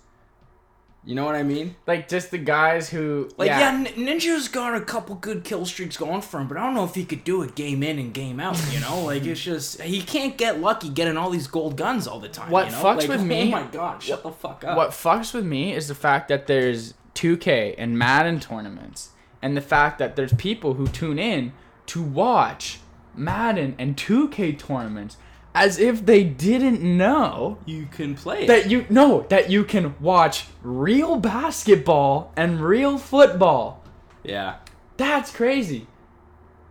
You 1.09 1.15
know 1.15 1.25
what 1.25 1.37
I 1.37 1.43
mean? 1.43 1.75
like 1.87 2.07
just 2.07 2.31
the 2.31 2.37
guys 2.37 2.91
who 2.91 3.31
Like, 3.39 3.47
yeah, 3.47 3.81
yeah, 3.81 3.91
Ninja's 3.93 4.47
got 4.49 4.75
a 4.75 4.81
couple 4.83 5.15
good 5.15 5.43
kill 5.43 5.65
streaks 5.65 5.97
going 5.97 6.21
for 6.21 6.39
him, 6.39 6.49
but 6.49 6.59
I 6.59 6.67
don't 6.67 6.75
know 6.75 6.85
if 6.85 6.95
he 6.95 7.07
could 7.07 7.25
do 7.25 7.41
it 7.43 7.55
game 7.55 7.83
in 7.83 7.99
and 7.99 8.13
game 8.13 8.39
out, 8.39 8.61
you 8.71 8.79
know? 8.81 9.05
like, 9.05 9.25
it's 9.25 9.41
just, 9.41 9.81
he 9.81 10.03
can't 10.03 10.37
get 10.37 10.61
lucky 10.61 10.91
getting 10.91 11.17
all 11.17 11.31
these 11.31 11.47
gold 11.47 11.79
guns 11.79 12.07
all 12.07 12.21
the 12.21 12.29
time. 12.29 12.51
What 12.51 12.67
you 12.67 12.73
know? 12.73 12.83
fucks 12.85 12.99
Like, 12.99 13.09
with 13.09 13.21
oh 13.23 13.25
me- 13.25 13.49
Oh 13.49 13.51
my 13.51 13.63
god, 13.69 14.03
shut 14.03 14.23
the 14.23 14.31
fuck 14.33 14.65
up. 14.65 14.77
what 14.77 14.91
fucks 14.91 15.33
with 15.33 15.47
me 15.47 15.73
is 15.73 15.89
the 15.89 15.95
fact 15.95 16.29
that 16.29 16.47
there's 16.47 16.93
2K 17.15 17.75
and 17.79 17.99
Madden 17.99 18.39
tournaments, 18.39 19.13
and 19.41 19.57
the 19.57 19.63
fact 19.63 19.99
that 20.01 20.15
there's 20.15 20.35
people 20.35 20.75
who 20.75 20.87
tune 20.89 21.19
in 21.19 21.55
to 21.87 22.03
watch 22.03 22.81
Madden 23.15 23.77
and 23.79 23.97
2K 23.97 24.59
tournaments 24.59 25.17
as 25.65 25.79
if 25.79 26.05
they 26.07 26.25
didn't 26.25 26.81
know 26.83 27.59
You 27.67 27.87
can 27.91 28.15
play 28.15 28.45
it. 28.45 28.47
that 28.47 28.71
you 28.71 28.87
no 28.89 29.27
that 29.29 29.51
you 29.51 29.65
can 29.65 29.95
watch 30.01 30.47
real 30.63 31.17
basketball 31.17 32.33
and 32.37 32.61
real 32.61 32.99
football. 32.99 33.83
yeah. 34.25 34.57
That's 34.97 35.31
crazy. 35.31 35.87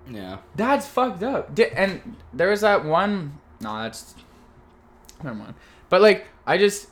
Yeah. 0.09 0.39
That's 0.55 0.85
fucked 0.85 1.23
up. 1.23 1.57
And 1.75 2.15
there 2.33 2.49
was 2.49 2.59
that 2.61 2.83
one. 2.83 3.39
No, 3.61 3.83
that's 3.83 4.15
never 5.23 5.35
mind. 5.35 5.53
But 5.89 6.01
like, 6.01 6.27
I 6.45 6.57
just, 6.57 6.89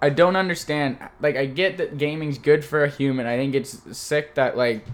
I 0.00 0.10
don't 0.10 0.36
understand. 0.36 0.98
Like, 1.20 1.36
I 1.36 1.46
get 1.46 1.76
that 1.78 1.98
gaming's 1.98 2.38
good 2.38 2.64
for 2.64 2.84
a 2.84 2.88
human. 2.88 3.26
I 3.26 3.36
think 3.36 3.56
it's 3.56 3.98
sick 3.98 4.36
that 4.36 4.56
like 4.56 4.86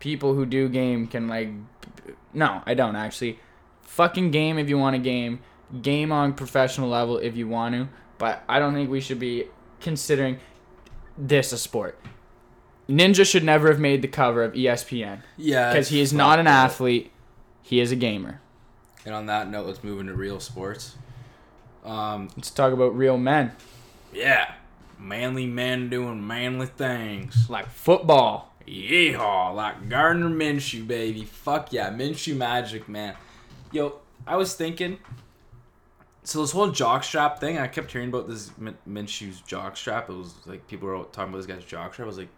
people 0.00 0.34
who 0.34 0.44
do 0.44 0.68
game 0.68 1.06
can 1.06 1.28
like. 1.28 1.50
No, 2.34 2.62
I 2.66 2.74
don't 2.74 2.96
actually. 2.96 3.38
Fucking 3.82 4.32
game 4.32 4.58
if 4.58 4.68
you 4.68 4.78
want 4.78 4.94
to 4.96 5.00
game. 5.02 5.38
Game 5.82 6.12
on 6.12 6.32
professional 6.32 6.88
level 6.88 7.18
if 7.18 7.36
you 7.36 7.46
want 7.48 7.74
to. 7.74 7.88
But 8.18 8.42
I 8.48 8.58
don't 8.58 8.74
think 8.74 8.90
we 8.90 9.00
should 9.00 9.18
be 9.18 9.44
considering 9.80 10.38
this 11.16 11.52
a 11.52 11.58
sport. 11.58 11.98
Ninja 12.88 13.26
should 13.30 13.44
never 13.44 13.68
have 13.68 13.78
made 13.78 14.00
the 14.02 14.08
cover 14.08 14.42
of 14.42 14.54
ESPN 14.54 15.20
Yeah, 15.36 15.70
because 15.70 15.88
he 15.88 16.00
is 16.00 16.12
not 16.12 16.38
an 16.38 16.46
that. 16.46 16.64
athlete. 16.64 17.12
He 17.62 17.80
is 17.80 17.92
a 17.92 17.96
gamer. 17.96 18.40
And 19.04 19.14
on 19.14 19.26
that 19.26 19.50
note, 19.50 19.66
let's 19.66 19.84
move 19.84 20.00
into 20.00 20.14
real 20.14 20.40
sports. 20.40 20.96
Um, 21.84 22.28
Let's 22.36 22.50
talk 22.50 22.72
about 22.72 22.96
real 22.96 23.16
men 23.18 23.52
yeah, 24.12 24.52
manly 24.98 25.46
men 25.46 25.90
doing 25.90 26.26
manly 26.26 26.66
things. 26.66 27.48
like 27.50 27.68
football. 27.68 28.52
Yeehaw, 28.66 29.54
like 29.54 29.88
Gardner 29.88 30.28
Minshew, 30.30 30.86
baby. 30.86 31.24
Fuck 31.24 31.72
yeah, 31.72 31.90
Minshew 31.90 32.36
magic, 32.36 32.88
man. 32.88 33.14
Yo, 33.70 34.00
I 34.26 34.36
was 34.36 34.54
thinking. 34.54 34.98
So 36.28 36.42
this 36.42 36.50
whole 36.50 36.68
jockstrap 36.68 37.38
thing, 37.38 37.56
I 37.56 37.68
kept 37.68 37.90
hearing 37.90 38.10
about 38.10 38.28
this 38.28 38.50
Min- 38.58 38.76
Minshew's 38.86 39.40
jockstrap. 39.40 40.10
It 40.10 40.12
was 40.12 40.34
like 40.44 40.68
people 40.68 40.86
were 40.86 41.02
talking 41.04 41.32
about 41.32 41.38
this 41.38 41.46
guy's 41.46 41.64
jockstrap. 41.64 42.02
I 42.02 42.04
was 42.04 42.18
like, 42.18 42.28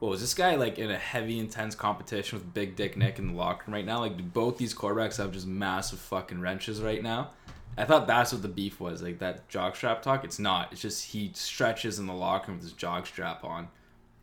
"Whoa, 0.00 0.08
was 0.08 0.20
this 0.20 0.34
guy 0.34 0.56
like 0.56 0.80
in 0.80 0.90
a 0.90 0.98
heavy, 0.98 1.38
intense 1.38 1.76
competition 1.76 2.40
with 2.40 2.52
Big 2.52 2.74
Dick 2.74 2.96
Nick 2.96 3.20
in 3.20 3.28
the 3.28 3.34
locker 3.34 3.66
room 3.68 3.74
right 3.74 3.84
now? 3.84 4.00
Like, 4.00 4.16
do 4.16 4.24
both 4.24 4.58
these 4.58 4.74
quarterbacks 4.74 5.18
have 5.18 5.30
just 5.30 5.46
massive 5.46 6.00
fucking 6.00 6.40
wrenches 6.40 6.82
right 6.82 7.04
now?" 7.04 7.30
I 7.78 7.84
thought 7.84 8.08
that's 8.08 8.32
what 8.32 8.42
the 8.42 8.48
beef 8.48 8.80
was, 8.80 9.00
like 9.00 9.20
that 9.20 9.48
jockstrap 9.48 10.02
talk. 10.02 10.24
It's 10.24 10.40
not. 10.40 10.72
It's 10.72 10.80
just 10.80 11.12
he 11.12 11.30
stretches 11.32 12.00
in 12.00 12.08
the 12.08 12.12
locker 12.12 12.50
room 12.50 12.58
with 12.58 12.68
his 12.68 12.76
jockstrap 12.76 13.44
on. 13.44 13.68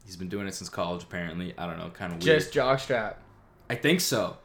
He's 0.04 0.18
been 0.18 0.28
doing 0.28 0.48
it 0.48 0.54
since 0.54 0.68
college, 0.68 1.04
apparently. 1.04 1.54
I 1.58 1.66
don't 1.66 1.78
know, 1.78 1.92
kind 1.92 2.12
of 2.12 2.22
weird. 2.22 2.42
Just 2.42 2.54
jockstrap. 2.54 3.16
I 3.70 3.76
think 3.76 4.02
so. 4.02 4.36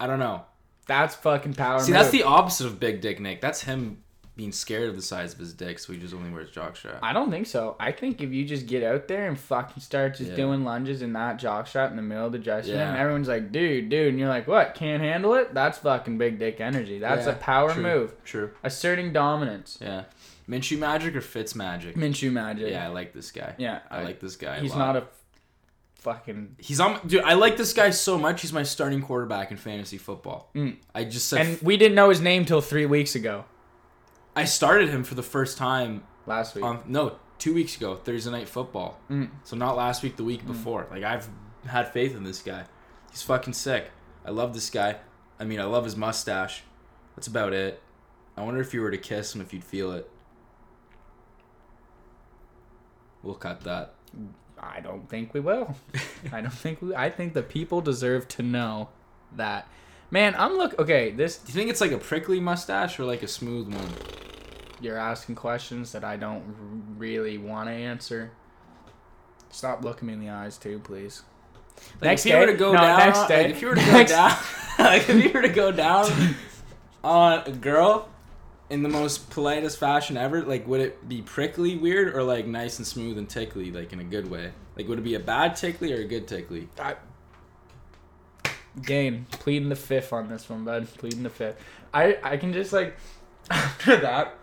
I 0.00 0.08
don't 0.08 0.18
know. 0.18 0.46
That's 0.88 1.14
fucking 1.14 1.54
power. 1.54 1.78
See, 1.78 1.92
move. 1.92 2.00
that's 2.00 2.10
the 2.10 2.24
opposite 2.24 2.66
of 2.66 2.80
Big 2.80 3.00
Dick 3.00 3.20
Nick. 3.20 3.40
That's 3.40 3.62
him 3.62 4.02
being 4.36 4.52
scared 4.52 4.88
of 4.88 4.94
the 4.96 5.02
size 5.02 5.32
of 5.32 5.38
his 5.40 5.52
dick, 5.52 5.80
so 5.80 5.92
he 5.92 5.98
just 5.98 6.14
only 6.14 6.30
wears 6.30 6.48
jockstrap. 6.50 6.98
I 7.02 7.12
don't 7.12 7.28
think 7.30 7.46
so. 7.48 7.74
I 7.80 7.90
think 7.90 8.20
if 8.20 8.30
you 8.32 8.44
just 8.44 8.66
get 8.66 8.84
out 8.84 9.08
there 9.08 9.26
and 9.26 9.36
fucking 9.38 9.82
start 9.82 10.14
just 10.16 10.30
Yeah. 10.30 10.36
doing 10.36 10.62
lunges 10.64 11.02
in 11.02 11.12
that 11.14 11.40
jockstrap 11.40 11.90
in 11.90 11.96
the 11.96 12.02
middle 12.02 12.26
of 12.26 12.30
the 12.32 12.38
dressing 12.38 12.74
room, 12.76 12.94
everyone's 12.96 13.26
like, 13.26 13.50
dude, 13.50 13.88
dude. 13.88 14.08
And 14.10 14.18
you're 14.20 14.28
like, 14.28 14.46
what? 14.46 14.74
Can't 14.76 15.02
handle 15.02 15.34
it? 15.34 15.54
That's 15.54 15.78
fucking 15.78 16.18
big 16.18 16.38
dick 16.38 16.60
energy. 16.60 17.00
That's 17.00 17.26
Yeah, 17.26 17.32
a 17.32 17.36
power 17.36 17.72
true. 17.74 17.82
move. 17.82 18.24
True. 18.24 18.50
Asserting 18.62 19.12
dominance. 19.12 19.76
Yeah. 19.80 20.04
Minshew 20.48 20.78
magic 20.78 21.16
or 21.16 21.20
Fitz 21.20 21.56
magic? 21.56 21.96
Minshew 21.96 22.30
magic. 22.30 22.70
Yeah, 22.70 22.84
I 22.86 22.88
like 22.88 23.12
this 23.12 23.32
guy. 23.32 23.54
Yeah. 23.58 23.80
I 23.90 24.02
like 24.04 24.20
this 24.20 24.36
guy. 24.36 24.60
He's 24.60 24.72
a 24.72 24.78
lot. 24.78 24.92
not 24.94 24.96
a 25.02 25.06
fucking. 26.12 26.56
He's 26.58 26.80
on. 26.80 27.06
Dude, 27.06 27.22
I 27.22 27.34
like 27.34 27.56
this 27.56 27.72
guy 27.72 27.90
so 27.90 28.18
much. 28.18 28.40
He's 28.40 28.52
my 28.52 28.62
starting 28.62 29.02
quarterback 29.02 29.50
in 29.50 29.56
fantasy 29.56 29.98
football. 29.98 30.50
Mm. 30.54 30.76
I 30.94 31.04
just 31.04 31.28
said. 31.28 31.46
And 31.46 31.62
we 31.62 31.76
didn't 31.76 31.94
know 31.94 32.08
his 32.08 32.20
name 32.20 32.44
till 32.44 32.60
three 32.60 32.86
weeks 32.86 33.14
ago. 33.14 33.44
I 34.34 34.44
started 34.44 34.88
him 34.88 35.04
for 35.04 35.14
the 35.14 35.22
first 35.22 35.58
time 35.58 36.04
Last 36.26 36.54
week. 36.54 36.64
on 36.64 36.82
no 36.86 37.16
two 37.38 37.54
weeks 37.54 37.76
ago 37.76 37.96
Thursday 37.96 38.30
night 38.30 38.48
football. 38.48 38.98
Mm. 39.10 39.30
So 39.44 39.56
not 39.56 39.76
last 39.76 40.02
week, 40.02 40.16
the 40.16 40.24
week 40.24 40.46
before. 40.46 40.86
Like 40.90 41.02
I've 41.02 41.28
had 41.66 41.92
faith 41.92 42.16
in 42.16 42.24
this 42.24 42.40
guy. 42.40 42.64
He's 43.10 43.22
fucking 43.22 43.54
sick. 43.54 43.90
I 44.24 44.30
love 44.30 44.54
this 44.54 44.70
guy. 44.70 44.96
I 45.40 45.44
mean, 45.44 45.60
I 45.60 45.64
love 45.64 45.84
his 45.84 45.96
mustache. 45.96 46.62
That's 47.16 47.26
about 47.26 47.52
it. 47.52 47.82
I 48.36 48.42
wonder 48.42 48.60
if 48.60 48.72
you 48.72 48.80
were 48.80 48.90
to 48.90 48.98
kiss 48.98 49.34
him, 49.34 49.40
if 49.40 49.52
you'd 49.52 49.64
feel 49.64 49.92
it. 49.92 50.08
We'll 53.22 53.34
cut 53.34 53.62
that. 53.62 53.94
I 54.60 54.80
don't 54.80 55.08
think 55.08 55.34
we 55.34 55.40
will. 55.40 55.76
I 56.32 56.40
don't 56.40 56.52
think 56.52 56.80
we. 56.82 56.94
I 56.94 57.10
think 57.10 57.34
the 57.34 57.42
people 57.42 57.80
deserve 57.80 58.28
to 58.28 58.42
know 58.42 58.88
that. 59.36 59.68
Man, 60.10 60.34
I'm 60.38 60.56
look. 60.56 60.78
Okay, 60.78 61.10
this 61.10 61.38
Do 61.38 61.52
you 61.52 61.54
think 61.58 61.70
it's 61.70 61.80
like 61.80 61.92
a 61.92 61.98
prickly 61.98 62.40
mustache 62.40 62.98
or 62.98 63.04
like 63.04 63.22
a 63.22 63.28
smooth 63.28 63.72
one? 63.72 63.90
you're 64.80 64.96
asking 64.96 65.34
questions 65.34 65.90
that 65.90 66.04
I 66.04 66.16
don't 66.16 66.94
really 66.96 67.36
want 67.36 67.68
to 67.68 67.72
answer. 67.74 68.30
Stop 69.50 69.82
looking 69.82 70.06
me 70.06 70.14
in 70.14 70.20
the 70.20 70.30
eyes, 70.30 70.56
too, 70.56 70.78
please. 70.78 71.22
Like 71.94 72.02
Next 72.02 72.26
if 72.26 72.32
you 72.32 72.38
were 72.38 72.46
day? 72.46 72.52
to 72.52 72.58
go 72.58 72.72
No, 72.72 72.78
down, 72.80 72.98
next 72.98 73.26
day. 73.26 73.42
like 73.44 73.50
if 73.56 73.60
you 73.62 73.68
were 73.68 73.74
to 73.74 73.84
go 73.84 73.92
Next- 73.92 74.12
down, 74.12 74.36
like 74.78 75.08
if 75.08 75.24
you 75.24 75.30
were 75.32 75.42
to 75.42 75.48
go 75.48 75.72
down 75.72 76.06
on 77.04 77.42
a 77.46 77.50
girl 77.50 78.08
in 78.70 78.82
the 78.82 78.88
most 78.88 79.30
politest 79.30 79.78
fashion 79.78 80.16
ever, 80.16 80.42
like 80.42 80.66
would 80.66 80.80
it 80.80 81.08
be 81.08 81.22
prickly 81.22 81.76
weird 81.76 82.14
or 82.14 82.22
like 82.22 82.46
nice 82.46 82.78
and 82.78 82.86
smooth 82.86 83.18
and 83.18 83.28
tickly, 83.28 83.70
like 83.70 83.92
in 83.92 84.00
a 84.00 84.04
good 84.04 84.30
way? 84.30 84.52
Like 84.76 84.88
would 84.88 84.98
it 84.98 85.04
be 85.04 85.14
a 85.14 85.20
bad 85.20 85.56
tickly 85.56 85.92
or 85.92 85.96
a 85.96 86.04
good 86.04 86.28
tickly? 86.28 86.68
I, 86.78 86.96
game 88.82 89.26
pleading 89.30 89.68
the 89.68 89.76
fifth 89.76 90.12
on 90.12 90.28
this 90.28 90.48
one, 90.48 90.64
bud. 90.64 90.86
Pleading 90.98 91.22
the 91.22 91.30
fifth. 91.30 91.62
I 91.92 92.18
I 92.22 92.36
can 92.36 92.52
just 92.52 92.72
like 92.72 92.96
after 93.50 93.96
that. 93.96 94.34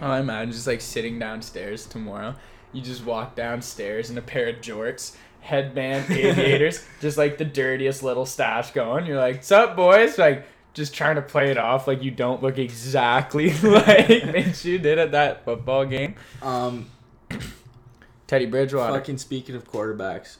Oh, 0.00 0.10
I 0.10 0.20
imagine 0.20 0.52
just 0.52 0.66
like 0.66 0.80
sitting 0.80 1.18
downstairs 1.18 1.86
tomorrow. 1.86 2.34
You 2.72 2.82
just 2.82 3.04
walk 3.04 3.36
downstairs 3.36 4.10
in 4.10 4.18
a 4.18 4.22
pair 4.22 4.48
of 4.48 4.56
jorts, 4.56 5.14
headband, 5.40 6.10
aviators, 6.10 6.84
just 7.00 7.16
like 7.16 7.38
the 7.38 7.44
dirtiest 7.44 8.02
little 8.02 8.26
stash 8.26 8.72
going. 8.72 9.06
You're 9.06 9.18
like, 9.18 9.44
"Sup, 9.44 9.76
boys?" 9.76 10.18
Like 10.18 10.46
just 10.74 10.92
trying 10.92 11.14
to 11.16 11.22
play 11.22 11.50
it 11.50 11.56
off 11.56 11.86
like 11.86 12.02
you 12.02 12.10
don't 12.10 12.42
look 12.42 12.58
exactly 12.58 13.50
like 13.62 14.06
Minshew 14.08 14.82
did 14.82 14.98
at 14.98 15.12
that 15.12 15.44
football 15.44 15.86
game. 15.86 16.16
Um, 16.42 16.90
Teddy 18.26 18.46
Bridgewater. 18.46 18.92
fucking 18.92 19.18
speaking 19.18 19.54
of 19.54 19.70
quarterbacks, 19.70 20.38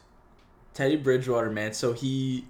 Teddy 0.74 0.96
Bridgewater, 0.96 1.50
man. 1.50 1.72
So 1.72 1.92
he 1.92 2.46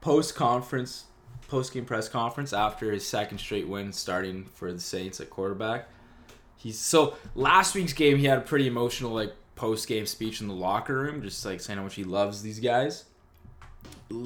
post 0.00 0.34
conference, 0.34 1.04
post 1.48 1.72
game 1.72 1.84
press 1.84 2.08
conference 2.08 2.52
after 2.52 2.90
his 2.90 3.06
second 3.06 3.38
straight 3.38 3.68
win, 3.68 3.92
starting 3.92 4.46
for 4.54 4.72
the 4.72 4.80
Saints 4.80 5.20
at 5.20 5.30
quarterback. 5.30 5.88
He's 6.56 6.78
so 6.78 7.16
last 7.34 7.74
week's 7.74 7.92
game 7.92 8.16
he 8.16 8.24
had 8.24 8.38
a 8.38 8.42
pretty 8.42 8.66
emotional 8.66 9.12
like 9.12 9.34
post 9.54 9.86
game 9.86 10.06
speech 10.06 10.40
in 10.40 10.48
the 10.48 10.54
locker 10.54 10.98
room, 10.98 11.20
just 11.20 11.44
like 11.44 11.60
saying 11.60 11.76
how 11.76 11.84
much 11.84 11.94
he 11.94 12.04
loves 12.04 12.42
these 12.42 12.60
guys. 12.60 13.04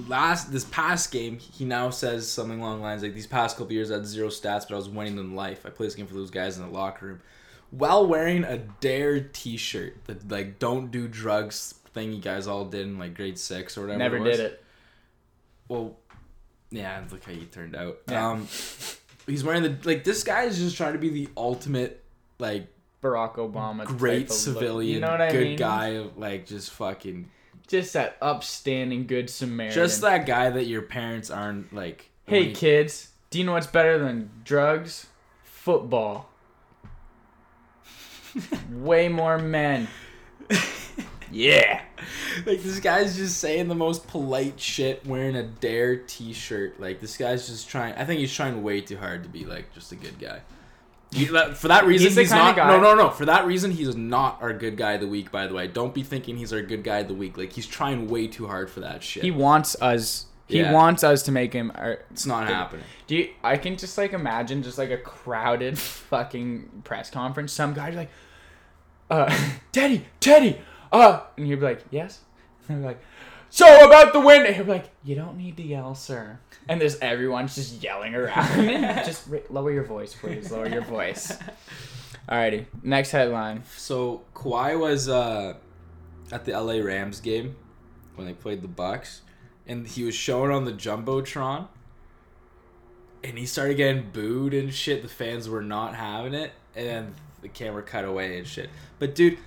Last 0.09 0.53
this 0.53 0.65
past 0.65 1.11
game, 1.11 1.39
he 1.39 1.65
now 1.65 1.91
says 1.91 2.31
something 2.31 2.61
along 2.61 2.79
the 2.79 2.83
lines 2.85 3.03
like 3.03 3.15
these 3.15 3.27
past 3.27 3.57
couple 3.57 3.73
years 3.73 3.91
I 3.91 3.95
had 3.95 4.07
zero 4.07 4.29
stats, 4.29 4.67
but 4.69 4.73
I 4.73 4.77
was 4.77 4.89
winning 4.89 5.19
in 5.19 5.35
life. 5.35 5.65
I 5.67 5.71
played 5.71 5.89
this 5.89 5.95
game 5.95 6.07
for 6.07 6.15
those 6.15 6.31
guys 6.31 6.59
in 6.59 6.65
the 6.65 6.71
locker 6.71 7.07
room. 7.07 7.21
While 7.71 8.07
wearing 8.07 8.45
a 8.45 8.59
Dare 8.59 9.21
T-shirt, 9.21 10.05
the 10.07 10.17
like 10.29 10.59
"Don't 10.59 10.91
do 10.91 11.07
drugs" 11.09 11.75
thing 11.95 12.13
you 12.13 12.21
guys 12.21 12.47
all 12.47 12.65
did 12.65 12.83
in 12.87 12.99
like 12.99 13.15
grade 13.15 13.39
six 13.39 13.77
or 13.77 13.83
whatever. 13.83 13.99
Never 13.99 14.17
it 14.19 14.25
did 14.25 14.41
it. 14.41 14.65
Well, 15.69 15.97
yeah, 16.71 17.03
look 17.11 17.25
how 17.25 17.33
you 17.33 17.45
turned 17.47 17.77
out. 17.77 17.99
Yeah. 18.09 18.31
Um, 18.31 18.47
he's 19.27 19.45
wearing 19.45 19.63
the 19.63 19.77
like. 19.85 20.05
This 20.05 20.25
guy 20.25 20.45
is 20.45 20.59
just 20.59 20.77
trying 20.77 20.95
to 20.95 20.99
be 20.99 21.11
the 21.11 21.29
ultimate 21.37 22.03
like 22.39 22.69
Barack 23.03 23.35
Obama. 23.37 23.85
great 23.85 24.21
type 24.21 24.25
of 24.25 24.31
look. 24.31 24.39
civilian, 24.39 24.95
You 24.95 25.01
know 25.01 25.11
what 25.11 25.21
I 25.21 25.31
good 25.33 25.45
mean? 25.45 25.59
guy, 25.59 26.05
like 26.17 26.47
just 26.47 26.71
fucking, 26.73 27.29
Just 27.69 27.93
that 27.93 28.17
upstanding 28.23 29.07
good 29.07 29.29
Samaritan. 29.29 29.75
just 29.75 30.01
that 30.01 30.27
guy 30.27 30.51
that 30.51 30.65
your 30.65 30.83
parents 30.83 31.31
aren't 31.31 31.73
like. 31.73 32.11
Hey 32.27 32.53
kids, 32.53 33.11
do 33.31 33.39
you 33.39 33.45
know 33.45 33.53
what's 33.53 33.67
better 33.67 33.99
than 33.99 34.31
drugs? 34.45 35.07
Football. 35.45 36.31
Way 38.73 39.09
more 39.09 39.39
men. 39.39 39.89
yeah. 41.31 41.83
like 42.47 42.63
this 42.63 42.81
guy's 42.81 43.17
just 43.17 43.39
saying 43.39 43.69
the 43.69 43.75
most 43.75 44.07
polite 44.09 44.59
shit, 44.59 45.05
wearing 45.07 45.37
a 45.37 45.43
Dare 45.43 45.97
T-shirt. 45.97 46.81
Like 46.81 47.01
this 47.01 47.17
guy's 47.17 47.47
just 47.47 47.69
trying. 47.69 47.95
I 47.95 48.05
think 48.05 48.21
he's 48.21 48.35
trying 48.35 48.63
way 48.63 48.81
too 48.81 48.97
hard 48.97 49.23
to 49.25 49.29
be 49.29 49.45
like 49.45 49.73
just 49.75 49.93
a 49.93 49.97
good 49.97 50.19
guy. 50.19 50.41
You- 51.11 51.55
for 51.55 51.69
that 51.69 51.87
reason, 51.87 52.09
He's 52.09 52.17
he's, 52.17 52.31
not. 52.31 52.55
guy- 52.57 52.69
No, 52.69 52.81
no, 52.81 52.95
no. 52.95 53.09
For 53.11 53.25
that 53.25 53.47
reason, 53.47 53.71
he's 53.71 53.97
not 53.97 54.39
our 54.43 54.53
good 54.53 54.77
guy 54.77 54.93
of 54.93 55.01
the 55.01 55.07
week. 55.07 55.33
By 55.33 55.47
the 55.47 55.55
way, 55.55 55.67
don't 55.67 55.95
be 55.95 56.03
thinking 56.03 56.37
he's 56.37 56.53
our 56.53 56.61
good 56.63 56.85
guy 56.85 56.99
of 56.99 57.09
the 57.09 57.15
week. 57.15 57.39
Like 57.39 57.53
he's 57.53 57.67
trying 57.67 58.09
way 58.09 58.27
too 58.27 58.47
hard 58.47 58.71
for 58.71 58.81
that 58.81 59.03
shit. 59.03 59.23
He 59.23 59.31
wants 59.31 59.75
us. 59.81 60.27
He 60.47 60.59
Yeah. 60.61 60.73
wants 60.73 61.05
us 61.05 61.23
to 61.25 61.33
make 61.33 61.53
him. 61.53 61.73
Our, 61.75 62.01
it's 62.11 62.27
not 62.27 62.47
happening. 62.49 62.85
do 63.07 63.17
you? 63.17 63.31
I 63.43 63.57
can 63.57 63.77
just 63.77 63.97
like 63.99 64.13
imagine 64.13 64.63
just 64.63 64.77
like 64.79 64.91
a 64.91 64.97
crowded 64.99 65.79
fucking 66.13 66.83
press 66.85 67.11
conference. 67.11 67.53
Some 67.53 67.73
guy's 67.75 67.95
like, 67.97 68.11
uh, 69.11 69.35
Teddy, 69.73 70.05
Teddy, 70.21 70.59
uh, 70.93 71.21
and 71.37 71.47
he'd 71.47 71.55
be 71.57 71.61
like, 71.63 71.85
yes. 71.91 72.21
And 72.69 72.83
they're 72.83 72.91
like, 72.91 73.01
so 73.51 73.87
about 73.87 74.13
the 74.13 74.21
win. 74.21 74.47
And 74.47 74.55
he'd 74.55 74.67
like, 74.67 74.91
you 75.05 75.15
don't 75.15 75.37
need 75.37 75.57
to 75.57 75.63
yell, 75.63 75.95
sir. 75.95 76.39
And 76.69 76.81
there's 76.81 76.99
everyone's 76.99 77.55
just 77.55 77.83
yelling 77.83 78.15
around. 78.15 78.67
just 79.05 79.27
ri- 79.29 79.43
lower 79.51 79.71
your 79.71 79.85
voice, 79.85 80.15
please. 80.15 80.51
Lower 80.51 80.69
your 80.69 80.83
voice. 80.83 81.37
Alrighty, 82.29 82.67
next 82.83 83.11
headline. 83.11 83.63
So 83.75 84.23
Kawhi 84.35 84.79
was 84.79 85.09
uh, 85.09 85.55
at 86.31 86.45
the 86.45 86.53
LA 86.53 86.75
Rams 86.75 87.21
game 87.21 87.57
when 88.17 88.27
they 88.27 88.35
played 88.35 88.61
the 88.61 88.69
Bucs, 88.69 89.21
and 89.67 89.87
he 89.87 90.05
was 90.05 90.15
shown 90.15 90.51
on 90.51 90.67
the 90.67 90.73
jumbotron, 90.73 91.69
and 93.25 93.39
he 93.39 93.47
started 93.47 93.79
getting 93.79 94.11
booed 94.11 94.53
and 94.53 94.75
shit. 94.75 95.01
The 95.01 95.09
fans 95.09 95.49
were 95.49 95.63
not 95.63 95.95
having 95.95 96.35
it, 96.35 96.53
and 96.77 97.15
the 97.41 97.49
camera 97.49 97.83
cut 97.83 98.05
away 98.05 98.39
and 98.39 98.47
shit. 98.47 98.69
But 98.99 99.15
dude. 99.15 99.39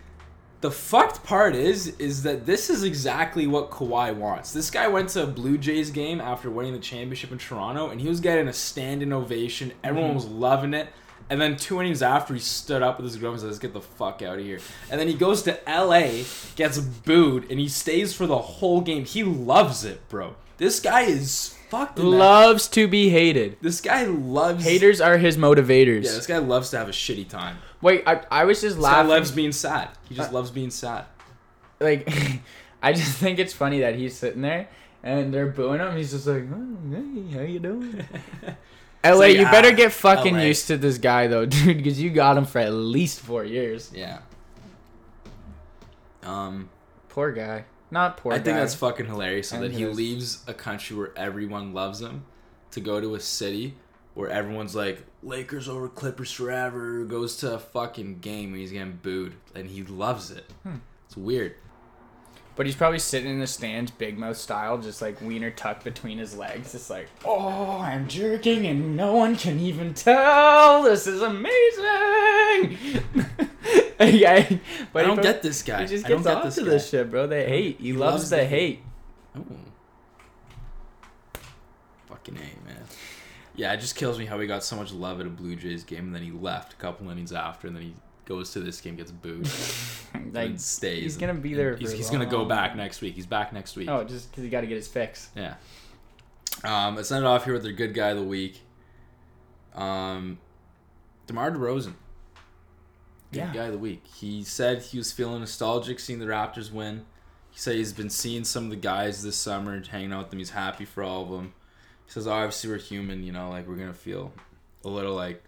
The 0.61 0.69
fucked 0.69 1.23
part 1.23 1.55
is, 1.55 1.87
is 1.97 2.21
that 2.21 2.45
this 2.45 2.69
is 2.69 2.83
exactly 2.83 3.47
what 3.47 3.71
Kawhi 3.71 4.15
wants. 4.15 4.53
This 4.53 4.69
guy 4.69 4.87
went 4.87 5.09
to 5.09 5.23
a 5.23 5.27
Blue 5.27 5.57
Jays 5.57 5.89
game 5.89 6.21
after 6.21 6.51
winning 6.51 6.73
the 6.73 6.79
championship 6.79 7.31
in 7.31 7.39
Toronto, 7.39 7.89
and 7.89 7.99
he 7.99 8.07
was 8.07 8.19
getting 8.19 8.47
a 8.47 8.53
standing 8.53 9.11
ovation. 9.11 9.73
Everyone 9.83 10.11
mhm. 10.11 10.15
was 10.15 10.25
loving 10.25 10.75
it. 10.75 10.89
And 11.31 11.41
then 11.41 11.57
two 11.57 11.79
innings 11.79 12.03
after, 12.03 12.35
he 12.35 12.39
stood 12.39 12.83
up 12.83 12.97
with 12.97 13.05
his 13.05 13.17
glove 13.17 13.33
and 13.33 13.41
said, 13.41 13.47
"Let's 13.47 13.57
get 13.59 13.73
the 13.73 13.81
fuck 13.81 14.21
out 14.21 14.37
of 14.37 14.45
here." 14.45 14.59
And 14.91 14.99
then 14.99 15.07
he 15.07 15.15
goes 15.15 15.41
to 15.43 15.67
L.A., 15.67 16.25
gets 16.55 16.77
booed, 16.77 17.49
and 17.49 17.59
he 17.59 17.67
stays 17.67 18.13
for 18.13 18.27
the 18.27 18.37
whole 18.37 18.81
game. 18.81 19.05
He 19.05 19.23
loves 19.23 19.83
it, 19.83 20.07
bro. 20.09 20.35
This 20.57 20.79
guy 20.79 21.01
is 21.01 21.55
fucking 21.69 22.03
Loves 22.03 22.67
to 22.69 22.87
be 22.87 23.09
hated. 23.09 23.57
This 23.61 23.81
guy 23.81 24.03
loves 24.05 24.63
Haters 24.63 25.01
are 25.01 25.17
his 25.17 25.37
motivators. 25.37 26.03
Yeah, 26.05 26.11
this 26.11 26.27
guy 26.27 26.37
loves 26.37 26.69
to 26.71 26.77
have 26.77 26.87
a 26.89 26.91
shitty 26.91 27.27
time. 27.29 27.57
Wait, 27.81 28.03
I, 28.05 28.21
I 28.29 28.45
was 28.45 28.61
just 28.61 28.75
This 28.75 28.85
guy 28.85 28.91
laughing. 28.97 29.09
loves 29.09 29.31
being 29.31 29.51
sad. 29.51 29.89
He 30.07 30.15
just 30.15 30.29
Uh, 30.29 30.33
loves 30.33 30.51
being 30.51 30.69
sad. 30.69 31.05
like 31.79 32.07
I 32.83 32.93
just 32.93 33.17
think 33.17 33.39
it's 33.39 33.53
funny 33.53 33.79
that 33.81 33.95
he's 33.95 34.15
sitting 34.17 34.41
there 34.41 34.67
and 35.03 35.33
they're 35.33 35.47
booing 35.47 35.79
him. 35.79 35.95
He's 35.97 36.11
just 36.11 36.27
like, 36.27 36.43
oh, 36.53 36.77
hey, 36.91 37.37
how 37.37 37.41
you 37.41 37.59
doing? 37.59 38.05
LA, 39.03 39.11
like, 39.13 39.35
you 39.37 39.45
better 39.45 39.69
ah, 39.69 39.75
get 39.75 39.91
fucking 39.93 40.35
LA. 40.35 40.41
used 40.43 40.67
to 40.67 40.77
this 40.77 40.99
guy 40.99 41.25
though, 41.27 41.45
dude, 41.47 41.77
because 41.77 41.99
you 41.99 42.11
got 42.11 42.37
him 42.37 42.45
for 42.45 42.59
at 42.59 42.71
least 42.73 43.19
four 43.21 43.43
years. 43.43 43.91
Yeah. 43.95 44.19
Um, 46.23 46.69
Poor 47.09 47.31
guy. 47.31 47.65
Not 47.91 48.17
poor. 48.17 48.31
I 48.33 48.39
think 48.39 48.57
that's 48.57 48.73
fucking 48.75 49.05
hilarious. 49.05 49.49
So 49.49 49.59
that 49.59 49.71
he 49.71 49.83
his- 49.83 49.95
leaves 49.97 50.43
a 50.47 50.53
country 50.53 50.95
where 50.97 51.11
everyone 51.17 51.73
loves 51.73 51.99
him 52.01 52.23
to 52.71 52.79
go 52.79 52.99
to 53.01 53.15
a 53.15 53.19
city 53.19 53.75
where 54.13 54.29
everyone's 54.29 54.75
like 54.75 55.05
Lakers 55.23 55.67
over 55.69 55.87
Clippers 55.89 56.31
forever. 56.31 57.03
Goes 57.03 57.35
to 57.37 57.53
a 57.55 57.59
fucking 57.59 58.19
game 58.19 58.49
and 58.49 58.57
he's 58.57 58.71
getting 58.71 58.99
booed, 59.03 59.33
and 59.53 59.67
he 59.69 59.83
loves 59.83 60.31
it. 60.31 60.45
Hmm. 60.63 60.77
It's 61.05 61.17
weird. 61.17 61.55
But 62.55 62.65
he's 62.65 62.75
probably 62.75 62.99
sitting 62.99 63.31
in 63.31 63.39
the 63.39 63.47
stands, 63.47 63.91
big 63.91 64.17
mouth 64.17 64.37
style, 64.37 64.77
just 64.77 65.01
like 65.01 65.21
wiener 65.21 65.51
tucked 65.51 65.83
between 65.83 66.17
his 66.17 66.35
legs, 66.35 66.73
just 66.73 66.89
like, 66.89 67.07
oh, 67.23 67.79
I'm 67.79 68.07
jerking 68.07 68.65
and 68.67 68.97
no 68.97 69.13
one 69.15 69.35
can 69.35 69.59
even 69.59 69.93
tell. 69.93 70.83
This 70.83 71.07
is 71.07 71.21
amazing. 71.21 71.47
yeah, 73.99 74.57
but 74.91 75.05
I 75.05 75.07
don't 75.07 75.21
get 75.21 75.41
this 75.41 75.63
guy. 75.63 75.81
He 75.83 75.87
just 75.87 76.05
I 76.05 76.09
don't 76.09 76.23
gets 76.23 76.27
get 76.27 76.37
off 76.37 76.43
this 76.43 76.55
this 76.55 76.89
shit, 76.89 77.09
bro. 77.09 77.25
They 77.25 77.47
hate. 77.47 77.77
He, 77.79 77.87
He 77.87 77.93
loves, 77.93 78.15
loves 78.15 78.29
the 78.31 78.35
the 78.37 78.45
hate. 78.45 78.83
Ooh. 79.37 79.57
Fucking 82.09 82.35
A, 82.35 82.67
man. 82.67 82.83
Yeah, 83.55 83.73
it 83.73 83.77
just 83.79 83.95
kills 83.95 84.19
me 84.19 84.25
how 84.25 84.39
he 84.39 84.47
got 84.47 84.63
so 84.63 84.75
much 84.75 84.91
love 84.91 85.19
at 85.19 85.25
a 85.25 85.29
Blue 85.29 85.55
Jays 85.55 85.83
game 85.83 86.05
and 86.07 86.15
then 86.15 86.23
he 86.23 86.31
left 86.31 86.73
a 86.73 86.75
couple 86.77 87.09
innings 87.09 87.31
after 87.31 87.67
and 87.67 87.75
then 87.75 87.83
he 87.83 87.95
goes 88.35 88.51
to 88.53 88.59
this 88.61 88.79
game, 88.79 88.95
gets 88.95 89.11
booed, 89.11 89.45
like, 90.33 90.49
and 90.51 90.61
stays. 90.61 91.03
he's 91.03 91.17
gonna 91.17 91.33
be 91.33 91.53
there 91.53 91.75
He's, 91.75 91.91
he's 91.91 92.09
gonna 92.09 92.25
go 92.25 92.45
back 92.45 92.75
next 92.75 93.01
week. 93.01 93.15
He's 93.15 93.25
back 93.25 93.51
next 93.51 93.75
week. 93.75 93.89
oh, 93.89 94.03
just 94.03 94.31
because 94.31 94.43
he 94.43 94.49
got 94.49 94.61
to 94.61 94.67
get 94.67 94.75
his 94.77 94.87
fix. 94.87 95.29
Yeah. 95.35 95.55
Um, 96.63 96.95
let's 96.95 97.11
end 97.11 97.25
it 97.25 97.27
off 97.27 97.43
here 97.45 97.53
with 97.53 97.63
their 97.63 97.73
good 97.73 97.93
guy 97.93 98.09
of 98.09 98.17
the 98.17 98.23
week. 98.23 98.61
Um, 99.75 100.37
DeMar 101.27 101.51
DeRozan. 101.51 101.93
Good 103.31 103.39
Yeah. 103.39 103.53
guy 103.53 103.63
of 103.65 103.71
the 103.71 103.77
week. 103.77 104.05
He 104.05 104.43
said 104.43 104.81
he 104.81 104.97
was 104.97 105.11
feeling 105.11 105.39
nostalgic 105.39 105.99
seeing 105.99 106.19
the 106.19 106.25
Raptors 106.25 106.71
win. 106.71 107.05
He 107.49 107.59
said 107.59 107.75
he's 107.75 107.93
been 107.93 108.09
seeing 108.09 108.43
some 108.45 108.65
of 108.65 108.69
the 108.69 108.75
guys 108.77 109.23
this 109.23 109.35
summer 109.37 109.73
and 109.73 109.85
hanging 109.85 110.13
out 110.13 110.19
with 110.23 110.29
them. 110.31 110.39
He's 110.39 110.51
happy 110.51 110.85
for 110.85 111.03
all 111.03 111.23
of 111.23 111.29
them. 111.29 111.53
He 112.05 112.11
says, 112.11 112.27
obviously, 112.27 112.69
we're 112.69 112.77
human, 112.77 113.23
you 113.23 113.31
know, 113.31 113.49
like 113.49 113.67
we're 113.67 113.75
going 113.75 113.87
to 113.91 113.97
feel 113.97 114.31
a 114.83 114.89
little 114.89 115.15
like 115.15 115.43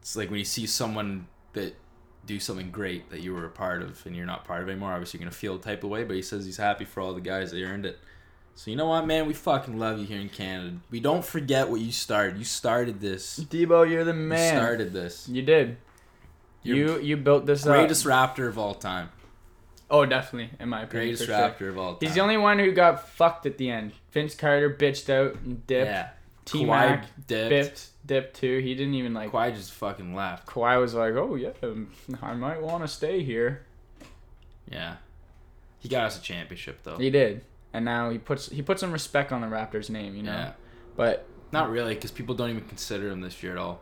it's 0.00 0.14
like 0.16 0.30
when 0.30 0.38
you 0.38 0.44
see 0.44 0.66
someone 0.66 1.26
that 1.54 1.74
do 2.26 2.38
something 2.38 2.70
great 2.70 3.10
that 3.10 3.20
you 3.20 3.34
were 3.34 3.46
a 3.46 3.50
part 3.50 3.82
of 3.82 4.04
and 4.06 4.14
you're 4.14 4.26
not 4.26 4.44
part 4.44 4.62
of 4.62 4.68
anymore, 4.68 4.92
obviously, 4.92 5.18
you're 5.18 5.24
going 5.24 5.32
to 5.32 5.38
feel 5.38 5.56
a 5.56 5.58
type 5.58 5.82
of 5.84 5.90
way. 5.90 6.04
But 6.04 6.16
he 6.16 6.22
says 6.22 6.44
he's 6.44 6.56
happy 6.56 6.84
for 6.84 7.00
all 7.00 7.14
the 7.14 7.20
guys 7.20 7.50
that 7.50 7.62
earned 7.62 7.86
it. 7.86 7.98
So 8.54 8.72
you 8.72 8.76
know 8.76 8.86
what, 8.86 9.06
man? 9.06 9.26
We 9.26 9.34
fucking 9.34 9.78
love 9.78 10.00
you 10.00 10.04
here 10.04 10.20
in 10.20 10.28
Canada. 10.28 10.78
We 10.90 10.98
don't 10.98 11.24
forget 11.24 11.68
what 11.68 11.80
you 11.80 11.92
started. 11.92 12.38
You 12.38 12.44
started 12.44 13.00
this. 13.00 13.38
Debo, 13.38 13.88
you're 13.88 14.04
the 14.04 14.12
man. 14.12 14.54
You 14.54 14.60
started 14.60 14.92
this. 14.92 15.28
You 15.28 15.42
did. 15.42 15.76
You're 16.64 16.76
you 16.76 16.98
you 16.98 17.16
built 17.16 17.46
this 17.46 17.62
greatest 17.62 18.04
up. 18.04 18.36
Raptor 18.36 18.48
of 18.48 18.58
all 18.58 18.74
time. 18.74 19.10
Oh, 19.88 20.04
definitely, 20.04 20.50
in 20.58 20.68
my 20.68 20.82
opinion. 20.82 21.06
Greatest 21.06 21.22
for 21.22 21.32
sure. 21.32 21.38
Raptor 21.38 21.68
of 21.70 21.78
all 21.78 21.92
time. 21.92 21.98
He's 22.00 22.14
the 22.14 22.20
only 22.20 22.36
one 22.36 22.58
who 22.58 22.72
got 22.72 23.08
fucked 23.08 23.46
at 23.46 23.58
the 23.58 23.70
end. 23.70 23.92
Vince 24.10 24.34
Carter 24.34 24.68
bitched 24.74 25.08
out 25.08 25.36
and 25.36 25.64
dipped. 25.66 25.86
Yeah. 25.86 26.08
T 26.44 26.64
Mac 26.64 27.04
dipped. 27.26 27.50
dipped, 27.50 27.86
dipped 28.08 28.34
too. 28.36 28.58
He 28.58 28.74
didn't 28.74 28.94
even 28.94 29.14
like. 29.14 29.30
Kawhi 29.30 29.54
just 29.54 29.72
fucking 29.72 30.12
left. 30.14 30.48
Kawhi 30.48 30.80
was 30.80 30.94
like, 30.94 31.14
"Oh 31.14 31.36
yeah, 31.36 31.50
um, 31.62 31.92
I 32.20 32.34
might 32.34 32.60
want 32.60 32.82
to 32.82 32.88
stay 32.88 33.22
here." 33.22 33.64
Yeah. 34.68 34.96
He 35.78 35.88
got 35.88 36.04
us 36.06 36.18
a 36.18 36.22
championship 36.22 36.80
though. 36.82 36.96
He 36.96 37.10
did, 37.10 37.44
and 37.72 37.84
now 37.84 38.10
he 38.10 38.18
puts 38.18 38.48
he 38.50 38.62
put 38.62 38.80
some 38.80 38.90
respect 38.90 39.30
on 39.30 39.40
the 39.40 39.46
Raptors' 39.46 39.88
name, 39.90 40.16
you 40.16 40.22
know. 40.24 40.32
Yeah. 40.32 40.52
But 40.96 41.26
Not 41.52 41.70
really, 41.70 41.94
because 41.94 42.10
people 42.10 42.34
don't 42.34 42.50
even 42.50 42.64
consider 42.64 43.08
him 43.08 43.20
this 43.20 43.40
year 43.42 43.52
at 43.52 43.58
all. 43.58 43.80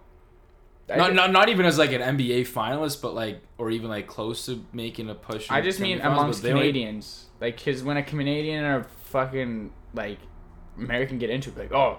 I, 0.88 0.96
Not, 0.96 1.08
ju- 1.08 1.14
not 1.14 1.32
not 1.32 1.48
even 1.48 1.64
as 1.66 1.78
like 1.78 1.92
an 1.92 2.02
NBA 2.02 2.42
finalist, 2.48 3.00
but 3.02 3.14
like 3.14 3.40
or 3.58 3.70
even 3.70 3.88
like 3.88 4.06
close 4.06 4.46
to 4.46 4.64
making 4.72 5.08
a 5.08 5.14
push. 5.14 5.50
I 5.50 5.60
just 5.62 5.80
mean 5.80 6.00
amongst 6.00 6.42
but 6.42 6.48
they 6.48 6.52
only- 6.52 6.68
Canadians, 6.68 7.24
like, 7.40 7.62
cause 7.64 7.82
when 7.82 7.96
a 7.96 8.02
Canadian 8.02 8.64
or 8.64 8.84
fucking 9.06 9.72
like 9.94 10.18
American 10.76 11.18
get 11.18 11.30
into 11.30 11.50
it, 11.50 11.56
like, 11.56 11.72
oh, 11.72 11.98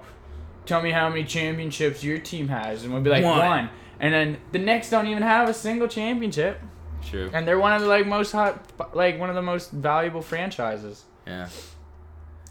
tell 0.68 0.82
me 0.82 0.92
how 0.92 1.10
many 1.10 1.24
championships 1.24 2.04
your 2.04 2.18
team 2.20 2.48
has, 2.50 2.84
and 2.84 2.94
we'll 2.94 3.02
be 3.02 3.10
like 3.10 3.24
One. 3.24 3.40
one, 3.40 3.70
and 4.00 4.14
then 4.14 4.38
the 4.52 4.60
next 4.60 4.90
don't 4.90 5.08
even 5.08 5.24
have 5.24 5.50
a 5.50 5.54
single 5.54 5.88
championship, 5.88 6.60
True. 7.04 7.30
and 7.34 7.48
they're 7.48 7.60
one 7.60 7.74
of 7.74 7.82
the 7.82 7.88
like 7.88 8.06
most 8.06 8.32
hot, 8.32 8.64
like 8.96 9.20
one 9.20 9.30
of 9.30 9.36
the 9.36 9.42
most 9.42 9.72
valuable 9.72 10.22
franchises. 10.22 11.06
Yeah. 11.26 11.50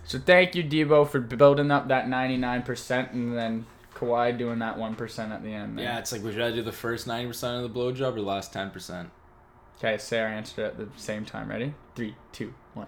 So 0.04 0.18
thank 0.18 0.54
you, 0.54 0.62
Debo, 0.62 1.08
for 1.08 1.20
building 1.20 1.70
up 1.70 1.88
that 1.88 2.08
ninety 2.08 2.36
nine 2.36 2.62
percent, 2.62 3.12
and 3.12 3.36
then 3.36 3.66
Kawhi 3.94 4.36
doing 4.36 4.58
that 4.60 4.78
one 4.78 4.94
percent 4.94 5.32
at 5.32 5.42
the 5.42 5.52
end. 5.52 5.76
man. 5.76 5.84
Yeah, 5.84 5.98
it's 5.98 6.12
like 6.12 6.22
would 6.22 6.34
you 6.34 6.40
rather 6.40 6.54
do 6.56 6.62
the 6.62 6.72
first 6.72 7.06
ninety 7.06 7.26
percent 7.26 7.64
of 7.64 7.72
the 7.72 7.78
blowjob 7.78 8.12
or 8.12 8.16
the 8.16 8.20
last 8.22 8.52
ten 8.52 8.70
percent? 8.70 9.10
Okay, 9.78 9.98
say 9.98 10.20
our 10.20 10.28
answer 10.28 10.64
at 10.64 10.78
the 10.78 10.88
same 10.96 11.24
time. 11.24 11.48
Ready? 11.50 11.74
Three, 11.94 12.14
two, 12.32 12.54
one. 12.74 12.86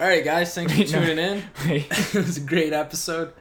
All 0.00 0.08
right, 0.08 0.24
guys, 0.24 0.54
thanks 0.54 0.72
for 0.72 0.84
tuning 0.84 1.18
in. 1.18 1.42
It 1.64 2.14
was 2.14 2.36
a 2.36 2.40
great 2.40 2.72
episode. 2.72 3.32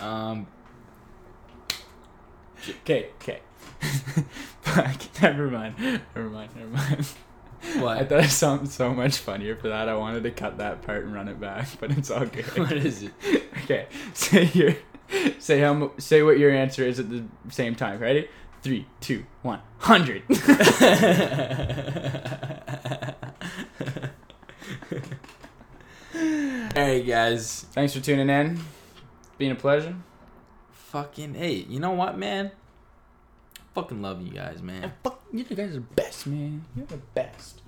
Um, 0.00 0.46
Okay, 2.82 3.08
okay. 3.16 3.40
Never 5.20 5.50
mind. 5.50 5.74
Never 5.78 6.30
mind, 6.30 6.50
never 6.56 6.68
mind. 6.70 7.06
what? 7.76 7.98
I 7.98 8.04
thought 8.06 8.24
of 8.24 8.30
something 8.30 8.68
so 8.70 8.94
much 8.94 9.18
funnier 9.18 9.54
for 9.54 9.68
that. 9.68 9.86
I 9.90 9.94
wanted 9.96 10.22
to 10.22 10.30
cut 10.30 10.56
that 10.58 10.80
part 10.80 11.04
and 11.04 11.12
run 11.14 11.28
it 11.28 11.38
back, 11.38 11.68
but 11.78 11.90
it's 11.90 12.10
all 12.10 12.24
good. 12.24 12.46
what 12.58 12.72
is 12.72 13.02
it? 13.02 13.12
okay, 13.64 13.86
say 14.14 14.50
your, 14.54 14.74
say 15.38 15.60
how, 15.60 15.74
mu- 15.74 15.90
say 15.98 16.22
what 16.22 16.38
your 16.38 16.52
answer 16.52 16.84
is 16.84 16.98
at 16.98 17.10
the 17.10 17.22
same 17.50 17.74
time. 17.74 18.00
Ready? 18.00 18.28
Three, 18.62 18.86
two, 19.00 19.26
one. 19.42 19.60
Hundred. 19.76 20.22
All 26.24 26.82
right, 26.82 27.06
guys. 27.06 27.66
Thanks 27.72 27.92
for 27.92 28.00
tuning 28.00 28.30
in. 28.30 28.58
Been 29.36 29.52
a 29.52 29.54
pleasure. 29.54 29.94
Fucking 30.72 31.34
hey, 31.34 31.66
you 31.68 31.78
know 31.80 31.90
what, 31.90 32.16
man? 32.16 32.50
Fucking 33.74 34.00
love 34.00 34.22
you 34.22 34.32
guys, 34.32 34.62
man. 34.62 34.92
Fuck, 35.02 35.22
you 35.32 35.44
guys 35.44 35.70
are 35.70 35.74
the 35.74 35.80
best, 35.80 36.26
man. 36.26 36.64
You're 36.76 36.86
the 36.86 36.96
best. 36.96 37.60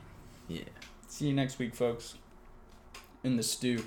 Yeah. 0.48 0.62
See 1.08 1.26
you 1.26 1.34
next 1.34 1.58
week, 1.58 1.74
folks. 1.74 2.14
In 3.24 3.36
the 3.36 3.42
stew. 3.42 3.84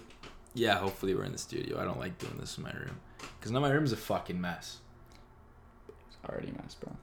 Yeah, 0.54 0.76
hopefully 0.76 1.16
we're 1.16 1.24
in 1.24 1.32
the 1.32 1.38
studio. 1.38 1.80
I 1.80 1.86
don't 1.86 2.00
like 2.00 2.18
doing 2.18 2.38
this 2.40 2.58
in 2.58 2.64
my 2.64 2.72
room. 2.72 3.00
Because 3.40 3.52
now 3.52 3.62
my 3.62 3.72
room's 3.72 3.92
a 3.92 3.98
fucking 3.98 4.40
mess. 4.40 4.80
It's 5.88 6.18
already 6.30 6.50
a 6.50 6.62
mess, 6.62 6.76
bro. 6.76 6.96